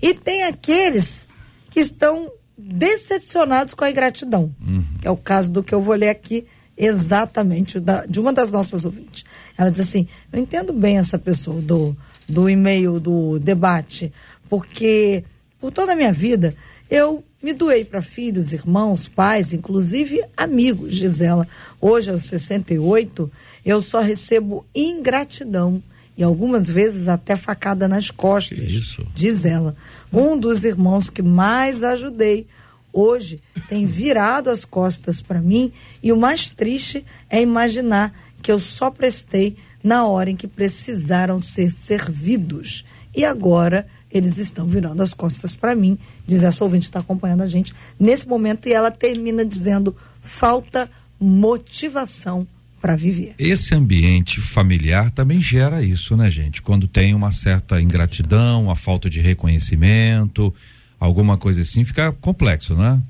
E 0.00 0.14
tem 0.14 0.44
aqueles 0.44 1.28
que 1.68 1.80
estão 1.80 2.32
decepcionados 2.58 3.72
com 3.74 3.84
a 3.84 3.90
ingratidão, 3.90 4.52
que 5.00 5.06
é 5.06 5.10
o 5.10 5.16
caso 5.16 5.50
do 5.50 5.62
que 5.62 5.74
eu 5.74 5.80
vou 5.80 5.94
ler 5.94 6.08
aqui 6.08 6.44
exatamente 6.76 7.78
da- 7.80 8.04
de 8.06 8.18
uma 8.20 8.32
das 8.32 8.50
nossas 8.50 8.84
ouvintes. 8.84 9.24
Ela 9.56 9.70
diz 9.70 9.80
assim: 9.80 10.06
Eu 10.32 10.40
entendo 10.40 10.72
bem 10.72 10.98
essa 10.98 11.18
pessoa 11.18 11.60
do, 11.62 11.96
do 12.28 12.48
e-mail 12.50 12.98
do 13.00 13.38
debate, 13.38 14.12
porque 14.48 15.24
por 15.60 15.72
toda 15.72 15.92
a 15.92 15.96
minha 15.96 16.12
vida 16.12 16.54
eu 16.90 17.24
me 17.42 17.52
doei 17.52 17.84
para 17.84 18.02
filhos, 18.02 18.52
irmãos, 18.52 19.06
pais, 19.06 19.52
inclusive 19.52 20.20
amigos, 20.36 20.92
Gisela. 20.94 21.46
Hoje, 21.80 22.10
aos 22.10 22.24
68, 22.24 23.30
eu 23.64 23.80
só 23.80 24.00
recebo 24.00 24.66
ingratidão 24.74 25.80
e 26.16 26.22
algumas 26.22 26.68
vezes 26.68 27.06
até 27.06 27.36
facada 27.36 27.86
nas 27.86 28.10
costas. 28.10 28.58
isso? 28.58 29.06
Diz 29.14 29.44
ela. 29.44 29.76
Um 30.12 30.38
dos 30.38 30.64
irmãos 30.64 31.10
que 31.10 31.22
mais 31.22 31.82
ajudei 31.82 32.46
hoje 32.92 33.40
tem 33.68 33.84
virado 33.84 34.50
as 34.50 34.64
costas 34.64 35.20
para 35.20 35.40
mim 35.40 35.72
e 36.02 36.12
o 36.12 36.16
mais 36.16 36.50
triste 36.50 37.04
é 37.28 37.40
imaginar 37.40 38.12
que 38.42 38.50
eu 38.50 38.58
só 38.58 38.90
prestei 38.90 39.56
na 39.82 40.06
hora 40.06 40.30
em 40.30 40.36
que 40.36 40.48
precisaram 40.48 41.38
ser 41.38 41.70
servidos. 41.70 42.84
E 43.14 43.24
agora 43.24 43.86
eles 44.10 44.38
estão 44.38 44.66
virando 44.66 45.02
as 45.02 45.12
costas 45.12 45.54
para 45.54 45.74
mim. 45.74 45.98
Diz 46.26 46.42
essa 46.42 46.64
ouvinte 46.64 46.86
está 46.86 47.00
acompanhando 47.00 47.42
a 47.42 47.46
gente 47.46 47.74
nesse 47.98 48.26
momento 48.26 48.68
e 48.68 48.72
ela 48.72 48.90
termina 48.90 49.44
dizendo: 49.44 49.94
falta 50.22 50.90
motivação 51.20 52.46
para 52.80 52.96
viver. 52.96 53.34
Esse 53.38 53.74
ambiente 53.74 54.40
familiar 54.40 55.10
também 55.10 55.40
gera 55.40 55.82
isso, 55.82 56.16
né, 56.16 56.30
gente? 56.30 56.62
Quando 56.62 56.86
tem 56.86 57.14
uma 57.14 57.30
certa 57.30 57.80
ingratidão, 57.80 58.64
uma 58.64 58.76
falta 58.76 59.10
de 59.10 59.20
reconhecimento, 59.20 60.54
alguma 60.98 61.36
coisa 61.36 61.60
assim, 61.62 61.84
fica 61.84 62.12
complexo, 62.12 62.74
né? 62.74 63.00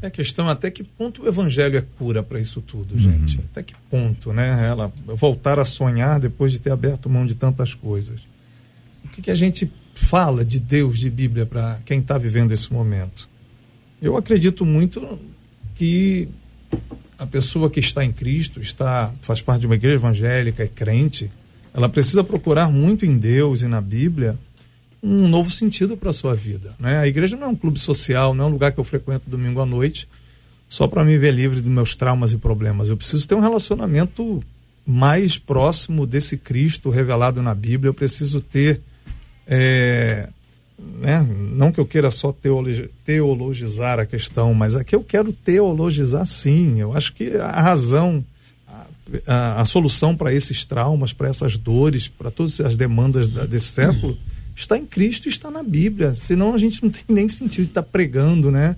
É 0.00 0.06
a 0.06 0.10
questão 0.10 0.48
até 0.48 0.70
que 0.70 0.84
ponto 0.84 1.22
o 1.22 1.28
evangelho 1.28 1.76
é 1.76 1.80
cura 1.80 2.22
para 2.22 2.38
isso 2.38 2.60
tudo, 2.60 2.96
gente. 2.98 3.40
Até 3.40 3.62
que 3.62 3.74
ponto, 3.90 4.32
né? 4.32 4.68
Ela 4.68 4.90
voltar 5.06 5.58
a 5.58 5.64
sonhar 5.64 6.20
depois 6.20 6.52
de 6.52 6.60
ter 6.60 6.70
aberto 6.70 7.08
mão 7.08 7.26
de 7.26 7.34
tantas 7.34 7.74
coisas. 7.74 8.20
O 9.04 9.08
que, 9.08 9.22
que 9.22 9.30
a 9.30 9.34
gente 9.34 9.70
fala 9.94 10.44
de 10.44 10.60
Deus, 10.60 11.00
de 11.00 11.10
Bíblia, 11.10 11.46
para 11.46 11.80
quem 11.84 11.98
está 11.98 12.16
vivendo 12.16 12.52
esse 12.52 12.72
momento? 12.72 13.28
Eu 14.00 14.16
acredito 14.16 14.64
muito 14.64 15.18
que 15.74 16.28
a 17.18 17.26
pessoa 17.26 17.68
que 17.68 17.80
está 17.80 18.04
em 18.04 18.12
Cristo, 18.12 18.60
está 18.60 19.12
faz 19.20 19.40
parte 19.40 19.62
de 19.62 19.66
uma 19.66 19.74
igreja 19.74 19.96
evangélica, 19.96 20.62
é 20.62 20.68
crente, 20.68 21.30
ela 21.74 21.88
precisa 21.88 22.22
procurar 22.22 22.70
muito 22.70 23.04
em 23.04 23.16
Deus 23.18 23.62
e 23.62 23.68
na 23.68 23.80
Bíblia 23.80 24.38
um 25.02 25.28
novo 25.28 25.50
sentido 25.50 25.96
para 25.96 26.10
a 26.10 26.12
sua 26.12 26.34
vida. 26.34 26.74
Né? 26.78 26.98
A 26.98 27.06
igreja 27.06 27.36
não 27.36 27.48
é 27.48 27.50
um 27.50 27.56
clube 27.56 27.78
social, 27.78 28.34
não 28.34 28.44
é 28.44 28.48
um 28.48 28.52
lugar 28.52 28.72
que 28.72 28.80
eu 28.80 28.84
frequento 28.84 29.28
domingo 29.28 29.60
à 29.60 29.66
noite 29.66 30.08
só 30.68 30.86
para 30.86 31.04
me 31.04 31.16
ver 31.16 31.32
livre 31.32 31.60
dos 31.60 31.72
meus 31.72 31.94
traumas 31.94 32.32
e 32.32 32.36
problemas. 32.36 32.90
Eu 32.90 32.96
preciso 32.96 33.26
ter 33.26 33.34
um 33.34 33.40
relacionamento 33.40 34.42
mais 34.86 35.38
próximo 35.38 36.06
desse 36.06 36.36
Cristo 36.36 36.90
revelado 36.90 37.42
na 37.42 37.54
Bíblia. 37.54 37.88
Eu 37.88 37.94
preciso 37.94 38.40
ter. 38.40 38.80
é, 39.46 40.28
né? 40.78 41.26
Não 41.52 41.72
que 41.72 41.80
eu 41.80 41.86
queira 41.86 42.10
só 42.10 42.32
teologi- 42.32 42.88
teologizar 43.04 43.98
a 43.98 44.06
questão, 44.06 44.54
mas 44.54 44.76
aqui 44.76 44.94
eu 44.94 45.02
quero 45.02 45.32
teologizar 45.32 46.26
sim. 46.26 46.80
Eu 46.80 46.96
acho 46.96 47.12
que 47.12 47.36
a 47.36 47.60
razão, 47.60 48.24
a, 48.66 48.86
a- 49.26 49.60
a 49.60 49.64
solução 49.64 50.16
para 50.16 50.32
esses 50.32 50.64
traumas, 50.64 51.12
para 51.12 51.28
essas 51.28 51.58
dores, 51.58 52.06
para 52.08 52.30
todas 52.30 52.60
as 52.60 52.76
demandas 52.76 53.28
da- 53.28 53.44
desse 53.46 53.66
século, 53.68 54.16
está 54.54 54.76
em 54.78 54.86
Cristo 54.86 55.26
e 55.26 55.28
está 55.30 55.50
na 55.50 55.62
Bíblia. 55.62 56.14
Senão 56.14 56.54
a 56.54 56.58
gente 56.58 56.82
não 56.82 56.90
tem 56.90 57.02
nem 57.08 57.28
sentido 57.28 57.64
de 57.64 57.70
estar 57.70 57.82
pregando, 57.82 58.50
né? 58.50 58.76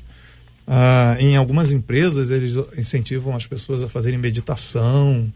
Ah, 0.66 1.16
em 1.18 1.36
algumas 1.36 1.72
empresas 1.72 2.30
eles 2.30 2.54
incentivam 2.78 3.34
as 3.34 3.46
pessoas 3.46 3.82
a 3.82 3.88
fazerem 3.88 4.18
meditação, 4.18 5.30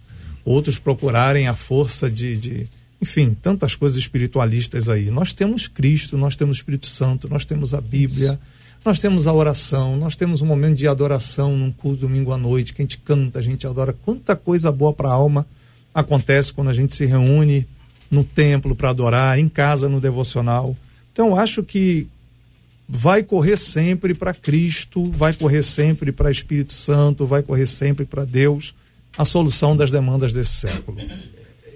outros 0.45 0.79
procurarem 0.79 1.49
a 1.49 1.55
força 1.57 2.11
de, 2.11 2.37
de- 2.37 2.69
enfim, 3.01 3.37
tantas 3.41 3.75
coisas 3.75 3.99
espiritualistas 3.99 4.89
aí. 4.89 5.11
Nós 5.11 5.33
temos 5.33 5.69
Cristo, 5.69 6.17
nós 6.17 6.37
temos 6.37 6.57
o 6.57 6.59
Espírito 6.59 6.87
Santo, 6.87 7.29
nós 7.29 7.45
temos 7.45 7.75
a 7.75 7.81
Bíblia, 7.81 8.39
nós 8.85 8.99
temos 8.99 9.27
a 9.27 9.33
oração, 9.33 9.97
nós 9.97 10.15
temos 10.15 10.43
um 10.43 10.47
momento 10.47 10.77
de 10.77 10.87
adoração 10.87 11.57
num 11.57 11.73
culto 11.73 12.03
domingo 12.03 12.33
à 12.33 12.39
noite, 12.39 12.73
que 12.73 12.83
a 12.83 12.85
gente 12.85 12.99
canta, 12.99 13.39
a 13.39 13.43
gente 13.43 13.67
adora. 13.67 13.93
Quanta 13.93 14.37
coisa 14.37 14.71
boa 14.71 14.93
para 14.93 15.09
a 15.09 15.13
alma 15.13 15.47
acontece 15.95 16.53
quando 16.53 16.69
a 16.69 16.75
gente 16.75 16.95
se 16.95 17.07
reúne 17.07 17.67
no 18.11 18.23
templo 18.23 18.75
para 18.75 18.91
adorar, 18.91 19.39
em 19.39 19.49
casa 19.49 19.89
no 19.89 20.01
devocional. 20.01 20.77
Então, 21.13 21.37
acho 21.37 21.63
que 21.63 22.09
vai 22.89 23.23
correr 23.23 23.57
sempre 23.57 24.13
para 24.15 24.35
Cristo, 24.35 25.11
vai 25.11 25.33
correr 25.33 25.63
sempre 25.63 26.13
para 26.13 26.31
Espírito 26.31 26.73
Santo, 26.73 27.27
vai 27.27 27.43
correr 27.43 27.67
sempre 27.67 28.05
para 28.05 28.25
Deus 28.25 28.75
a 29.17 29.25
solução 29.25 29.77
das 29.77 29.91
demandas 29.91 30.33
desse 30.33 30.53
século. 30.53 30.99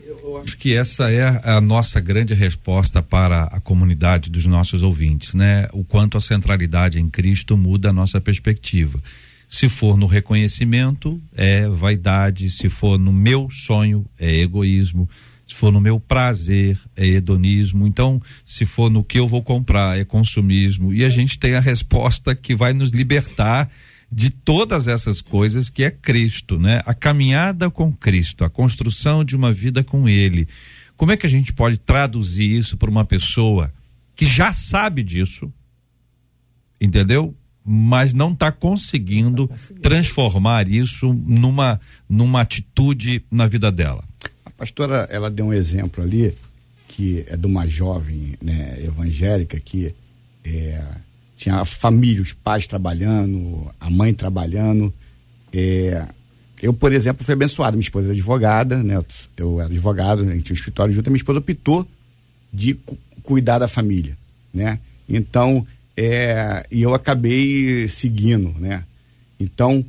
Eu 0.09 0.39
acho 0.39 0.57
que 0.57 0.75
essa 0.75 1.11
é 1.11 1.39
a 1.45 1.61
nossa 1.61 2.01
grande 2.01 2.33
resposta 2.33 3.03
para 3.03 3.45
a 3.45 3.61
comunidade 3.61 4.31
dos 4.31 4.47
nossos 4.47 4.81
ouvintes, 4.81 5.35
né? 5.35 5.69
O 5.71 5.85
quanto 5.85 6.17
a 6.17 6.21
centralidade 6.21 6.99
em 6.99 7.11
Cristo 7.11 7.59
muda 7.59 7.91
a 7.91 7.93
nossa 7.93 8.19
perspectiva. 8.19 9.03
Se 9.47 9.69
for 9.69 9.99
no 9.99 10.07
reconhecimento, 10.07 11.21
é 11.37 11.69
vaidade, 11.69 12.51
se 12.51 12.71
for 12.71 12.99
no 12.99 13.13
meu 13.13 13.51
sonho, 13.51 14.07
é 14.19 14.35
egoísmo, 14.41 15.07
se 15.47 15.55
for 15.55 15.71
no 15.71 15.81
meu 15.81 16.01
prazer, 16.01 16.79
é 16.97 17.07
hedonismo. 17.07 17.87
Então, 17.87 18.21
se 18.47 18.65
for 18.65 18.91
no 18.91 19.05
que 19.05 19.19
eu 19.19 19.29
vou 19.29 19.43
comprar, 19.43 19.99
é 19.99 20.07
consumismo. 20.07 20.91
E 20.91 21.05
a 21.05 21.11
gente 21.11 21.39
tem 21.39 21.55
a 21.55 21.61
resposta 21.61 22.35
que 22.35 22.55
vai 22.55 22.73
nos 22.73 22.93
libertar 22.93 23.71
de 24.11 24.31
todas 24.31 24.89
essas 24.89 25.21
coisas 25.21 25.69
que 25.69 25.85
é 25.85 25.91
Cristo, 25.91 26.59
né? 26.59 26.83
A 26.87 26.95
caminhada 26.95 27.71
com 27.71 27.93
Cristo, 27.93 28.45
a 28.45 28.51
construção 28.51 29.25
de 29.25 29.37
uma 29.37 29.53
vida 29.53 29.85
com 29.85 30.09
Ele. 30.09 30.49
Como 30.97 31.13
é 31.13 31.17
que 31.17 31.27
a 31.27 31.31
gente 31.31 31.53
pode 31.53 31.79
traduzir 31.79 32.51
isso 32.51 32.77
para 32.77 32.91
uma 32.91 33.05
pessoa 33.05 33.73
que 34.17 34.27
já 34.27 34.53
sabe 34.53 35.03
disso, 35.03 35.53
entendeu? 36.81 37.35
Mas 37.65 38.15
não 38.15 38.33
está 38.33 38.51
conseguindo 38.51 39.49
transformar 39.83 40.67
isso 40.69 41.13
numa 41.13 41.79
numa 42.09 42.41
atitude 42.41 43.23
na 43.31 43.47
vida 43.47 43.71
dela. 43.71 44.03
A 44.45 44.51
pastora, 44.51 45.07
ela 45.11 45.31
deu 45.31 45.47
um 45.47 45.53
exemplo 45.53 46.03
ali, 46.03 46.35
que 46.89 47.25
é 47.29 47.37
de 47.37 47.47
uma 47.47 47.67
jovem 47.67 48.35
né, 48.43 48.83
evangélica 48.83 49.61
que 49.61 49.95
é, 50.43 50.83
tinha 51.39 51.55
a 51.61 51.65
família, 51.65 52.21
os 52.21 52.33
pais 52.33 52.67
trabalhando, 52.67 53.71
a 53.81 53.89
mãe 53.89 54.13
trabalhando. 54.13 54.93
É, 55.53 56.05
eu, 56.61 56.75
por 56.75 56.93
exemplo, 56.93 57.25
fui 57.25 57.33
abençoado. 57.33 57.77
Minha 57.77 57.85
esposa 57.87 58.07
era 58.09 58.13
advogada, 58.13 58.83
né? 58.83 59.01
Eu 59.37 59.61
era 59.61 59.69
advogado, 59.71 60.23
a 60.23 60.35
gente 60.35 60.43
tinha 60.43 60.55
um 60.55 60.59
escritório 60.59 60.93
junto. 60.93 61.07
A 61.07 61.11
minha 61.11 61.19
esposa 61.19 61.39
optou 61.39 61.87
de 62.53 62.75
cu- 62.75 62.99
cuidar 63.23 63.61
da 63.61 63.69
família, 63.69 64.19
né? 64.53 64.81
Então, 65.09 65.65
é, 65.97 66.67
e 66.73 66.83
eu 66.83 66.93
acabei 66.93 67.87
seguindo, 67.87 68.53
né? 68.59 68.85
Então, 69.39 69.85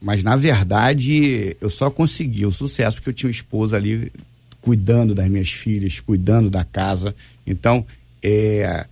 mas 0.00 0.22
na 0.22 0.36
verdade 0.36 1.56
eu 1.60 1.68
só 1.68 1.90
consegui 1.90 2.46
o 2.46 2.52
sucesso 2.52 2.96
porque 2.96 3.10
eu 3.10 3.14
tinha 3.14 3.28
uma 3.28 3.32
esposa 3.34 3.76
ali 3.76 4.12
cuidando 4.60 5.12
das 5.12 5.28
minhas 5.28 5.50
filhas, 5.50 5.98
cuidando 5.98 6.48
da 6.48 6.64
casa. 6.64 7.14
Então, 7.44 7.84
é, 8.22 8.86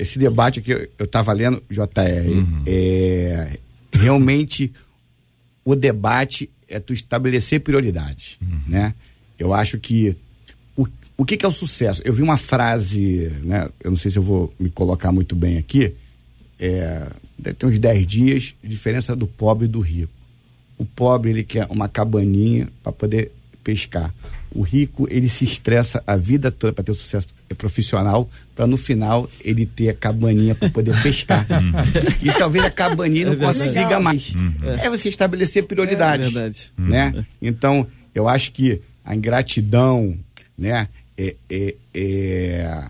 esse 0.00 0.18
debate 0.18 0.62
que 0.62 0.72
eu 0.72 1.04
estava 1.04 1.30
lendo, 1.32 1.62
JR, 1.70 1.84
é, 2.66 3.58
realmente 3.92 4.72
o 5.62 5.76
debate 5.76 6.48
é 6.66 6.80
tu 6.80 6.94
estabelecer 6.94 7.60
prioridades, 7.60 8.38
né? 8.66 8.94
Eu 9.38 9.52
acho 9.52 9.78
que 9.78 10.16
o, 10.74 10.86
o 11.18 11.24
que, 11.24 11.36
que 11.36 11.44
é 11.44 11.48
o 11.48 11.52
sucesso? 11.52 12.00
Eu 12.02 12.14
vi 12.14 12.22
uma 12.22 12.38
frase, 12.38 13.30
né? 13.42 13.68
Eu 13.82 13.90
não 13.90 13.98
sei 13.98 14.10
se 14.10 14.18
eu 14.18 14.22
vou 14.22 14.54
me 14.58 14.70
colocar 14.70 15.12
muito 15.12 15.36
bem 15.36 15.58
aqui. 15.58 15.94
É, 16.58 17.06
ter 17.58 17.66
uns 17.66 17.78
10 17.78 18.06
dias, 18.06 18.54
diferença 18.64 19.14
do 19.14 19.26
pobre 19.26 19.66
e 19.66 19.68
do 19.68 19.80
rico. 19.80 20.12
O 20.78 20.84
pobre 20.84 21.30
ele 21.30 21.44
quer 21.44 21.66
uma 21.68 21.88
cabaninha 21.88 22.66
para 22.82 22.92
poder 22.92 23.32
pescar. 23.62 24.12
O 24.52 24.62
rico 24.62 25.06
ele 25.10 25.28
se 25.28 25.44
estressa 25.44 26.02
a 26.06 26.16
vida 26.16 26.50
toda 26.50 26.72
para 26.72 26.82
ter 26.84 26.92
o 26.92 26.94
sucesso 26.94 27.28
profissional, 27.56 28.28
para 28.54 28.66
no 28.66 28.76
final 28.76 29.28
ele 29.42 29.64
ter 29.66 29.90
a 29.90 29.94
cabaninha 29.94 30.54
para 30.54 30.68
poder 30.70 31.00
pescar. 31.02 31.46
e 32.22 32.32
talvez 32.32 32.64
a 32.64 32.70
cabaninha 32.70 33.26
não 33.26 33.32
É 33.34 33.36
verdade. 33.36 33.58
consiga 33.58 34.00
mais. 34.00 34.32
É 34.82 34.88
você 34.90 35.08
estabelecer 35.08 35.64
prioridades 35.64 36.28
É 36.28 36.30
verdade. 36.30 36.72
né? 36.76 37.26
Então, 37.40 37.86
eu 38.14 38.28
acho 38.28 38.52
que 38.52 38.80
a 39.04 39.14
ingratidão, 39.14 40.16
né? 40.58 40.88
É, 41.16 41.36
é, 41.50 41.74
é- 41.94 42.84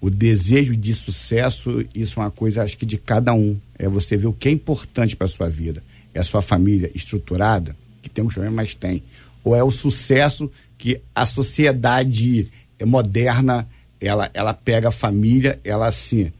o 0.00 0.08
desejo 0.10 0.76
de 0.76 0.94
sucesso, 0.94 1.84
isso 1.94 2.20
é 2.20 2.22
uma 2.22 2.30
coisa, 2.30 2.62
acho 2.62 2.76
que 2.78 2.86
de 2.86 2.96
cada 2.96 3.32
um. 3.34 3.58
É 3.78 3.88
você 3.88 4.16
ver 4.16 4.26
o 4.28 4.32
que 4.32 4.48
é 4.48 4.52
importante 4.52 5.16
para 5.16 5.26
sua 5.26 5.48
vida. 5.50 5.82
É 6.14 6.20
a 6.20 6.22
sua 6.22 6.40
família 6.40 6.90
estruturada, 6.94 7.74
que 8.02 8.08
tem 8.08 8.24
uns 8.24 8.32
problemas, 8.34 8.56
mas 8.56 8.74
tem. 8.74 9.02
Ou 9.46 9.54
é 9.54 9.62
o 9.62 9.70
sucesso 9.70 10.50
que 10.76 11.00
a 11.14 11.24
sociedade 11.24 12.50
moderna, 12.84 13.64
ela, 14.00 14.28
ela 14.34 14.52
pega 14.52 14.88
a 14.88 14.90
família, 14.90 15.60
ela 15.62 15.86
assim, 15.86 16.32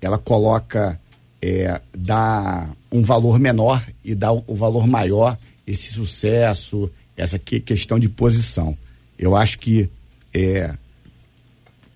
ela 0.00 0.18
coloca, 0.18 1.00
é, 1.42 1.80
dá 1.92 2.68
um 2.92 3.02
valor 3.02 3.40
menor 3.40 3.84
e 4.04 4.14
dá 4.14 4.30
o, 4.30 4.54
valor 4.54 4.86
maior, 4.86 5.36
esse 5.66 5.94
sucesso, 5.94 6.88
essa 7.16 7.40
que, 7.40 7.58
questão 7.58 7.98
de 7.98 8.08
posição. 8.08 8.78
Eu 9.18 9.34
acho 9.34 9.58
que, 9.58 9.90
é, 10.32 10.76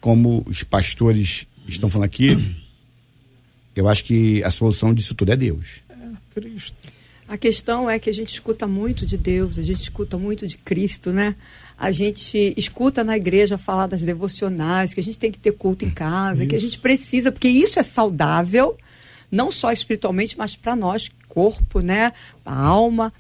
como 0.01 0.43
os 0.45 0.65
pastores 0.65 1.47
estão 1.69 1.89
falando 1.89 2.07
aqui, 2.07 2.57
eu 3.77 3.87
acho 3.89 4.05
que 4.05 4.43
a 4.43 4.51
solução 4.51 4.93
disso 4.93 5.15
tudo 5.15 5.31
é 5.31 5.37
Deus. 5.37 5.85
Cristo. 6.35 6.98
A 7.29 7.37
questão 7.37 7.91
é 7.91 7.99
que 7.99 8.09
a 8.09 8.15
gente 8.15 8.31
escuta 8.31 8.67
muito 8.67 9.05
de 9.05 9.19
Deus, 9.19 9.59
a 9.59 9.63
gente 9.63 9.83
escuta 9.83 10.17
muito 10.17 10.47
de 10.47 10.57
Cristo, 10.57 11.13
né? 11.13 11.37
A 11.77 11.93
gente 11.93 12.55
escuta 12.57 13.05
na 13.05 13.19
igreja 13.19 13.59
falar 13.59 13.87
das 13.87 14.01
devocionais, 14.01 14.95
que 14.95 15.01
a 15.01 15.03
gente 15.03 15.19
tem 15.19 15.31
que 15.31 15.39
ter 15.39 15.53
culto 15.53 15.85
em 15.85 15.91
casa, 15.91 16.47
que 16.47 16.57
a 16.57 16.61
gente 16.61 16.79
precisa, 16.79 17.31
porque 17.31 17.49
isso 17.49 17.79
é 17.79 17.83
saudável, 17.83 18.79
não 19.31 19.51
só 19.51 19.71
espiritualmente, 19.71 20.39
mas 20.39 20.57
para 20.57 20.75
nós, 20.75 21.11
corpo, 21.29 21.81
né? 21.81 22.15
A 22.47 22.59
alma. 22.67 23.13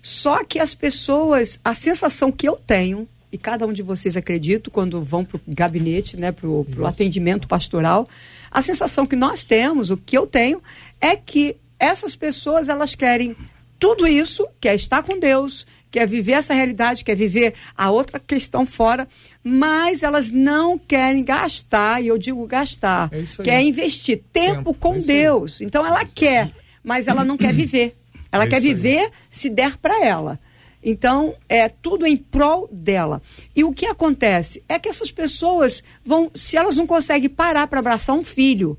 Só 0.00 0.44
que 0.44 0.60
as 0.60 0.76
pessoas, 0.76 1.58
a 1.64 1.74
sensação 1.74 2.30
que 2.30 2.48
eu 2.48 2.54
tenho, 2.54 3.08
e 3.32 3.36
cada 3.36 3.66
um 3.66 3.72
de 3.72 3.82
vocês 3.82 4.16
acredito, 4.16 4.70
quando 4.70 5.02
vão 5.02 5.24
para 5.24 5.36
o 5.36 5.40
gabinete, 5.48 6.16
né, 6.16 6.32
para 6.32 6.48
o 6.48 6.86
atendimento 6.86 7.46
pastoral, 7.48 8.08
a 8.50 8.62
sensação 8.62 9.04
que 9.04 9.16
nós 9.16 9.42
temos, 9.42 9.90
o 9.90 9.96
que 9.96 10.16
eu 10.16 10.26
tenho, 10.26 10.62
é 11.00 11.14
que 11.16 11.56
essas 11.78 12.16
pessoas 12.16 12.68
elas 12.68 12.94
querem 12.94 13.36
tudo 13.78 14.06
isso, 14.06 14.46
quer 14.60 14.74
estar 14.74 15.02
com 15.04 15.18
Deus, 15.18 15.64
quer 15.90 16.06
viver 16.06 16.32
essa 16.32 16.52
realidade, 16.52 17.04
quer 17.04 17.14
viver 17.14 17.54
a 17.76 17.90
outra 17.90 18.18
questão 18.18 18.66
fora, 18.66 19.06
mas 19.42 20.02
elas 20.02 20.30
não 20.30 20.76
querem 20.76 21.22
gastar, 21.24 22.02
e 22.02 22.08
eu 22.08 22.18
digo 22.18 22.44
gastar, 22.46 23.08
É 23.12 23.42
quer 23.42 23.62
investir 23.62 24.20
tempo, 24.32 24.56
Tempo, 24.56 24.74
com 24.74 24.96
é. 24.96 24.98
Deus. 24.98 25.60
Então 25.60 25.86
ela 25.86 26.04
quer, 26.04 26.50
mas 26.82 27.06
ela 27.06 27.24
não 27.24 27.36
quer 27.36 27.52
viver. 27.54 27.96
Ela 28.32 28.44
É 28.44 28.48
quer 28.48 28.58
isso 28.58 28.66
aí. 28.66 28.74
viver 28.74 29.10
se 29.30 29.48
der 29.48 29.76
para 29.76 30.04
ela. 30.04 30.38
Então, 30.82 31.34
é 31.48 31.68
tudo 31.68 32.06
em 32.06 32.16
prol 32.16 32.68
dela. 32.70 33.20
E 33.54 33.64
o 33.64 33.72
que 33.72 33.84
acontece 33.86 34.62
é 34.68 34.78
que 34.78 34.88
essas 34.88 35.10
pessoas 35.10 35.82
vão, 36.04 36.30
se 36.34 36.56
elas 36.56 36.76
não 36.76 36.86
conseguem 36.86 37.28
parar 37.28 37.66
para 37.66 37.80
abraçar 37.80 38.14
um 38.14 38.22
filho, 38.22 38.78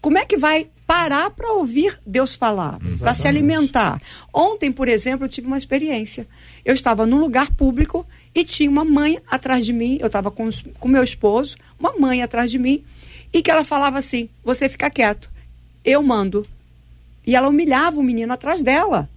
como 0.00 0.18
é 0.18 0.24
que 0.24 0.36
vai 0.36 0.68
parar 0.88 1.28
para 1.28 1.52
ouvir 1.52 2.00
Deus 2.06 2.34
falar, 2.34 2.78
para 2.98 3.12
se 3.12 3.28
alimentar? 3.28 4.00
Ontem, 4.32 4.72
por 4.72 4.88
exemplo, 4.88 5.26
eu 5.26 5.28
tive 5.28 5.46
uma 5.46 5.58
experiência. 5.58 6.26
Eu 6.64 6.72
estava 6.72 7.04
num 7.04 7.18
lugar 7.18 7.52
público 7.52 8.06
e 8.34 8.42
tinha 8.42 8.70
uma 8.70 8.86
mãe 8.86 9.18
atrás 9.30 9.66
de 9.66 9.72
mim, 9.74 9.98
eu 10.00 10.06
estava 10.06 10.30
com, 10.30 10.48
com 10.80 10.88
meu 10.88 11.04
esposo, 11.04 11.58
uma 11.78 11.92
mãe 11.98 12.22
atrás 12.22 12.50
de 12.50 12.58
mim, 12.58 12.82
e 13.30 13.42
que 13.42 13.50
ela 13.50 13.64
falava 13.64 13.98
assim: 13.98 14.30
você 14.42 14.66
fica 14.66 14.88
quieto, 14.88 15.30
eu 15.84 16.02
mando. 16.02 16.46
E 17.26 17.36
ela 17.36 17.48
humilhava 17.48 18.00
o 18.00 18.02
menino 18.02 18.32
atrás 18.32 18.62
dela. 18.62 19.10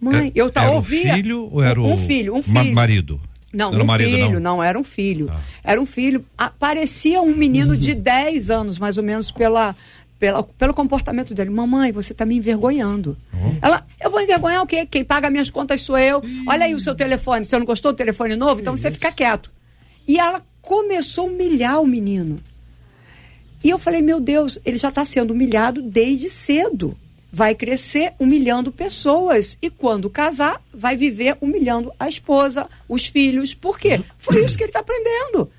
Mãe, 0.00 0.30
eu 0.32 0.48
tá, 0.48 0.62
era 0.62 0.70
ouvia. 0.70 1.12
o 1.12 1.16
filho 1.16 1.48
ou 1.50 1.60
era 1.60 1.80
um, 1.80 1.90
o 1.90 1.92
um 1.94 1.96
filho, 1.96 2.36
um 2.36 2.42
filho. 2.42 2.72
marido? 2.72 3.20
Não, 3.52 3.74
Era 3.74 3.82
um 3.82 3.86
marido, 3.86 4.10
filho, 4.10 4.40
não? 4.40 4.56
não. 4.56 4.62
era 4.62 4.78
um 4.78 4.84
filho. 4.84 5.30
Era 5.64 5.80
um 5.80 5.86
filho. 5.86 6.24
Ah, 6.38 6.52
parecia 6.56 7.20
um 7.20 7.34
menino 7.34 7.76
de 7.76 7.94
10 7.96 8.48
anos, 8.48 8.78
mais 8.78 8.96
ou 8.96 9.02
menos, 9.02 9.32
pela, 9.32 9.74
pela, 10.20 10.42
pelo 10.42 10.74
comportamento 10.74 11.34
dele. 11.34 11.48
Mamãe, 11.48 11.90
você 11.90 12.12
está 12.12 12.26
me 12.26 12.36
envergonhando. 12.36 13.16
Ela, 13.62 13.84
eu 13.98 14.10
vou 14.10 14.20
envergonhar 14.20 14.62
o 14.62 14.66
quê? 14.66 14.86
Quem 14.86 15.02
paga 15.02 15.30
minhas 15.30 15.48
contas 15.48 15.80
sou 15.80 15.98
eu. 15.98 16.22
Olha 16.46 16.66
aí 16.66 16.74
o 16.74 16.78
seu 16.78 16.94
telefone. 16.94 17.46
Você 17.46 17.58
não 17.58 17.64
gostou 17.64 17.90
do 17.92 17.96
telefone 17.96 18.36
novo? 18.36 18.60
Então 18.60 18.76
você 18.76 18.90
fica 18.90 19.10
quieto. 19.10 19.50
E 20.06 20.18
ela 20.18 20.44
começou 20.60 21.26
a 21.26 21.30
humilhar 21.30 21.80
o 21.80 21.86
menino. 21.86 22.38
E 23.64 23.70
eu 23.70 23.78
falei, 23.78 24.02
meu 24.02 24.20
Deus, 24.20 24.58
ele 24.64 24.76
já 24.76 24.90
está 24.90 25.04
sendo 25.04 25.32
humilhado 25.32 25.80
desde 25.82 26.28
cedo. 26.28 26.96
Vai 27.32 27.54
crescer 27.54 28.12
humilhando 28.18 28.70
pessoas. 28.70 29.56
E 29.62 29.70
quando 29.70 30.10
casar, 30.10 30.62
vai 30.72 30.96
viver 30.96 31.38
humilhando 31.40 31.92
a 31.98 32.08
esposa, 32.08 32.68
os 32.86 33.06
filhos. 33.06 33.54
Por 33.54 33.78
quê? 33.78 34.02
Foi 34.18 34.44
isso 34.44 34.56
que 34.56 34.64
ele 34.64 34.70
está 34.70 34.80
aprendendo. 34.80 35.50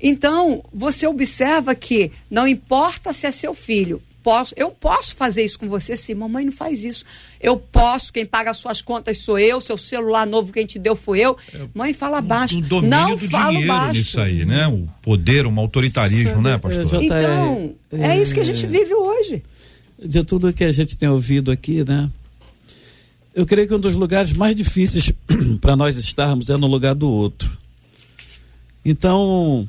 Então, 0.00 0.62
você 0.72 1.06
observa 1.06 1.74
que 1.74 2.12
não 2.30 2.46
importa 2.46 3.12
se 3.12 3.26
é 3.26 3.30
seu 3.30 3.54
filho. 3.54 4.02
Posso, 4.22 4.52
eu 4.56 4.70
posso 4.70 5.16
fazer 5.16 5.44
isso 5.44 5.58
com 5.58 5.68
você? 5.68 5.96
Sim, 5.96 6.14
mamãe 6.14 6.44
não 6.44 6.52
faz 6.52 6.84
isso. 6.84 7.04
Eu 7.40 7.56
posso, 7.56 8.12
quem 8.12 8.26
paga 8.26 8.50
as 8.50 8.58
suas 8.58 8.82
contas 8.82 9.18
sou 9.18 9.38
eu, 9.38 9.60
seu 9.60 9.76
celular 9.76 10.26
novo 10.26 10.52
quem 10.52 10.66
te 10.66 10.78
deu 10.78 10.94
foi 10.94 11.20
eu. 11.20 11.36
Mãe, 11.72 11.94
fala 11.94 12.20
baixo. 12.20 12.60
Não 12.82 13.14
do 13.14 13.18
falo 13.30 13.52
dinheiro 13.52 13.68
baixo. 13.68 13.92
nisso 13.92 14.20
aí, 14.20 14.44
né? 14.44 14.66
O 14.68 14.86
poder, 15.00 15.46
um 15.46 15.58
autoritarismo, 15.58 16.42
né, 16.42 16.58
pastor? 16.58 17.02
Então, 17.02 17.74
é 17.92 18.20
isso 18.20 18.34
que 18.34 18.40
a 18.40 18.44
gente 18.44 18.66
vive 18.66 18.92
hoje. 18.92 19.42
de 20.04 20.22
tudo 20.24 20.52
que 20.52 20.64
a 20.64 20.72
gente 20.72 20.98
tem 20.98 21.08
ouvido 21.08 21.50
aqui, 21.50 21.84
né? 21.84 22.10
Eu 23.34 23.46
creio 23.46 23.68
que 23.68 23.74
um 23.74 23.80
dos 23.80 23.94
lugares 23.94 24.32
mais 24.32 24.54
difíceis 24.54 25.12
para 25.60 25.76
nós 25.76 25.96
estarmos 25.96 26.50
é 26.50 26.56
no 26.56 26.66
lugar 26.66 26.94
do 26.94 27.08
outro. 27.08 27.56
Então, 28.84 29.66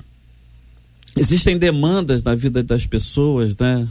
existem 1.16 1.58
demandas 1.58 2.24
na 2.24 2.36
vida 2.36 2.64
das 2.64 2.86
pessoas, 2.86 3.56
né? 3.58 3.88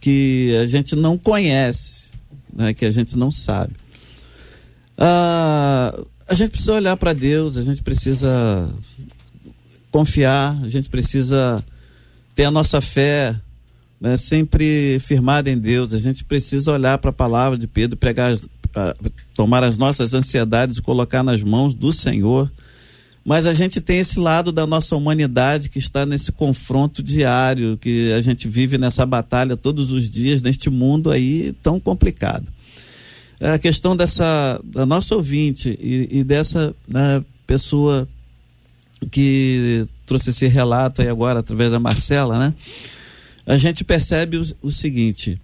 Que 0.00 0.56
a 0.62 0.66
gente 0.66 0.96
não 0.96 1.16
conhece, 1.16 2.10
né? 2.52 2.74
Que 2.74 2.84
a 2.84 2.90
gente 2.90 3.16
não 3.16 3.30
sabe. 3.30 3.74
Ah, 4.96 5.98
a 6.28 6.34
gente 6.34 6.50
precisa 6.50 6.74
olhar 6.74 6.96
para 6.96 7.12
Deus, 7.12 7.56
a 7.56 7.62
gente 7.62 7.82
precisa 7.82 8.68
confiar, 9.90 10.58
a 10.62 10.68
gente 10.68 10.88
precisa 10.88 11.64
ter 12.34 12.44
a 12.44 12.50
nossa 12.50 12.80
fé 12.80 13.36
né, 14.00 14.16
sempre 14.16 14.98
firmada 14.98 15.48
em 15.48 15.56
Deus. 15.56 15.92
A 15.92 15.98
gente 15.98 16.24
precisa 16.24 16.72
olhar 16.72 16.98
para 16.98 17.10
a 17.10 17.12
palavra 17.12 17.56
de 17.56 17.68
Pedro, 17.68 17.96
pregar, 17.96 18.36
ah, 18.74 18.96
tomar 19.34 19.62
as 19.62 19.76
nossas 19.76 20.12
ansiedades 20.12 20.78
e 20.78 20.82
colocar 20.82 21.22
nas 21.22 21.40
mãos 21.40 21.72
do 21.72 21.92
Senhor. 21.92 22.50
Mas 23.24 23.46
a 23.46 23.54
gente 23.54 23.80
tem 23.80 23.98
esse 24.00 24.18
lado 24.18 24.50
da 24.50 24.66
nossa 24.66 24.96
humanidade 24.96 25.68
que 25.68 25.78
está 25.78 26.04
nesse 26.04 26.32
confronto 26.32 27.02
diário, 27.02 27.78
que 27.78 28.12
a 28.12 28.20
gente 28.20 28.48
vive 28.48 28.76
nessa 28.76 29.06
batalha 29.06 29.56
todos 29.56 29.92
os 29.92 30.10
dias, 30.10 30.42
neste 30.42 30.68
mundo 30.68 31.10
aí 31.10 31.54
tão 31.62 31.78
complicado. 31.78 32.46
A 33.40 33.58
questão 33.58 33.96
dessa, 33.96 34.60
da 34.64 34.84
nossa 34.84 35.14
ouvinte 35.14 35.78
e, 35.80 36.18
e 36.18 36.24
dessa 36.24 36.74
né, 36.86 37.24
pessoa 37.46 38.08
que 39.10 39.86
trouxe 40.06 40.30
esse 40.30 40.46
relato 40.46 41.02
aí 41.02 41.08
agora 41.08 41.40
através 41.40 41.70
da 41.70 41.78
Marcela, 41.78 42.38
né? 42.38 42.54
a 43.46 43.56
gente 43.56 43.84
percebe 43.84 44.36
o, 44.36 44.44
o 44.62 44.70
seguinte, 44.70 45.40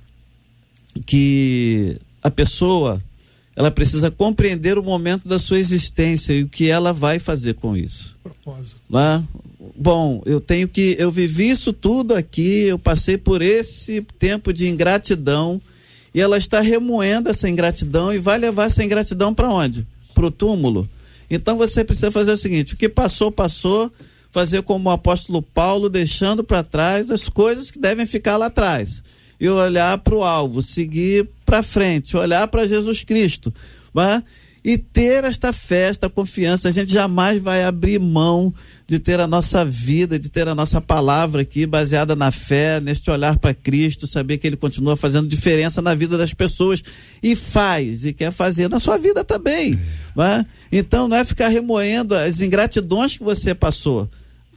que 1.07 1.97
a 2.22 2.31
pessoa 2.31 3.03
ela 3.59 3.72
precisa 3.72 4.09
compreender 4.09 4.78
o 4.78 4.84
momento 4.84 5.28
da 5.28 5.36
sua 5.36 5.59
existência 5.59 6.32
e 6.32 6.44
o 6.44 6.48
que 6.48 6.70
ela 6.70 6.92
vai 6.92 7.18
fazer 7.18 7.54
com 7.54 7.76
isso. 7.76 8.16
Propósito. 8.22 8.80
Né? 8.88 9.24
Bom, 9.74 10.22
eu 10.24 10.40
tenho 10.40 10.68
que. 10.68 10.94
Eu 10.96 11.11
vivi 11.11 11.50
isso 11.50 11.72
tudo 11.72 12.14
aqui, 12.14 12.66
eu 12.68 12.78
passei 12.78 13.18
por 13.18 13.42
esse 13.42 14.00
tempo 14.16 14.52
de 14.52 14.68
ingratidão 14.68 15.61
e 16.14 16.20
ela 16.20 16.38
está 16.38 16.61
remoendo 16.61 17.30
essa 17.30 17.48
ingratidão 17.48 18.14
e 18.14 18.18
vai 18.18 18.38
levar 18.38 18.66
essa 18.66 18.84
ingratidão 18.84 19.34
para 19.34 19.52
onde? 19.52 19.84
Para 20.14 20.26
o 20.26 20.30
túmulo. 20.30 20.88
Então 21.28 21.59
você 21.59 21.82
precisa 21.82 22.12
fazer 22.12 22.30
o 22.30 22.38
seguinte: 22.38 22.74
o 22.74 22.76
que 22.76 22.88
passou, 22.88 23.32
passou. 23.32 23.90
Fazer 24.30 24.62
como 24.62 24.88
o 24.88 24.92
apóstolo 24.92 25.42
Paulo, 25.42 25.88
deixando 25.88 26.44
para 26.44 26.62
trás 26.62 27.11
as 27.11 27.28
coisas 27.30 27.72
que 27.72 27.78
devem 27.78 28.06
ficar 28.06 28.36
lá 28.36 28.46
atrás. 28.46 29.02
E 29.41 29.49
olhar 29.49 29.99
para 29.99 30.14
o 30.14 30.24
alvo, 30.24 30.62
seguir 30.62 31.28
para 31.45 31.62
frente, 31.62 32.16
olhar 32.16 32.47
para 32.49 32.66
Jesus 32.66 33.03
Cristo. 33.05 33.53
né? 33.95 34.22
E 34.64 34.76
ter 34.76 35.24
esta 35.24 35.53
fé, 35.53 35.89
esta 35.89 36.11
confiança, 36.11 36.68
a 36.68 36.72
gente 36.72 36.93
jamais 36.93 37.41
vai 37.41 37.64
abrir 37.64 37.99
mão 38.01 38.53
de 38.86 38.99
ter 38.99 39.20
a 39.20 39.26
nossa 39.26 39.64
vida, 39.64 40.18
de 40.18 40.28
ter 40.28 40.49
a 40.49 40.55
nossa 40.55 40.80
palavra 40.80 41.43
aqui 41.43 41.64
baseada 41.64 42.16
na 42.16 42.32
fé, 42.32 42.80
neste 42.80 43.09
olhar 43.11 43.39
para 43.39 43.55
Cristo, 43.55 44.07
saber 44.07 44.36
que 44.36 44.47
Ele 44.47 44.57
continua 44.57 44.97
fazendo 44.97 45.28
diferença 45.28 45.80
na 45.80 45.95
vida 45.95 46.18
das 46.18 46.34
pessoas 46.34 46.82
e 47.22 47.36
faz 47.36 48.05
e 48.05 48.12
quer 48.12 48.32
fazer 48.32 48.68
na 48.68 48.80
sua 48.80 48.99
vida 48.99 49.22
também. 49.22 49.78
né? 50.14 50.45
Então 50.72 51.07
não 51.07 51.16
é 51.16 51.24
ficar 51.24 51.49
remoendo 51.49 52.14
as 52.14 52.41
ingratidões 52.41 53.16
que 53.16 53.22
você 53.22 53.55
passou. 53.55 54.09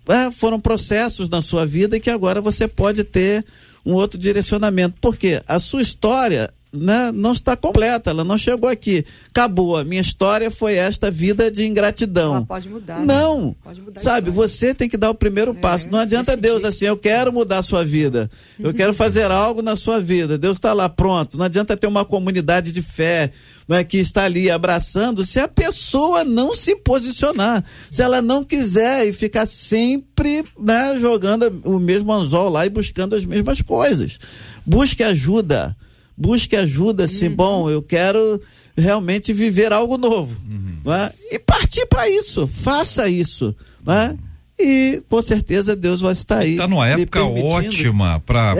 É, 0.10 0.32
foram 0.32 0.60
processos 0.60 1.30
na 1.30 1.42
sua 1.44 1.66
vida 1.66 2.00
que 2.00 2.10
agora 2.10 2.42
você 2.42 2.68
pode 2.68 3.04
ter 3.04 3.46
um 3.86 3.94
outro 3.94 4.20
direcionamento. 4.20 4.98
Porque 5.02 5.42
a 5.48 5.60
sua 5.60 5.82
história 5.82 6.54
né, 6.74 7.12
não 7.12 7.34
está 7.34 7.56
completa, 7.56 8.12
ela 8.12 8.24
não 8.24 8.38
chegou 8.38 8.70
aqui. 8.70 9.06
Acabou, 9.30 9.78
a 9.78 9.84
minha 9.84 10.02
história 10.02 10.50
foi 10.50 10.76
esta 10.76 11.12
vida 11.12 11.52
de 11.52 11.66
ingratidão. 11.66 12.38
Ela 12.38 12.46
pode 12.46 12.70
mudar. 12.70 13.00
né? 13.00 13.06
Não, 13.06 13.56
Pode 13.64 13.82
mudar 13.82 14.00
sabe, 14.02 14.30
história. 14.30 14.50
você 14.50 14.74
tem 14.74 14.88
que 14.88 14.98
dar 14.98 15.10
o 15.10 15.16
primeiro 15.16 15.54
passo. 15.54 15.90
Não 15.90 16.00
adianta. 16.00 16.38
Deus 16.38 16.64
assim, 16.64 16.86
eu 16.86 16.96
quero 16.98 17.32
mudar 17.34 17.58
a 17.60 17.64
sua 17.64 17.84
vida, 17.84 18.30
eu 18.58 18.74
quero 18.74 18.94
fazer 18.94 19.30
algo 19.32 19.62
na 19.62 19.76
sua 19.76 20.00
vida. 20.00 20.38
Deus 20.38 20.58
está 20.58 20.72
lá 20.74 20.88
pronto. 20.88 21.38
Não 21.38 21.46
adianta 21.46 21.76
ter 21.76 21.88
uma 21.88 22.06
comunidade 22.06 22.72
de 22.72 22.82
fé 22.82 23.32
né, 23.68 23.84
que 23.84 23.98
está 23.98 24.24
ali 24.24 24.50
abraçando 24.50 25.26
se 25.26 25.40
a 25.40 25.48
pessoa 25.48 26.24
não 26.24 26.54
se 26.54 26.76
posicionar, 26.76 27.64
se 27.90 28.02
ela 28.02 28.22
não 28.22 28.44
quiser 28.44 29.08
e 29.08 29.14
ficar 29.14 29.46
sempre 29.46 30.44
né, 30.60 30.98
jogando 31.00 31.62
o 31.66 31.80
mesmo 31.80 32.12
anzol 32.14 32.50
lá 32.50 32.66
e 32.66 32.70
buscando 32.70 33.16
as 33.16 33.26
mesmas 33.26 33.62
coisas. 33.62 34.18
Busque 34.66 35.04
ajuda. 35.04 35.76
Busque 36.18 36.56
ajuda, 36.56 37.08
se 37.08 37.28
bom, 37.30 37.70
eu 37.70 37.82
quero 37.82 38.40
realmente 38.78 39.34
viver 39.34 39.74
algo 39.74 39.98
novo. 39.98 40.36
não 40.84 40.94
é? 40.94 41.12
E 41.32 41.40
partir 41.40 41.86
para 41.88 42.10
isso, 42.10 42.48
faça 42.48 43.08
isso. 43.10 43.56
não 43.86 43.94
é? 43.94 44.16
E 44.64 45.02
com 45.10 45.20
certeza 45.24 45.76
Deus 45.76 46.02
vai 46.02 46.14
estar 46.14 46.38
aí. 46.38 46.56
Tá 46.56 46.68
numa 46.68 46.88
época 46.88 47.24
ótima 47.24 48.20
para 48.24 48.54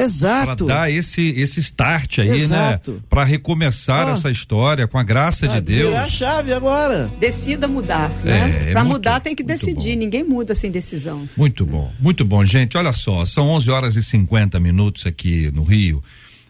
dar 0.66 0.92
esse 0.92 1.30
esse 1.38 1.60
start 1.60 2.18
aí, 2.20 2.42
Exato. 2.42 2.94
né? 2.94 3.00
Para 3.08 3.24
recomeçar 3.24 4.08
Ah. 4.08 4.12
essa 4.14 4.32
história 4.32 4.88
com 4.88 4.98
a 4.98 5.04
graça 5.04 5.48
de 5.48 5.58
Ah, 5.58 5.60
Deus. 5.60 5.90
Virar 5.90 6.04
a 6.06 6.08
chave 6.08 6.54
agora. 6.54 7.08
Decida 7.20 7.68
mudar, 7.68 8.12
É, 8.24 8.28
né? 8.28 8.70
é 8.70 8.74
Para 8.74 8.84
mudar 8.84 9.20
tem 9.20 9.36
que 9.36 9.44
decidir, 9.44 9.94
bom. 9.94 10.00
ninguém 10.00 10.24
muda 10.24 10.56
sem 10.56 10.72
decisão. 10.72 11.30
Muito 11.38 11.68
bom, 11.68 11.92
muito 12.00 12.26
bom, 12.26 12.44
gente. 12.44 12.76
Olha 12.80 12.94
só, 12.94 13.24
são 13.28 13.48
11 13.50 13.70
horas 13.70 13.96
e 13.96 14.02
50 14.02 14.60
minutos 14.60 15.06
aqui 15.06 15.52
no 15.54 15.62
Rio. 15.62 16.04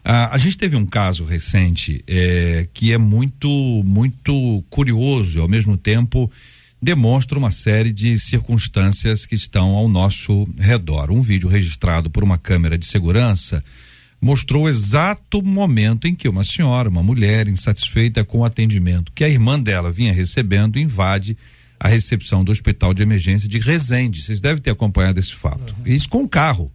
Ah, 0.04 0.34
a 0.34 0.38
gente 0.38 0.56
teve 0.56 0.74
um 0.74 0.84
caso 0.84 1.24
recente 1.24 2.02
eh, 2.08 2.66
que 2.74 2.92
é 2.92 2.98
muito, 2.98 3.48
muito 3.84 4.64
curioso 4.68 5.38
e 5.38 5.40
ao 5.40 5.48
mesmo 5.48 5.76
tempo 5.76 6.30
demonstra 6.82 7.38
uma 7.38 7.52
série 7.52 7.92
de 7.92 8.18
circunstâncias 8.18 9.24
que 9.24 9.36
estão 9.36 9.70
ao 9.70 9.88
nosso 9.88 10.44
redor. 10.58 11.12
Um 11.12 11.20
vídeo 11.20 11.48
registrado 11.48 12.10
por 12.10 12.24
uma 12.24 12.36
câmera 12.36 12.76
de 12.76 12.86
segurança 12.86 13.62
mostrou 14.20 14.64
o 14.64 14.68
exato 14.68 15.40
momento 15.40 16.08
em 16.08 16.14
que 16.14 16.28
uma 16.28 16.44
senhora, 16.44 16.88
uma 16.88 17.02
mulher 17.02 17.46
insatisfeita 17.46 18.24
com 18.24 18.38
o 18.38 18.44
atendimento 18.44 19.12
que 19.12 19.24
a 19.24 19.28
irmã 19.28 19.58
dela 19.60 19.92
vinha 19.92 20.12
recebendo, 20.12 20.78
invade 20.78 21.36
a 21.78 21.88
recepção 21.88 22.44
do 22.44 22.52
Hospital 22.52 22.94
de 22.94 23.02
Emergência 23.02 23.48
de 23.48 23.58
Resende. 23.58 24.22
Vocês 24.22 24.40
devem 24.40 24.62
ter 24.62 24.70
acompanhado 24.70 25.18
esse 25.18 25.34
fato. 25.34 25.74
Isso 25.84 26.08
com 26.08 26.22
o 26.22 26.28
carro. 26.28 26.70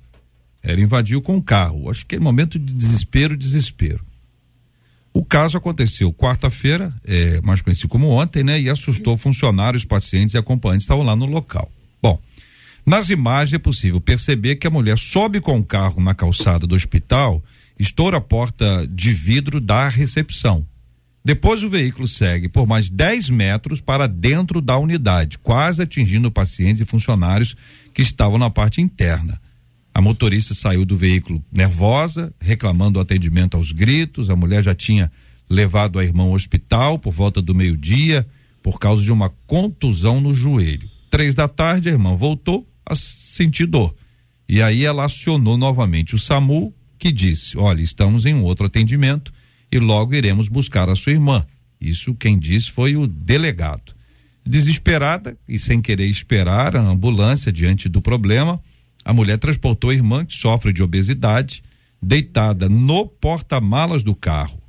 Ela 0.68 0.82
invadiu 0.82 1.22
com 1.22 1.38
o 1.38 1.42
carro. 1.42 1.90
Acho 1.90 2.06
que 2.06 2.18
é 2.18 2.20
momento 2.20 2.60
de 2.60 2.74
desespero, 2.74 3.38
desespero. 3.38 4.06
O 5.14 5.24
caso 5.24 5.58
aconteceu 5.58 6.12
quarta-feira, 6.12 6.94
é, 7.06 7.40
mais 7.42 7.62
conhecido 7.62 7.88
como 7.88 8.10
ontem, 8.10 8.44
né? 8.44 8.60
E 8.60 8.70
assustou 8.70 9.18
funcionários, 9.18 9.86
pacientes 9.86 10.36
e 10.36 10.38
acompanhantes 10.38 10.86
que 10.86 10.92
estavam 10.92 11.06
lá 11.06 11.16
no 11.16 11.26
local. 11.26 11.72
Bom, 12.02 12.22
nas 12.86 13.10
imagens 13.10 13.54
é 13.54 13.58
possível 13.58 14.02
perceber 14.02 14.58
que 14.58 14.68
a 14.68 14.70
mulher 14.70 14.98
sobe 14.98 15.40
com 15.40 15.58
o 15.58 15.64
carro 15.64 16.02
na 16.02 16.14
calçada 16.14 16.68
do 16.68 16.76
hospital, 16.76 17.42
estoura 17.80 18.18
a 18.18 18.22
porta 18.22 18.86
de 18.92 19.14
vidro 19.14 19.62
da 19.62 19.88
recepção. 19.88 20.68
Depois 21.24 21.64
o 21.64 21.70
veículo 21.70 22.10
segue 22.10 22.50
por 22.50 22.68
mais 22.68 22.90
10 22.90 23.30
metros 23.30 23.80
para 23.80 24.06
dentro 24.06 24.62
da 24.62 24.78
unidade, 24.78 25.38
quase 25.38 25.82
atingindo 25.82 26.30
pacientes 26.30 26.82
e 26.82 26.86
funcionários 26.86 27.56
que 27.94 28.02
estavam 28.02 28.38
na 28.38 28.50
parte 28.50 28.82
interna. 28.82 29.40
A 29.98 30.02
motorista 30.02 30.54
saiu 30.54 30.86
do 30.86 30.96
veículo 30.96 31.44
nervosa, 31.52 32.32
reclamando 32.40 33.00
o 33.00 33.02
atendimento 33.02 33.58
aos 33.58 33.72
gritos. 33.72 34.30
A 34.30 34.36
mulher 34.36 34.64
já 34.64 34.76
tinha 34.76 35.12
levado 35.50 35.98
a 35.98 36.04
irmã 36.04 36.22
ao 36.22 36.34
hospital 36.34 37.00
por 37.00 37.12
volta 37.12 37.42
do 37.42 37.56
meio-dia 37.56 38.24
por 38.62 38.80
causa 38.80 39.04
de 39.04 39.12
uma 39.12 39.32
contusão 39.48 40.22
no 40.22 40.36
joelho. 40.36 40.88
Três 41.10 41.34
da 41.34 41.48
tarde, 41.48 41.90
a 41.90 41.94
irmã 41.94 42.16
voltou 42.16 42.70
a 42.86 42.94
sentir 42.94 43.66
dor. 43.66 43.96
E 44.48 44.62
aí 44.62 44.86
ela 44.86 45.04
acionou 45.04 45.58
novamente 45.58 46.14
o 46.14 46.20
SAMU, 46.20 46.72
que 47.00 47.12
disse: 47.12 47.58
Olha, 47.58 47.82
estamos 47.82 48.24
em 48.28 48.36
um 48.36 48.44
outro 48.44 48.68
atendimento 48.68 49.34
e 49.72 49.80
logo 49.80 50.14
iremos 50.14 50.48
buscar 50.48 50.90
a 50.90 50.96
sua 50.96 51.14
irmã. 51.14 51.44
Isso 51.82 52.14
quem 52.14 52.38
disse 52.38 52.72
foi 52.72 52.96
o 52.96 53.08
delegado. 53.08 53.96
Desesperada 54.46 55.36
e 55.50 55.58
sem 55.58 55.82
querer 55.82 56.06
esperar 56.06 56.78
a 56.78 56.82
ambulância 56.82 57.52
diante 57.52 57.90
do 57.90 58.00
problema, 58.00 58.62
a 59.08 59.14
mulher 59.14 59.38
transportou 59.38 59.90
a 59.90 59.94
irmã, 59.94 60.26
que 60.26 60.36
sofre 60.36 60.74
de 60.74 60.84
obesidade, 60.84 61.64
deitada 62.02 62.68
no 62.68 63.08
porta-malas 63.08 64.04
do 64.04 64.14
carro. 64.14 64.62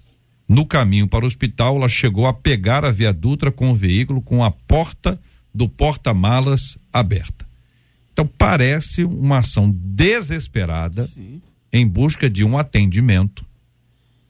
No 0.48 0.64
caminho 0.64 1.08
para 1.08 1.24
o 1.24 1.26
hospital, 1.26 1.74
ela 1.74 1.88
chegou 1.88 2.24
a 2.24 2.32
pegar 2.32 2.84
a 2.84 2.92
Via 2.92 3.12
Dutra 3.12 3.50
com 3.50 3.72
o 3.72 3.74
veículo 3.74 4.22
com 4.22 4.44
a 4.44 4.50
porta 4.52 5.20
do 5.52 5.68
porta-malas 5.68 6.78
aberta. 6.92 7.44
Então 8.12 8.30
parece 8.38 9.02
uma 9.02 9.38
ação 9.38 9.72
desesperada 9.74 11.04
em 11.72 11.84
busca 11.84 12.30
de 12.30 12.44
um 12.44 12.56
atendimento 12.56 13.44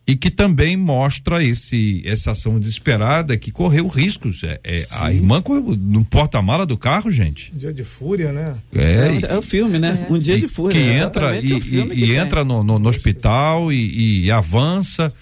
e 0.08 0.16
que 0.16 0.30
também 0.30 0.74
mostra 0.74 1.44
esse 1.44 2.02
essa 2.06 2.30
ação 2.30 2.58
desesperada 2.58 3.36
que 3.36 3.52
correu 3.52 3.86
riscos. 3.86 4.42
É, 4.42 4.58
é, 4.64 4.86
a 4.90 5.12
irmã 5.12 5.42
correu 5.42 5.76
no 5.76 6.02
porta-mala 6.04 6.64
do 6.64 6.78
carro, 6.78 7.10
gente. 7.12 7.52
Dia 7.54 7.72
de 7.74 7.84
fúria, 7.84 8.32
né? 8.32 8.56
É, 8.74 9.14
e- 9.20 9.24
É, 9.26 9.36
o 9.36 9.42
filme, 9.42 9.78
né? 9.78 10.06
Um 10.08 10.18
dia 10.18 10.36
e 10.36 10.40
de 10.40 10.48
fúria. 10.48 10.72
que 10.80 10.84
né? 10.86 10.98
entra 11.00 11.38
e, 11.38 11.60
filme 11.60 11.94
e- 11.94 11.98
que 11.98 12.04
e 12.06 12.16
entra 12.16 12.42
no, 12.42 12.64
no- 12.64 12.78
no 12.78 12.88
hospital 12.88 13.70
e, 13.70 14.24
e 14.24 14.30
avança. 14.30 15.12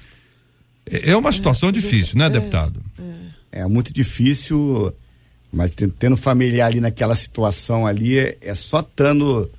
É 0.88 1.10
é 1.10 1.16
uma 1.16 1.32
situação 1.32 1.72
difícil, 1.72 2.16
né, 2.16 2.30
deputado? 2.30 2.80
É 3.50 3.66
muito 3.66 3.92
difícil, 3.92 4.92
mas 5.52 5.72
ten- 5.72 5.88
tendo 5.88 6.16
familiar 6.16 6.66
ali 6.68 6.80
naquela 6.80 7.14
situação 7.16 7.86
ali, 7.88 8.18
é, 8.18 8.36
é 8.40 8.54
só 8.54 8.80
estando 8.80 9.50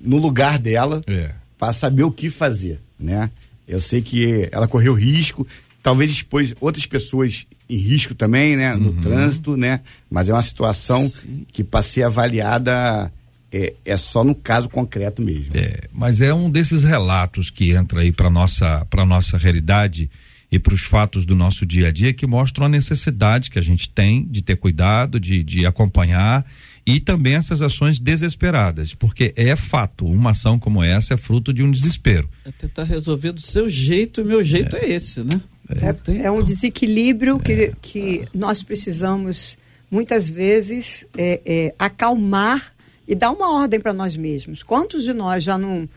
no 0.00 0.16
lugar 0.16 0.58
dela 0.58 1.00
É. 1.06 1.30
para 1.56 1.72
saber 1.72 2.02
o 2.02 2.10
que 2.10 2.28
fazer, 2.28 2.80
né? 2.98 3.30
Eu 3.66 3.80
sei 3.80 4.02
que 4.02 4.48
ela 4.52 4.66
correu 4.68 4.94
risco, 4.94 5.46
talvez 5.82 6.10
expôs 6.10 6.54
outras 6.60 6.86
pessoas 6.86 7.46
em 7.68 7.76
risco 7.76 8.14
também, 8.14 8.56
né? 8.56 8.74
No 8.74 8.92
trânsito, 8.94 9.56
né? 9.56 9.80
Mas 10.10 10.28
é 10.28 10.32
uma 10.32 10.42
situação 10.42 11.10
que 11.52 11.64
para 11.64 11.82
ser 11.82 12.02
avaliada 12.02 13.10
é, 13.50 13.74
é 13.84 13.96
só 13.96 14.24
no 14.24 14.34
caso 14.34 14.68
concreto 14.68 15.20
mesmo. 15.20 15.54
É, 15.54 15.88
mas 15.92 16.20
é 16.20 16.32
um 16.32 16.50
desses 16.50 16.82
relatos 16.82 17.50
que 17.50 17.72
entra 17.72 18.00
aí 18.00 18.12
para 18.12 18.30
nossa 18.30 18.84
para 18.86 19.04
nossa 19.04 19.36
realidade 19.36 20.10
e 20.52 20.58
para 20.58 20.74
os 20.74 20.82
fatos 20.82 21.24
do 21.24 21.34
nosso 21.34 21.64
dia 21.64 21.88
a 21.88 21.90
dia 21.90 22.12
que 22.12 22.26
mostram 22.26 22.66
a 22.66 22.68
necessidade 22.68 23.50
que 23.50 23.58
a 23.58 23.62
gente 23.62 23.88
tem 23.88 24.22
de 24.26 24.42
ter 24.42 24.56
cuidado, 24.56 25.18
de, 25.18 25.42
de 25.42 25.64
acompanhar 25.64 26.44
e 26.84 27.00
também 27.00 27.36
essas 27.36 27.62
ações 27.62 27.98
desesperadas, 27.98 28.92
porque 28.92 29.32
é 29.34 29.56
fato, 29.56 30.04
uma 30.04 30.30
ação 30.32 30.58
como 30.58 30.82
essa 30.82 31.14
é 31.14 31.16
fruto 31.16 31.54
de 31.54 31.62
um 31.62 31.70
desespero. 31.70 32.28
É 32.44 32.50
tentar 32.50 32.84
resolver 32.84 33.32
do 33.32 33.40
seu 33.40 33.70
jeito 33.70 34.20
e 34.20 34.24
meu 34.24 34.44
jeito 34.44 34.76
é, 34.76 34.90
esse, 34.90 35.20
né? 35.20 35.40
Não 35.80 35.94
tem 35.94 36.20
É 36.20 36.30
um 36.30 36.42
desequilíbrio 36.42 37.38
que, 37.38 37.72
que 37.80 38.28
nós 38.34 38.62
precisamos, 38.62 39.56
muitas 39.90 40.28
vezes, 40.28 41.06
é, 41.16 41.40
é, 41.46 41.74
acalmar 41.78 42.74
e 43.08 43.14
dar 43.14 43.30
uma 43.30 43.58
ordem 43.58 43.80
para 43.80 43.94
nós 43.94 44.16
mesmos. 44.16 44.62
Quantos 44.62 45.04
de 45.04 45.14
nós 45.14 45.42
já 45.42 45.56
não, 45.56 45.88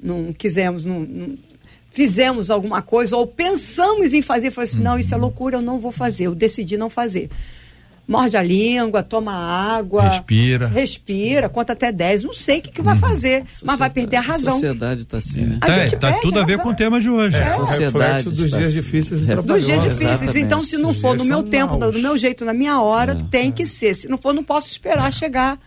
não 0.00 0.32
quisemos, 0.32 0.84
não, 0.84 1.00
não 1.00 1.38
fizemos 1.94 2.50
alguma 2.50 2.82
coisa 2.82 3.16
ou 3.16 3.24
pensamos 3.24 4.12
em 4.12 4.20
fazer, 4.20 4.50
falei 4.50 4.68
assim, 4.68 4.80
não, 4.80 4.98
isso 4.98 5.14
é 5.14 5.16
loucura, 5.16 5.58
eu 5.58 5.62
não 5.62 5.78
vou 5.78 5.92
fazer, 5.92 6.24
eu 6.24 6.34
decidi 6.34 6.76
não 6.76 6.90
fazer. 6.90 7.30
Morde 8.06 8.36
a 8.36 8.42
língua, 8.42 9.02
toma 9.02 9.32
água. 9.32 10.02
Respira. 10.08 10.66
Respira, 10.68 11.48
conta 11.48 11.72
até 11.72 11.90
10. 11.90 12.24
Não 12.24 12.32
sei 12.32 12.58
o 12.58 12.62
que, 12.62 12.70
que 12.70 12.82
vai 12.82 12.96
fazer, 12.96 13.44
mas 13.64 13.78
vai 13.78 13.88
perder 13.90 14.16
a 14.16 14.20
A 14.20 14.22
razão. 14.22 14.52
sociedade 14.54 15.00
está 15.02 15.18
assim, 15.18 15.40
né? 15.42 15.58
A 15.62 15.68
É, 15.70 15.88
gente 15.88 15.98
tá 15.98 16.08
perde 16.08 16.22
tudo 16.22 16.38
a 16.40 16.44
ver 16.44 16.52
razão. 16.58 16.64
com 16.64 16.70
o 16.72 16.74
tema 16.76 17.00
de 17.00 17.08
hoje. 17.08 17.36
É, 17.36 17.52
o 17.54 17.66
sociedade 17.66 17.84
reflexo 17.84 18.30
dos 18.30 18.50
dias 18.50 18.62
assim. 18.68 18.72
difíceis 18.80 19.28
e 19.28 19.34
Dos 19.36 19.64
dias 19.64 19.82
difíceis. 19.82 20.10
Exatamente. 20.22 20.38
Então, 20.44 20.62
se 20.62 20.76
não 20.76 20.92
for 20.92 21.16
no 21.16 21.24
meu 21.24 21.42
tempo, 21.42 21.78
maus. 21.78 21.94
do 21.94 22.00
meu 22.00 22.18
jeito, 22.18 22.44
na 22.44 22.52
minha 22.52 22.80
hora, 22.80 23.12
É. 23.12 23.24
tem 23.30 23.50
que 23.50 23.66
ser. 23.66 23.94
Se 23.94 24.08
não 24.08 24.18
for, 24.18 24.34
não 24.34 24.44
posso 24.44 24.68
esperar 24.68 25.12
chegar. 25.12 25.58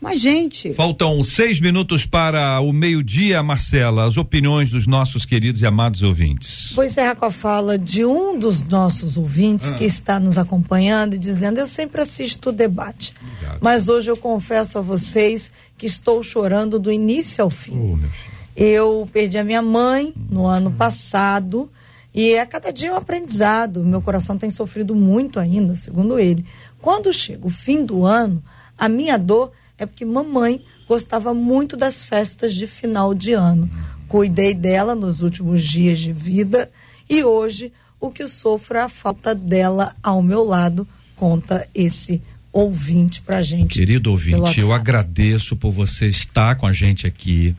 Mas, 0.00 0.20
gente, 0.20 0.72
Faltam 0.74 1.22
seis 1.22 1.60
minutos 1.60 2.04
para 2.04 2.60
o 2.60 2.72
meio-dia, 2.72 3.42
Marcela. 3.42 4.04
As 4.06 4.16
opiniões 4.16 4.70
dos 4.70 4.86
nossos 4.86 5.24
queridos 5.24 5.60
e 5.62 5.66
amados 5.66 6.02
ouvintes. 6.02 6.72
Vou 6.74 6.84
encerrar 6.84 7.14
com 7.16 7.24
a 7.24 7.30
fala 7.30 7.78
de 7.78 8.04
um 8.04 8.38
dos 8.38 8.60
nossos 8.60 9.16
ouvintes 9.16 9.70
que 9.72 9.84
está 9.84 10.20
nos 10.20 10.36
acompanhando 10.38 11.14
e 11.14 11.18
dizendo: 11.18 11.58
Eu 11.58 11.66
sempre 11.66 11.85
assisto 11.94 12.50
o 12.50 12.52
debate, 12.52 13.14
mas 13.60 13.88
hoje 13.88 14.10
eu 14.10 14.16
confesso 14.16 14.78
a 14.78 14.82
vocês 14.82 15.52
que 15.76 15.86
estou 15.86 16.22
chorando 16.22 16.78
do 16.78 16.92
início 16.92 17.44
ao 17.44 17.50
fim. 17.50 17.96
Filho. 17.96 18.10
Eu 18.56 19.08
perdi 19.12 19.36
a 19.36 19.44
minha 19.44 19.60
mãe 19.60 20.14
no 20.30 20.46
ano 20.46 20.70
passado 20.70 21.70
e 22.14 22.38
a 22.38 22.46
cada 22.46 22.72
dia 22.72 22.88
é 22.88 22.92
um 22.92 22.96
aprendizado. 22.96 23.84
Meu 23.84 24.00
coração 24.00 24.38
tem 24.38 24.50
sofrido 24.50 24.94
muito 24.94 25.38
ainda, 25.38 25.76
segundo 25.76 26.18
ele. 26.18 26.44
Quando 26.80 27.12
chega 27.12 27.46
o 27.46 27.50
fim 27.50 27.84
do 27.84 28.06
ano, 28.06 28.42
a 28.78 28.88
minha 28.88 29.18
dor 29.18 29.52
é 29.76 29.84
porque 29.84 30.04
mamãe 30.04 30.64
gostava 30.88 31.34
muito 31.34 31.76
das 31.76 32.02
festas 32.02 32.54
de 32.54 32.66
final 32.66 33.12
de 33.12 33.34
ano. 33.34 33.68
Cuidei 34.08 34.54
dela 34.54 34.94
nos 34.94 35.20
últimos 35.20 35.62
dias 35.62 35.98
de 35.98 36.12
vida 36.12 36.70
e 37.10 37.22
hoje 37.22 37.70
o 38.00 38.10
que 38.10 38.26
sofro 38.26 38.78
é 38.78 38.82
a 38.82 38.88
falta 38.88 39.34
dela 39.34 39.94
ao 40.02 40.22
meu 40.22 40.44
lado, 40.44 40.86
conta 41.16 41.66
esse 41.74 42.22
ouvinte 42.52 43.20
pra 43.20 43.42
gente. 43.42 43.78
Querido 43.78 44.10
ouvinte, 44.10 44.60
eu 44.60 44.72
agradeço 44.72 45.56
por 45.56 45.72
você 45.72 46.06
estar 46.06 46.54
com 46.54 46.66
a 46.66 46.72
gente 46.72 47.06
aqui. 47.06 47.56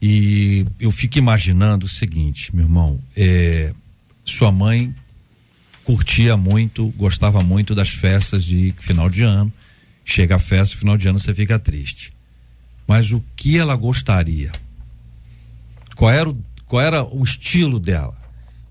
E 0.00 0.66
eu 0.78 0.90
fico 0.90 1.18
imaginando 1.18 1.86
o 1.86 1.88
seguinte, 1.88 2.54
meu 2.54 2.66
irmão, 2.66 3.00
é, 3.16 3.72
sua 4.24 4.52
mãe 4.52 4.94
curtia 5.84 6.36
muito, 6.36 6.92
gostava 6.96 7.40
muito 7.42 7.74
das 7.74 7.88
festas 7.88 8.44
de 8.44 8.74
final 8.78 9.08
de 9.08 9.22
ano. 9.22 9.52
Chega 10.04 10.36
a 10.36 10.38
festa, 10.38 10.76
final 10.76 10.96
de 10.96 11.08
ano 11.08 11.18
você 11.18 11.34
fica 11.34 11.58
triste. 11.58 12.12
Mas 12.86 13.10
o 13.10 13.22
que 13.34 13.58
ela 13.58 13.74
gostaria? 13.74 14.52
Qual 15.94 16.10
era 16.10 16.28
o, 16.28 16.36
qual 16.66 16.82
era 16.82 17.04
o 17.04 17.22
estilo 17.22 17.80
dela? 17.80 18.14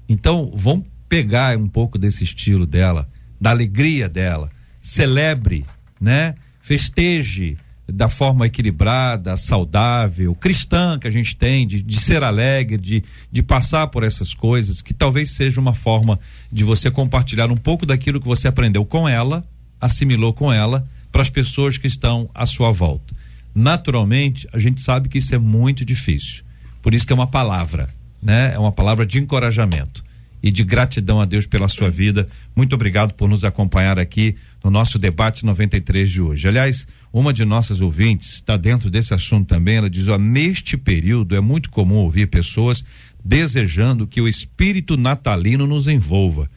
Então, 0.07 0.51
vamos 0.55 0.85
pegar 1.09 1.57
um 1.57 1.67
pouco 1.67 1.97
desse 1.97 2.23
estilo 2.23 2.65
dela, 2.65 3.09
da 3.39 3.51
alegria 3.51 4.07
dela, 4.07 4.49
celebre, 4.81 5.65
né? 5.99 6.35
Festeje 6.61 7.57
da 7.87 8.09
forma 8.09 8.47
equilibrada, 8.47 9.37
saudável, 9.37 10.33
cristã 10.33 10.97
que 10.97 11.07
a 11.07 11.11
gente 11.11 11.35
tem, 11.35 11.67
de, 11.67 11.81
de 11.81 11.99
ser 11.99 12.23
alegre, 12.23 12.77
de, 12.77 13.03
de 13.31 13.43
passar 13.43 13.87
por 13.87 14.03
essas 14.03 14.33
coisas, 14.33 14.81
que 14.81 14.93
talvez 14.93 15.31
seja 15.31 15.61
uma 15.61 15.73
forma 15.73 16.19
de 16.51 16.63
você 16.63 16.89
compartilhar 16.89 17.51
um 17.51 17.57
pouco 17.57 17.85
daquilo 17.85 18.19
que 18.19 18.27
você 18.27 18.47
aprendeu 18.47 18.83
com 18.85 19.07
ela, 19.07 19.45
assimilou 19.79 20.33
com 20.33 20.51
ela, 20.51 20.87
para 21.11 21.21
as 21.21 21.29
pessoas 21.29 21.77
que 21.77 21.87
estão 21.87 22.29
à 22.33 22.45
sua 22.45 22.71
volta. 22.71 23.13
Naturalmente, 23.53 24.47
a 24.51 24.57
gente 24.57 24.81
sabe 24.81 25.07
que 25.07 25.19
isso 25.19 25.33
é 25.33 25.37
muito 25.37 25.85
difícil. 25.85 26.43
Por 26.81 26.93
isso 26.93 27.05
que 27.05 27.13
é 27.13 27.15
uma 27.15 27.27
palavra, 27.27 27.87
né? 28.21 28.53
É 28.53 28.59
uma 28.59 28.71
palavra 28.71 29.05
de 29.05 29.19
encorajamento 29.19 30.04
e 30.45 30.51
de 30.51 30.63
gratidão 30.63 31.19
a 31.19 31.25
Deus 31.25 31.47
pela 31.47 31.67
sua 31.67 31.89
vida. 31.89 32.29
Muito 32.55 32.75
obrigado 32.75 33.15
por 33.15 33.27
nos 33.27 33.43
acompanhar 33.43 33.97
aqui 33.97 34.35
no 34.63 34.69
nosso 34.69 34.99
debate 34.99 35.43
93 35.43 36.11
de 36.11 36.21
hoje. 36.21 36.47
Aliás, 36.47 36.85
uma 37.11 37.33
de 37.33 37.43
nossas 37.43 37.81
ouvintes 37.81 38.35
está 38.35 38.55
dentro 38.55 38.91
desse 38.91 39.11
assunto 39.11 39.47
também. 39.47 39.77
Ela 39.77 39.89
diz: 39.89 40.07
ó, 40.07 40.19
neste 40.19 40.77
período 40.77 41.35
é 41.35 41.39
muito 41.39 41.71
comum 41.71 41.95
ouvir 41.95 42.27
pessoas 42.27 42.85
desejando 43.23 44.05
que 44.05 44.21
o 44.21 44.27
espírito 44.27 44.95
natalino 44.95 45.65
nos 45.65 45.87
envolva. 45.87 46.47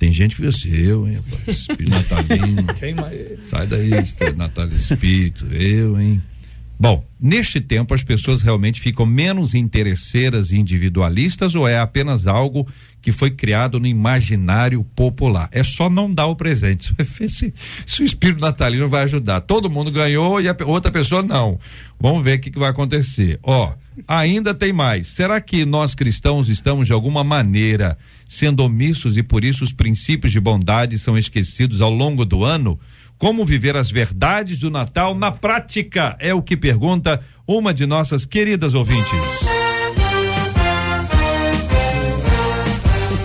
Tem 0.00 0.12
gente 0.12 0.34
que 0.34 0.42
diz 0.42 0.56
assim, 0.56 0.74
eu, 0.74 1.06
hein, 1.06 1.20
rapaz, 1.24 1.58
espírito 1.60 1.90
natalino. 1.94 2.66
Sai 3.44 3.68
daí, 3.68 4.02
espírito 4.02 4.36
natalino, 4.36 4.76
espírito, 4.76 5.46
eu, 5.52 6.00
hein? 6.00 6.20
Bom, 6.80 7.04
neste 7.20 7.60
tempo 7.60 7.92
as 7.92 8.04
pessoas 8.04 8.40
realmente 8.40 8.80
ficam 8.80 9.04
menos 9.04 9.52
interesseiras 9.52 10.52
e 10.52 10.58
individualistas 10.58 11.56
ou 11.56 11.66
é 11.66 11.76
apenas 11.76 12.28
algo 12.28 12.68
que 13.02 13.10
foi 13.10 13.32
criado 13.32 13.80
no 13.80 13.86
imaginário 13.86 14.84
popular? 14.94 15.48
É 15.50 15.64
só 15.64 15.90
não 15.90 16.12
dar 16.12 16.26
o 16.26 16.36
presente. 16.36 16.94
Se, 17.28 17.52
se 17.84 18.02
o 18.02 18.04
espírito 18.04 18.40
natalino 18.40 18.88
vai 18.88 19.02
ajudar. 19.02 19.40
Todo 19.40 19.68
mundo 19.68 19.90
ganhou 19.90 20.40
e 20.40 20.48
a 20.48 20.56
outra 20.64 20.90
pessoa 20.90 21.20
não. 21.20 21.58
Vamos 21.98 22.22
ver 22.22 22.38
o 22.38 22.40
que, 22.40 22.50
que 22.50 22.58
vai 22.58 22.70
acontecer. 22.70 23.40
Ó, 23.42 23.72
ainda 24.06 24.54
tem 24.54 24.72
mais. 24.72 25.08
Será 25.08 25.40
que 25.40 25.64
nós 25.64 25.94
cristãos 25.96 26.48
estamos 26.48 26.86
de 26.86 26.92
alguma 26.92 27.24
maneira 27.24 27.98
sendo 28.28 28.62
omissos 28.62 29.16
e 29.16 29.22
por 29.22 29.42
isso 29.42 29.64
os 29.64 29.72
princípios 29.72 30.32
de 30.32 30.38
bondade 30.38 30.96
são 30.98 31.18
esquecidos 31.18 31.80
ao 31.80 31.90
longo 31.90 32.24
do 32.24 32.44
ano? 32.44 32.78
Como 33.18 33.44
viver 33.44 33.76
as 33.76 33.90
verdades 33.90 34.60
do 34.60 34.70
Natal 34.70 35.12
na 35.12 35.32
prática? 35.32 36.16
É 36.20 36.32
o 36.32 36.40
que 36.40 36.56
pergunta 36.56 37.20
uma 37.46 37.74
de 37.74 37.84
nossas 37.84 38.24
queridas 38.24 38.74
ouvintes. 38.74 39.10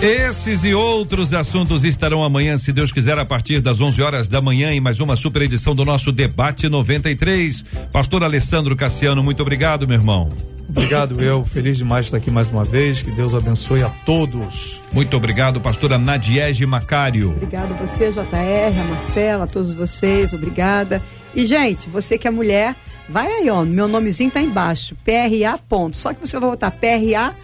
Esses 0.02 0.64
e 0.64 0.74
outros 0.74 1.32
assuntos 1.32 1.84
estarão 1.84 2.22
amanhã, 2.22 2.58
se 2.58 2.72
Deus 2.72 2.92
quiser, 2.92 3.18
a 3.18 3.24
partir 3.24 3.62
das 3.62 3.80
11 3.80 4.02
horas 4.02 4.28
da 4.28 4.42
manhã, 4.42 4.70
em 4.70 4.80
mais 4.80 5.00
uma 5.00 5.16
super 5.16 5.40
edição 5.42 5.74
do 5.74 5.84
nosso 5.84 6.12
Debate 6.12 6.68
93. 6.68 7.64
Pastor 7.90 8.22
Alessandro 8.22 8.76
Cassiano, 8.76 9.22
muito 9.22 9.40
obrigado, 9.40 9.88
meu 9.88 9.96
irmão. 9.96 10.30
Obrigado, 10.76 11.20
eu. 11.20 11.44
Feliz 11.44 11.78
demais 11.78 12.06
de 12.06 12.08
estar 12.08 12.16
aqui 12.16 12.30
mais 12.30 12.48
uma 12.48 12.64
vez. 12.64 13.00
Que 13.00 13.12
Deus 13.12 13.32
abençoe 13.32 13.84
a 13.84 13.88
todos. 13.88 14.82
Muito 14.92 15.16
obrigado, 15.16 15.60
pastora 15.60 15.96
Nadiege 15.96 16.66
Macário. 16.66 17.30
Obrigada 17.30 17.72
a 17.74 17.86
você, 17.86 18.10
JR, 18.10 18.80
a 18.80 18.84
Marcela, 18.84 19.44
a 19.44 19.46
todos 19.46 19.72
vocês, 19.72 20.32
obrigada. 20.32 21.00
E, 21.32 21.46
gente, 21.46 21.88
você 21.88 22.18
que 22.18 22.26
é 22.26 22.30
mulher, 22.30 22.74
vai 23.08 23.26
aí, 23.28 23.48
ó, 23.48 23.64
meu 23.64 23.86
nomezinho 23.86 24.30
tá 24.30 24.40
embaixo, 24.40 24.96
PRA 25.04 25.56
ponto. 25.68 25.96
Só 25.96 26.12
que 26.12 26.20
você 26.20 26.38
vai 26.40 26.50
botar 26.50 26.72
PRA 26.72 27.34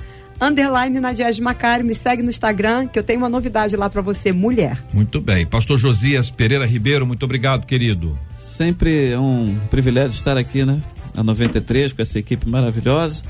underline 0.40 0.98
Nadiege 0.98 1.40
Macário, 1.40 1.84
me 1.84 1.94
segue 1.94 2.22
no 2.22 2.30
Instagram, 2.30 2.88
que 2.88 2.98
eu 2.98 3.02
tenho 3.02 3.18
uma 3.18 3.28
novidade 3.28 3.76
lá 3.76 3.90
pra 3.90 4.00
você, 4.00 4.32
mulher. 4.32 4.82
Muito 4.92 5.20
bem. 5.20 5.46
Pastor 5.46 5.78
Josias 5.78 6.30
Pereira 6.30 6.66
Ribeiro, 6.66 7.06
muito 7.06 7.24
obrigado, 7.24 7.66
querido. 7.66 8.18
Sempre 8.34 9.10
é 9.10 9.18
um 9.18 9.56
privilégio 9.70 10.14
estar 10.14 10.36
aqui, 10.36 10.64
né? 10.64 10.80
A 11.14 11.22
93, 11.22 11.92
com 11.92 12.02
essa 12.02 12.18
equipe 12.18 12.48
maravilhosa. 12.48 13.22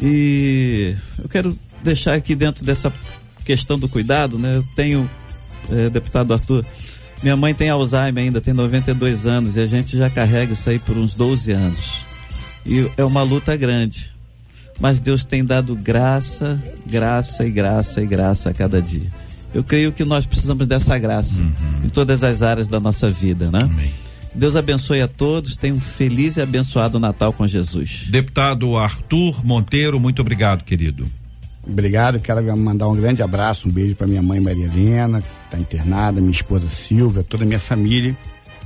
E 0.00 0.94
eu 1.22 1.28
quero 1.28 1.58
deixar 1.82 2.14
aqui 2.14 2.34
dentro 2.34 2.64
dessa 2.64 2.92
questão 3.44 3.78
do 3.78 3.88
cuidado, 3.88 4.38
né? 4.38 4.56
Eu 4.56 4.64
tenho, 4.74 5.10
eh, 5.70 5.90
deputado 5.90 6.32
Arthur, 6.32 6.64
minha 7.22 7.36
mãe 7.36 7.54
tem 7.54 7.68
Alzheimer 7.68 8.24
ainda, 8.24 8.40
tem 8.40 8.54
92 8.54 9.26
anos, 9.26 9.56
e 9.56 9.60
a 9.60 9.66
gente 9.66 9.96
já 9.96 10.08
carrega 10.08 10.54
isso 10.54 10.70
aí 10.70 10.78
por 10.78 10.96
uns 10.96 11.14
12 11.14 11.52
anos. 11.52 12.00
E 12.64 12.90
é 12.96 13.04
uma 13.04 13.22
luta 13.22 13.56
grande. 13.56 14.10
Mas 14.78 15.00
Deus 15.00 15.24
tem 15.24 15.44
dado 15.44 15.76
graça, 15.76 16.62
graça 16.86 17.46
e 17.46 17.50
graça 17.50 18.00
e 18.00 18.06
graça 18.06 18.48
a 18.48 18.54
cada 18.54 18.80
dia. 18.80 19.12
Eu 19.52 19.62
creio 19.62 19.92
que 19.92 20.04
nós 20.04 20.24
precisamos 20.24 20.66
dessa 20.66 20.96
graça 20.96 21.42
em 21.84 21.88
todas 21.88 22.22
as 22.24 22.40
áreas 22.40 22.68
da 22.68 22.80
nossa 22.80 23.10
vida, 23.10 23.50
né? 23.50 23.62
Amém. 23.62 23.92
Deus 24.34 24.56
abençoe 24.56 25.00
a 25.00 25.08
todos. 25.08 25.56
Tenha 25.56 25.74
um 25.74 25.80
feliz 25.80 26.36
e 26.36 26.40
abençoado 26.40 26.98
Natal 26.98 27.32
com 27.32 27.46
Jesus. 27.46 28.04
Deputado 28.08 28.76
Arthur 28.76 29.44
Monteiro, 29.44 29.98
muito 29.98 30.20
obrigado, 30.22 30.64
querido. 30.64 31.06
Obrigado, 31.66 32.18
quero 32.20 32.56
mandar 32.56 32.88
um 32.88 32.96
grande 32.96 33.22
abraço, 33.22 33.68
um 33.68 33.70
beijo 33.70 33.94
para 33.94 34.06
minha 34.06 34.22
mãe 34.22 34.40
Maria 34.40 34.64
Helena, 34.64 35.20
que 35.20 35.28
está 35.44 35.58
internada, 35.58 36.20
minha 36.20 36.32
esposa 36.32 36.68
Silvia, 36.68 37.22
toda 37.22 37.44
a 37.44 37.46
minha 37.46 37.60
família. 37.60 38.16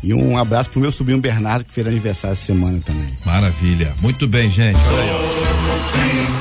E 0.03 0.13
um 0.13 0.37
abraço 0.37 0.71
pro 0.71 0.81
meu 0.81 0.93
sobrinho 0.93 1.19
Bernardo, 1.19 1.65
que 1.65 1.73
fez 1.73 1.87
aniversário 1.87 2.33
essa 2.33 2.45
semana 2.45 2.79
também. 2.85 3.09
Maravilha. 3.25 3.95
Muito 4.01 4.29
bem, 4.29 4.51
gente. 4.51 4.79
Olha 4.79 5.03
aí, 5.03 5.11
ó. 5.11 6.35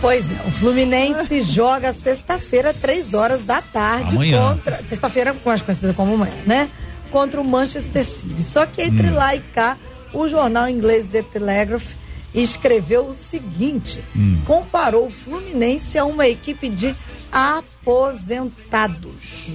Pois 0.00 0.30
é, 0.30 0.34
o 0.46 0.50
Fluminense 0.50 1.42
joga 1.42 1.92
sexta-feira, 1.92 2.74
três 2.74 3.14
horas 3.14 3.44
da 3.44 3.62
tarde, 3.62 4.16
Amanhã. 4.16 4.54
contra. 4.54 4.82
Sexta-feira, 4.82 5.34
mais 5.44 5.62
conhecida 5.62 5.94
como 5.94 6.14
amanhã, 6.14 6.32
né? 6.46 6.68
Contra 7.12 7.40
o 7.40 7.44
Manchester 7.44 8.04
City. 8.04 8.42
Só 8.42 8.66
que 8.66 8.82
entre 8.82 9.10
Hum. 9.10 9.14
lá 9.14 9.36
e 9.36 9.40
cá, 9.40 9.76
o 10.12 10.26
jornal 10.26 10.68
inglês 10.68 11.06
The 11.06 11.22
Telegraph 11.22 11.84
escreveu 12.34 13.06
o 13.06 13.14
seguinte: 13.14 14.02
Hum. 14.16 14.38
comparou 14.46 15.06
o 15.06 15.10
Fluminense 15.10 15.98
a 15.98 16.04
uma 16.04 16.26
equipe 16.26 16.68
de 16.68 16.94
aposentados. 17.30 19.52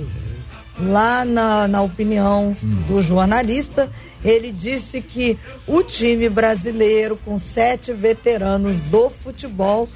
lá 0.79 1.25
na, 1.25 1.67
na 1.67 1.81
opinião 1.81 2.55
do 2.87 3.01
jornalista, 3.01 3.89
ele 4.23 4.51
disse 4.51 5.01
que 5.01 5.35
o 5.65 5.81
time 5.81 6.29
brasileiro, 6.29 7.17
com 7.25 7.35
sete 7.39 7.91
veteranos 7.91 8.77
do 8.91 9.09
futebol, 9.09 9.89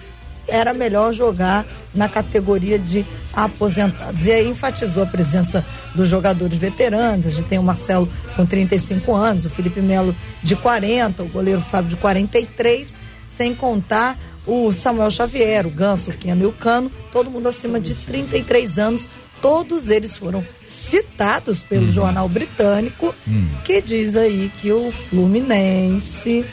era 0.51 0.73
melhor 0.73 1.13
jogar 1.13 1.65
na 1.95 2.07
categoria 2.07 2.77
de 2.77 3.05
aposentados. 3.33 4.25
E 4.25 4.31
aí 4.31 4.47
enfatizou 4.47 5.03
a 5.03 5.05
presença 5.07 5.65
dos 5.95 6.07
jogadores 6.07 6.57
veteranos. 6.57 7.25
A 7.25 7.29
gente 7.29 7.47
tem 7.47 7.57
o 7.57 7.63
Marcelo 7.63 8.07
com 8.35 8.45
35 8.45 9.15
anos, 9.15 9.45
o 9.45 9.49
Felipe 9.49 9.81
Melo 9.81 10.15
de 10.43 10.55
40, 10.55 11.23
o 11.23 11.27
goleiro 11.27 11.61
Fábio 11.61 11.89
de 11.89 11.95
43, 11.95 12.95
sem 13.27 13.55
contar 13.55 14.19
o 14.45 14.71
Samuel 14.71 15.11
Xavier, 15.11 15.65
o 15.65 15.69
Ganso, 15.69 16.11
o 16.11 16.13
Keno 16.13 16.43
e 16.43 16.45
o 16.45 16.51
Cano, 16.51 16.91
todo 17.11 17.31
mundo 17.31 17.47
acima 17.47 17.79
de 17.79 17.93
33 17.93 18.77
anos. 18.77 19.07
Todos 19.41 19.89
eles 19.89 20.15
foram 20.15 20.45
citados 20.65 21.63
pelo 21.63 21.91
jornal 21.91 22.29
britânico, 22.29 23.15
que 23.63 23.81
diz 23.81 24.15
aí 24.15 24.51
que 24.61 24.71
o 24.71 24.91
Fluminense 25.09 26.45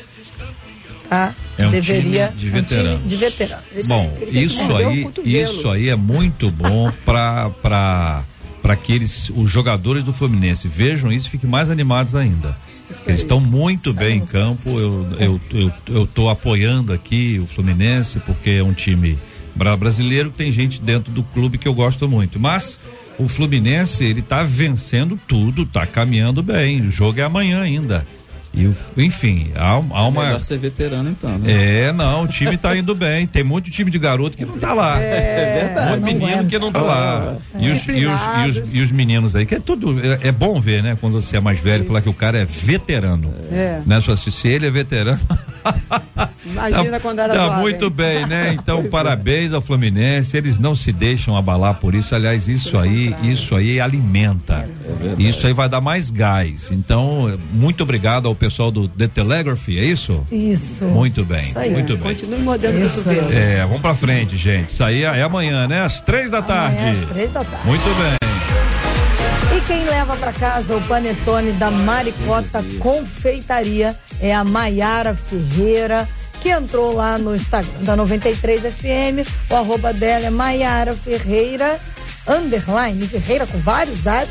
tá, 1.08 1.34
É 1.58 1.66
um 1.66 1.70
deveria 1.70 2.28
time 2.28 2.38
de 2.38 2.46
é 2.46 2.50
um 2.50 2.52
veteranos. 2.52 3.08
de 3.08 3.16
veteranos. 3.16 3.64
Bom, 3.86 4.16
Ele 4.20 4.40
isso 4.44 4.76
aí, 4.76 5.08
isso 5.24 5.68
aí 5.70 5.88
é 5.88 5.96
muito 5.96 6.50
bom 6.50 6.90
para 7.04 7.50
para 7.50 8.24
para 8.62 8.72
aqueles 8.74 9.30
os 9.34 9.50
jogadores 9.50 10.02
do 10.02 10.12
Fluminense 10.12 10.66
vejam 10.68 11.12
isso 11.12 11.28
e 11.28 11.30
fiquem 11.30 11.48
mais 11.48 11.70
animados 11.70 12.14
ainda. 12.14 12.56
Eles 13.06 13.20
estão 13.20 13.38
muito 13.40 13.92
bem 13.92 14.18
em 14.18 14.26
campo. 14.26 14.68
Eu, 14.68 15.06
eu, 15.18 15.40
eu, 15.52 15.72
eu 15.88 16.06
tô 16.06 16.28
apoiando 16.28 16.92
aqui 16.92 17.38
o 17.42 17.46
Fluminense 17.46 18.18
porque 18.20 18.50
é 18.50 18.62
um 18.62 18.72
time 18.72 19.18
bra- 19.54 19.76
brasileiro. 19.76 20.30
Tem 20.30 20.50
gente 20.50 20.80
dentro 20.80 21.12
do 21.12 21.22
clube 21.22 21.58
que 21.58 21.68
eu 21.68 21.74
gosto 21.74 22.08
muito, 22.08 22.38
mas 22.40 22.78
o 23.18 23.28
Fluminense 23.28 24.04
ele 24.04 24.22
tá 24.22 24.42
vencendo 24.42 25.18
tudo, 25.28 25.64
tá 25.66 25.86
caminhando 25.86 26.42
bem. 26.42 26.82
O 26.82 26.90
jogo 26.90 27.20
é 27.20 27.22
amanhã 27.24 27.62
ainda. 27.62 28.06
E 28.58 29.04
enfim, 29.04 29.50
há, 29.54 29.70
há 29.70 30.08
uma 30.08 30.24
Melhor 30.24 30.42
ser 30.42 30.58
veterano 30.58 31.10
então, 31.10 31.38
né? 31.38 31.86
é, 31.86 31.92
não, 31.92 32.24
o 32.24 32.28
time 32.28 32.56
tá 32.56 32.76
indo 32.76 32.94
bem. 32.94 33.26
Tem 33.26 33.44
muito 33.44 33.70
time 33.70 33.90
de 33.90 33.98
garoto 33.98 34.36
que 34.36 34.44
não 34.44 34.58
tá 34.58 34.74
lá. 34.74 35.00
É 35.00 35.64
verdade. 35.64 36.00
Muito 36.00 36.04
menino 36.04 36.42
é. 36.42 36.44
que 36.44 36.58
não 36.58 36.72
tá 36.72 36.80
lá. 36.80 37.36
E 37.58 37.70
os, 37.70 37.86
e, 37.86 38.06
os, 38.06 38.20
e, 38.22 38.50
os, 38.50 38.74
e 38.74 38.80
os 38.80 38.90
meninos 38.90 39.36
aí, 39.36 39.46
que 39.46 39.54
é 39.54 39.60
tudo. 39.60 39.98
É, 40.04 40.28
é 40.28 40.32
bom 40.32 40.60
ver, 40.60 40.82
né? 40.82 40.96
Quando 41.00 41.20
você 41.20 41.36
é 41.36 41.40
mais 41.40 41.60
velho, 41.60 41.84
falar 41.84 42.02
que 42.02 42.08
o 42.08 42.14
cara 42.14 42.38
é 42.38 42.44
veterano. 42.44 43.32
É. 43.50 43.80
Né? 43.86 44.00
Só 44.00 44.16
se 44.16 44.48
ele 44.48 44.66
é 44.66 44.70
veterano. 44.70 45.20
Imagina 46.46 46.90
tá, 46.92 47.00
quando 47.00 47.18
era 47.18 47.34
Tá 47.34 47.44
jovem. 47.46 47.60
muito 47.60 47.90
bem, 47.90 48.26
né? 48.26 48.52
Então, 48.58 48.76
Pois 48.76 48.86
é. 48.86 48.90
parabéns 48.90 49.52
ao 49.52 49.60
Fluminense. 49.60 50.36
Eles 50.36 50.58
não 50.58 50.74
se 50.74 50.92
deixam 50.92 51.36
abalar 51.36 51.74
por 51.74 51.94
isso. 51.94 52.14
Aliás, 52.14 52.48
isso 52.48 52.76
aí, 52.78 53.14
isso 53.22 53.54
aí 53.54 53.80
alimenta. 53.80 54.68
isso 55.18 55.46
aí 55.46 55.52
vai 55.52 55.68
dar 55.68 55.80
mais 55.80 56.10
gás. 56.10 56.70
Então, 56.70 57.38
muito 57.52 57.82
obrigado 57.82 58.26
ao 58.26 58.34
pessoal 58.34 58.70
do 58.70 58.88
The 58.88 59.08
Telegraphy, 59.08 59.78
é 59.78 59.84
isso? 59.84 60.26
Isso. 60.30 60.84
Muito 60.84 61.24
bem, 61.24 61.42
Isso 61.44 61.58
aí. 61.58 61.70
muito 61.70 61.96
bem. 61.96 62.14
Continue 62.14 62.40
mordendo 62.40 62.84
Isso 62.84 62.96
cotovelo. 62.96 63.32
É, 63.32 63.60
vamos 63.62 63.80
pra 63.80 63.94
frente, 63.94 64.36
gente. 64.36 64.70
Isso 64.70 64.82
aí 64.84 65.02
é 65.02 65.22
amanhã, 65.22 65.66
né? 65.66 65.82
Às 65.82 66.00
três 66.00 66.30
da 66.30 66.40
tarde. 66.42 66.78
Amanhã 66.78 66.92
às 66.92 67.00
três 67.02 67.30
da 67.30 67.44
tarde. 67.44 67.66
Muito 67.66 67.84
bem. 67.84 68.27
E 69.58 69.60
quem 69.62 69.84
leva 69.86 70.16
para 70.16 70.32
casa 70.32 70.76
o 70.76 70.80
panetone 70.82 71.50
da 71.50 71.68
Maricota 71.68 72.64
Confeitaria 72.78 73.98
é 74.20 74.32
a 74.32 74.44
Maiara 74.44 75.16
Ferreira, 75.16 76.08
que 76.40 76.48
entrou 76.48 76.94
lá 76.94 77.18
no 77.18 77.34
Instagram 77.34 77.82
da 77.82 77.96
93 77.96 78.60
FM. 78.60 79.28
O 79.50 79.56
arroba 79.56 79.92
dela 79.92 80.26
é 80.26 80.30
Maiara 80.30 80.94
Ferreira, 80.94 81.76
underline, 82.28 83.04
Ferreira 83.08 83.48
com 83.48 83.58
vários 83.58 84.06
as, 84.06 84.28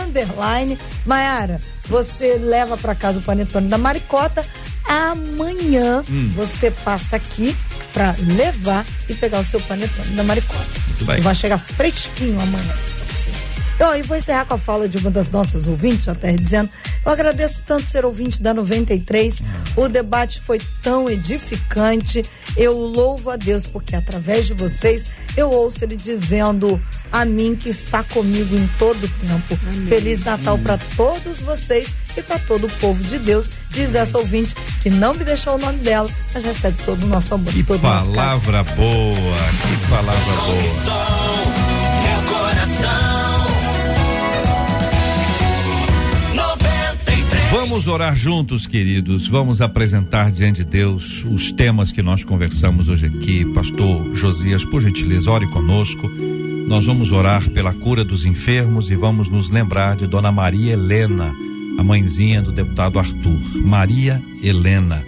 underline. 0.00 0.76
Maiara, 1.04 1.60
você 1.88 2.34
leva 2.34 2.76
para 2.76 2.96
casa 2.96 3.20
o 3.20 3.22
panetone 3.22 3.68
da 3.68 3.78
Maricota. 3.78 4.44
Amanhã 4.84 6.04
você 6.34 6.72
passa 6.72 7.14
aqui 7.14 7.56
para 7.92 8.16
levar 8.18 8.84
e 9.08 9.14
pegar 9.14 9.38
o 9.38 9.44
seu 9.44 9.60
panetone 9.60 10.10
da 10.16 10.24
Maricota. 10.24 10.66
bem. 11.02 11.20
Vai 11.20 11.36
chegar 11.36 11.56
fresquinho 11.56 12.40
amanhã. 12.40 12.95
Então, 13.76 13.94
e 13.94 14.02
vou 14.02 14.16
encerrar 14.16 14.46
com 14.46 14.54
a 14.54 14.58
fala 14.58 14.88
de 14.88 14.96
uma 14.96 15.10
das 15.10 15.30
nossas 15.30 15.66
ouvintes, 15.66 16.08
até 16.08 16.32
dizendo, 16.32 16.70
eu 17.04 17.12
agradeço 17.12 17.62
tanto 17.66 17.86
ser 17.86 18.06
ouvinte 18.06 18.40
da 18.42 18.54
93, 18.54 19.42
o 19.76 19.86
debate 19.86 20.40
foi 20.40 20.58
tão 20.82 21.10
edificante, 21.10 22.24
eu 22.56 22.72
louvo 22.72 23.28
a 23.28 23.36
Deus, 23.36 23.66
porque 23.66 23.94
através 23.94 24.46
de 24.46 24.54
vocês, 24.54 25.08
eu 25.36 25.50
ouço 25.50 25.84
ele 25.84 25.94
dizendo 25.94 26.80
a 27.12 27.26
mim 27.26 27.54
que 27.54 27.68
está 27.68 28.02
comigo 28.02 28.56
em 28.56 28.66
todo 28.78 29.04
o 29.04 29.08
tempo. 29.08 29.56
Feliz 29.86 30.24
Natal 30.24 30.58
para 30.58 30.78
todos 30.96 31.40
vocês 31.40 31.94
e 32.16 32.22
para 32.22 32.38
todo 32.38 32.66
o 32.66 32.70
povo 32.78 33.04
de 33.04 33.18
Deus, 33.18 33.50
diz 33.68 33.94
essa 33.94 34.16
ouvinte 34.16 34.54
que 34.82 34.88
não 34.88 35.12
me 35.12 35.22
deixou 35.22 35.56
o 35.56 35.58
nome 35.58 35.80
dela, 35.80 36.10
mas 36.32 36.42
recebe 36.42 36.78
todo 36.82 37.04
o 37.04 37.06
nosso 37.08 37.34
amor, 37.34 37.52
Que 37.52 37.62
todo 37.62 37.78
o 37.78 37.82
nosso 37.82 37.98
carinho. 38.06 38.14
palavra 38.14 38.64
boa, 38.64 39.36
que 39.60 39.90
palavra 39.90 40.34
boa. 40.46 41.15
Vamos 47.58 47.88
orar 47.88 48.14
juntos, 48.14 48.66
queridos. 48.66 49.28
Vamos 49.28 49.62
apresentar 49.62 50.30
diante 50.30 50.62
de 50.62 50.70
Deus 50.70 51.24
os 51.24 51.50
temas 51.50 51.90
que 51.90 52.02
nós 52.02 52.22
conversamos 52.22 52.86
hoje 52.90 53.06
aqui. 53.06 53.46
Pastor 53.46 54.14
Josias, 54.14 54.62
por 54.62 54.82
gentileza, 54.82 55.30
ore 55.30 55.46
conosco. 55.46 56.06
Nós 56.68 56.84
vamos 56.84 57.12
orar 57.12 57.48
pela 57.48 57.72
cura 57.72 58.04
dos 58.04 58.26
enfermos 58.26 58.90
e 58.90 58.94
vamos 58.94 59.30
nos 59.30 59.48
lembrar 59.48 59.96
de 59.96 60.06
Dona 60.06 60.30
Maria 60.30 60.74
Helena, 60.74 61.34
a 61.78 61.82
mãezinha 61.82 62.42
do 62.42 62.52
deputado 62.52 62.98
Arthur. 62.98 63.40
Maria 63.64 64.22
Helena. 64.42 65.02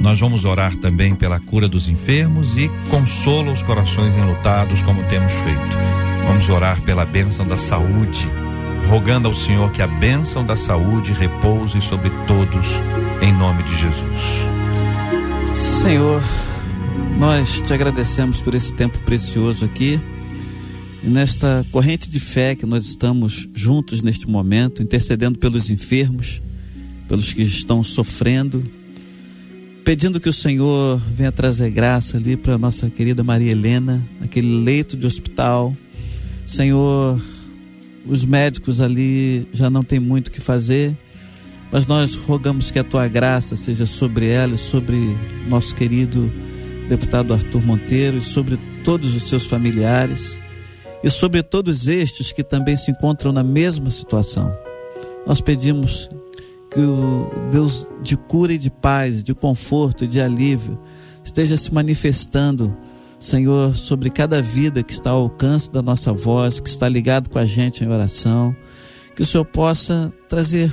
Nós 0.00 0.20
vamos 0.20 0.44
orar 0.44 0.76
também 0.76 1.16
pela 1.16 1.40
cura 1.40 1.66
dos 1.66 1.88
enfermos 1.88 2.56
e 2.56 2.70
consola 2.88 3.50
os 3.50 3.64
corações 3.64 4.14
enlutados, 4.14 4.82
como 4.82 5.02
temos 5.08 5.32
feito. 5.32 5.76
Vamos 6.28 6.48
orar 6.48 6.80
pela 6.82 7.04
bênção 7.04 7.44
da 7.44 7.56
saúde, 7.56 8.30
rogando 8.88 9.28
ao 9.28 9.34
Senhor 9.34 9.70
que 9.70 9.82
a 9.82 9.86
bênção 9.86 10.44
da 10.46 10.56
saúde 10.56 11.12
repouse 11.12 11.78
sobre 11.82 12.10
todos, 12.26 12.66
em 13.20 13.30
nome 13.32 13.62
de 13.62 13.76
Jesus. 13.76 14.20
Senhor, 15.82 16.22
nós 17.18 17.60
te 17.60 17.74
agradecemos 17.74 18.40
por 18.40 18.54
esse 18.54 18.74
tempo 18.74 18.98
precioso 19.02 19.66
aqui 19.66 20.00
e 21.04 21.06
nesta 21.06 21.66
corrente 21.70 22.08
de 22.08 22.18
fé 22.18 22.54
que 22.54 22.64
nós 22.64 22.86
estamos 22.86 23.46
juntos 23.54 24.02
neste 24.02 24.26
momento, 24.26 24.82
intercedendo 24.82 25.38
pelos 25.38 25.68
enfermos, 25.68 26.40
pelos 27.06 27.34
que 27.34 27.42
estão 27.42 27.82
sofrendo, 27.82 28.64
pedindo 29.84 30.18
que 30.18 30.30
o 30.30 30.32
Senhor 30.32 30.98
venha 31.14 31.30
trazer 31.30 31.70
graça 31.70 32.16
ali 32.16 32.38
para 32.38 32.56
nossa 32.56 32.88
querida 32.88 33.22
Maria 33.22 33.52
Helena, 33.52 34.02
naquele 34.18 34.62
leito 34.64 34.96
de 34.96 35.06
hospital. 35.06 35.76
Senhor, 36.46 37.20
os 38.08 38.24
médicos 38.24 38.80
ali 38.80 39.46
já 39.52 39.68
não 39.68 39.84
têm 39.84 40.00
muito 40.00 40.28
o 40.28 40.30
que 40.30 40.40
fazer, 40.40 40.96
mas 41.70 41.86
nós 41.86 42.14
rogamos 42.14 42.70
que 42.70 42.78
a 42.78 42.84
tua 42.84 43.06
graça 43.06 43.56
seja 43.56 43.86
sobre 43.86 44.28
ela 44.28 44.54
e 44.54 44.58
sobre 44.58 44.96
nosso 45.46 45.74
querido 45.74 46.32
deputado 46.88 47.34
Arthur 47.34 47.62
Monteiro 47.62 48.18
e 48.18 48.22
sobre 48.22 48.58
todos 48.82 49.14
os 49.14 49.24
seus 49.24 49.44
familiares 49.44 50.38
e 51.04 51.10
sobre 51.10 51.42
todos 51.42 51.86
estes 51.86 52.32
que 52.32 52.42
também 52.42 52.76
se 52.76 52.90
encontram 52.90 53.30
na 53.30 53.44
mesma 53.44 53.90
situação. 53.90 54.56
Nós 55.26 55.40
pedimos 55.40 56.08
que 56.72 56.80
o 56.80 57.30
Deus 57.50 57.86
de 58.02 58.16
cura 58.16 58.54
e 58.54 58.58
de 58.58 58.70
paz, 58.70 59.22
de 59.22 59.34
conforto 59.34 60.04
e 60.04 60.06
de 60.06 60.20
alívio 60.20 60.78
esteja 61.22 61.56
se 61.56 61.72
manifestando, 61.72 62.74
Senhor, 63.18 63.76
sobre 63.76 64.10
cada 64.10 64.40
vida 64.40 64.82
que 64.82 64.92
está 64.92 65.10
ao 65.10 65.22
alcance 65.22 65.70
da 65.70 65.82
nossa 65.82 66.12
voz, 66.12 66.60
que 66.60 66.68
está 66.68 66.88
ligado 66.88 67.28
com 67.28 67.38
a 67.38 67.46
gente 67.46 67.82
em 67.82 67.88
oração, 67.88 68.54
que 69.16 69.22
o 69.22 69.26
Senhor 69.26 69.44
possa 69.44 70.12
trazer 70.28 70.72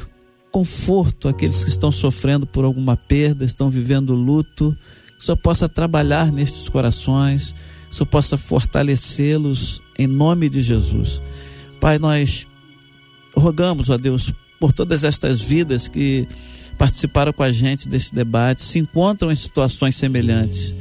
conforto 0.52 1.28
àqueles 1.28 1.64
que 1.64 1.70
estão 1.70 1.92
sofrendo 1.92 2.46
por 2.46 2.64
alguma 2.64 2.96
perda, 2.96 3.44
estão 3.44 3.70
vivendo 3.70 4.14
luto, 4.14 4.78
que 5.18 5.20
o 5.20 5.26
Senhor 5.26 5.38
possa 5.38 5.68
trabalhar 5.68 6.32
nestes 6.32 6.70
corações, 6.70 7.54
que 7.88 7.92
o 7.92 7.94
Senhor 7.96 8.06
possa 8.06 8.38
fortalecê-los 8.38 9.82
em 9.98 10.08
nome 10.08 10.48
de 10.48 10.62
Jesus. 10.62 11.22
Pai, 11.82 11.98
nós 11.98 12.48
rogamos, 13.36 13.90
ó 13.90 13.98
Deus, 13.98 14.32
por 14.60 14.72
todas 14.72 15.04
estas 15.04 15.42
vidas 15.42 15.88
que 15.88 16.28
participaram 16.78 17.34
com 17.34 17.44
a 17.44 17.52
gente 17.52 17.90
desse 17.90 18.14
debate, 18.14 18.64
se 18.64 18.80
encontram 18.80 19.32
em 19.32 19.36
situações 19.36 19.96
semelhantes, 19.96 20.74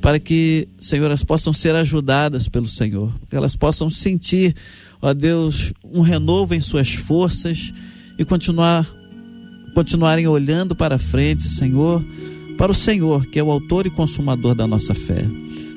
para 0.00 0.18
que, 0.18 0.68
Senhor, 0.78 1.06
elas 1.06 1.22
possam 1.22 1.52
ser 1.52 1.74
ajudadas 1.74 2.48
pelo 2.48 2.66
Senhor, 2.66 3.12
que 3.28 3.36
elas 3.36 3.54
possam 3.54 3.90
sentir, 3.90 4.54
ó 5.00 5.12
Deus, 5.12 5.72
um 5.84 6.00
renovo 6.00 6.54
em 6.54 6.60
suas 6.60 6.94
forças 6.94 7.72
e 8.18 8.24
continuar 8.24 8.86
continuarem 9.74 10.26
olhando 10.26 10.74
para 10.74 10.98
frente, 10.98 11.44
Senhor, 11.44 12.04
para 12.58 12.72
o 12.72 12.74
Senhor, 12.74 13.24
que 13.26 13.38
é 13.38 13.42
o 13.42 13.50
autor 13.50 13.86
e 13.86 13.90
consumador 13.90 14.54
da 14.54 14.66
nossa 14.66 14.94
fé. 14.94 15.24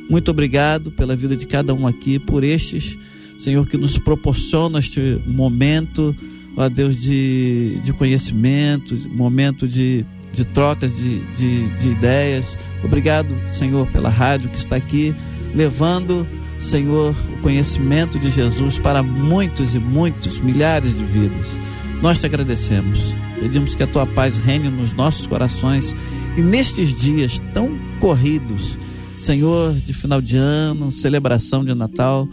Muito 0.09 0.31
obrigado 0.31 0.91
pela 0.91 1.15
vida 1.15 1.35
de 1.35 1.45
cada 1.45 1.73
um 1.73 1.87
aqui, 1.87 2.19
por 2.19 2.43
estes, 2.43 2.97
Senhor, 3.37 3.67
que 3.67 3.77
nos 3.77 3.97
proporciona 3.97 4.79
este 4.79 5.21
momento, 5.25 6.15
ó 6.57 6.67
Deus, 6.67 6.99
de, 6.99 7.79
de 7.83 7.93
conhecimento, 7.93 8.95
momento 9.09 9.67
de, 9.67 10.05
de 10.33 10.43
trocas 10.43 10.97
de, 10.97 11.19
de, 11.33 11.69
de 11.77 11.89
ideias. 11.89 12.57
Obrigado, 12.83 13.35
Senhor, 13.49 13.87
pela 13.87 14.09
rádio 14.09 14.49
que 14.49 14.57
está 14.57 14.75
aqui, 14.75 15.15
levando, 15.53 16.27
Senhor, 16.57 17.15
o 17.37 17.41
conhecimento 17.41 18.19
de 18.19 18.29
Jesus 18.29 18.79
para 18.79 19.01
muitos 19.03 19.75
e 19.75 19.79
muitos, 19.79 20.39
milhares 20.39 20.97
de 20.97 21.03
vidas. 21.05 21.57
Nós 22.01 22.19
te 22.19 22.25
agradecemos. 22.25 23.15
Pedimos 23.39 23.75
que 23.75 23.83
a 23.83 23.87
tua 23.87 24.05
paz 24.05 24.37
reine 24.39 24.69
nos 24.69 24.93
nossos 24.93 25.27
corações 25.27 25.95
e 26.35 26.41
nestes 26.41 26.99
dias 26.99 27.39
tão 27.53 27.77
corridos, 27.99 28.77
Senhor, 29.19 29.73
de 29.75 29.93
final 29.93 30.19
de 30.19 30.35
ano, 30.35 30.91
celebração 30.91 31.63
de 31.63 31.73
Natal, 31.75 32.27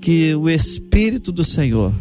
que 0.00 0.34
o 0.34 0.48
Espírito 0.48 1.30
do 1.30 1.44
Senhor 1.44 1.92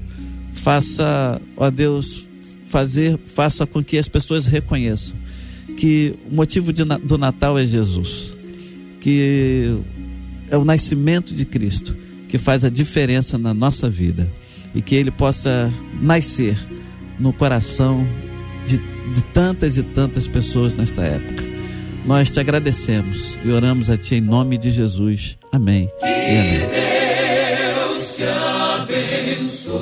faça, 0.53 1.41
ó 1.57 1.69
Deus, 1.69 2.25
fazer, 2.67 3.19
faça 3.27 3.65
com 3.65 3.83
que 3.83 3.97
as 3.97 4.07
pessoas 4.07 4.45
reconheçam 4.45 5.20
que 5.81 6.13
o 6.29 6.35
motivo 6.35 6.71
de, 6.71 6.85
do 6.85 7.17
Natal 7.17 7.57
é 7.57 7.65
Jesus, 7.65 8.37
que 8.99 9.81
é 10.47 10.55
o 10.55 10.63
nascimento 10.63 11.33
de 11.33 11.43
Cristo 11.43 11.97
que 12.29 12.37
faz 12.37 12.63
a 12.63 12.69
diferença 12.69 13.35
na 13.35 13.51
nossa 13.51 13.89
vida 13.89 14.31
e 14.75 14.81
que 14.81 14.93
ele 14.93 15.09
possa 15.09 15.73
nascer 15.99 16.55
no 17.19 17.33
coração 17.33 18.07
de, 18.63 18.77
de 18.77 19.23
tantas 19.33 19.75
e 19.75 19.81
tantas 19.81 20.27
pessoas 20.27 20.75
nesta 20.75 21.01
época. 21.01 21.43
Nós 22.05 22.29
te 22.29 22.39
agradecemos 22.39 23.35
e 23.43 23.49
oramos 23.49 23.89
a 23.89 23.97
Ti 23.97 24.15
em 24.15 24.21
nome 24.21 24.59
de 24.59 24.69
Jesus. 24.69 25.35
Amém. 25.51 25.89
Que 25.99 26.05
amém. 26.05 26.59
Deus 27.89 28.17
te 28.17 28.23
abençoe. 28.23 29.81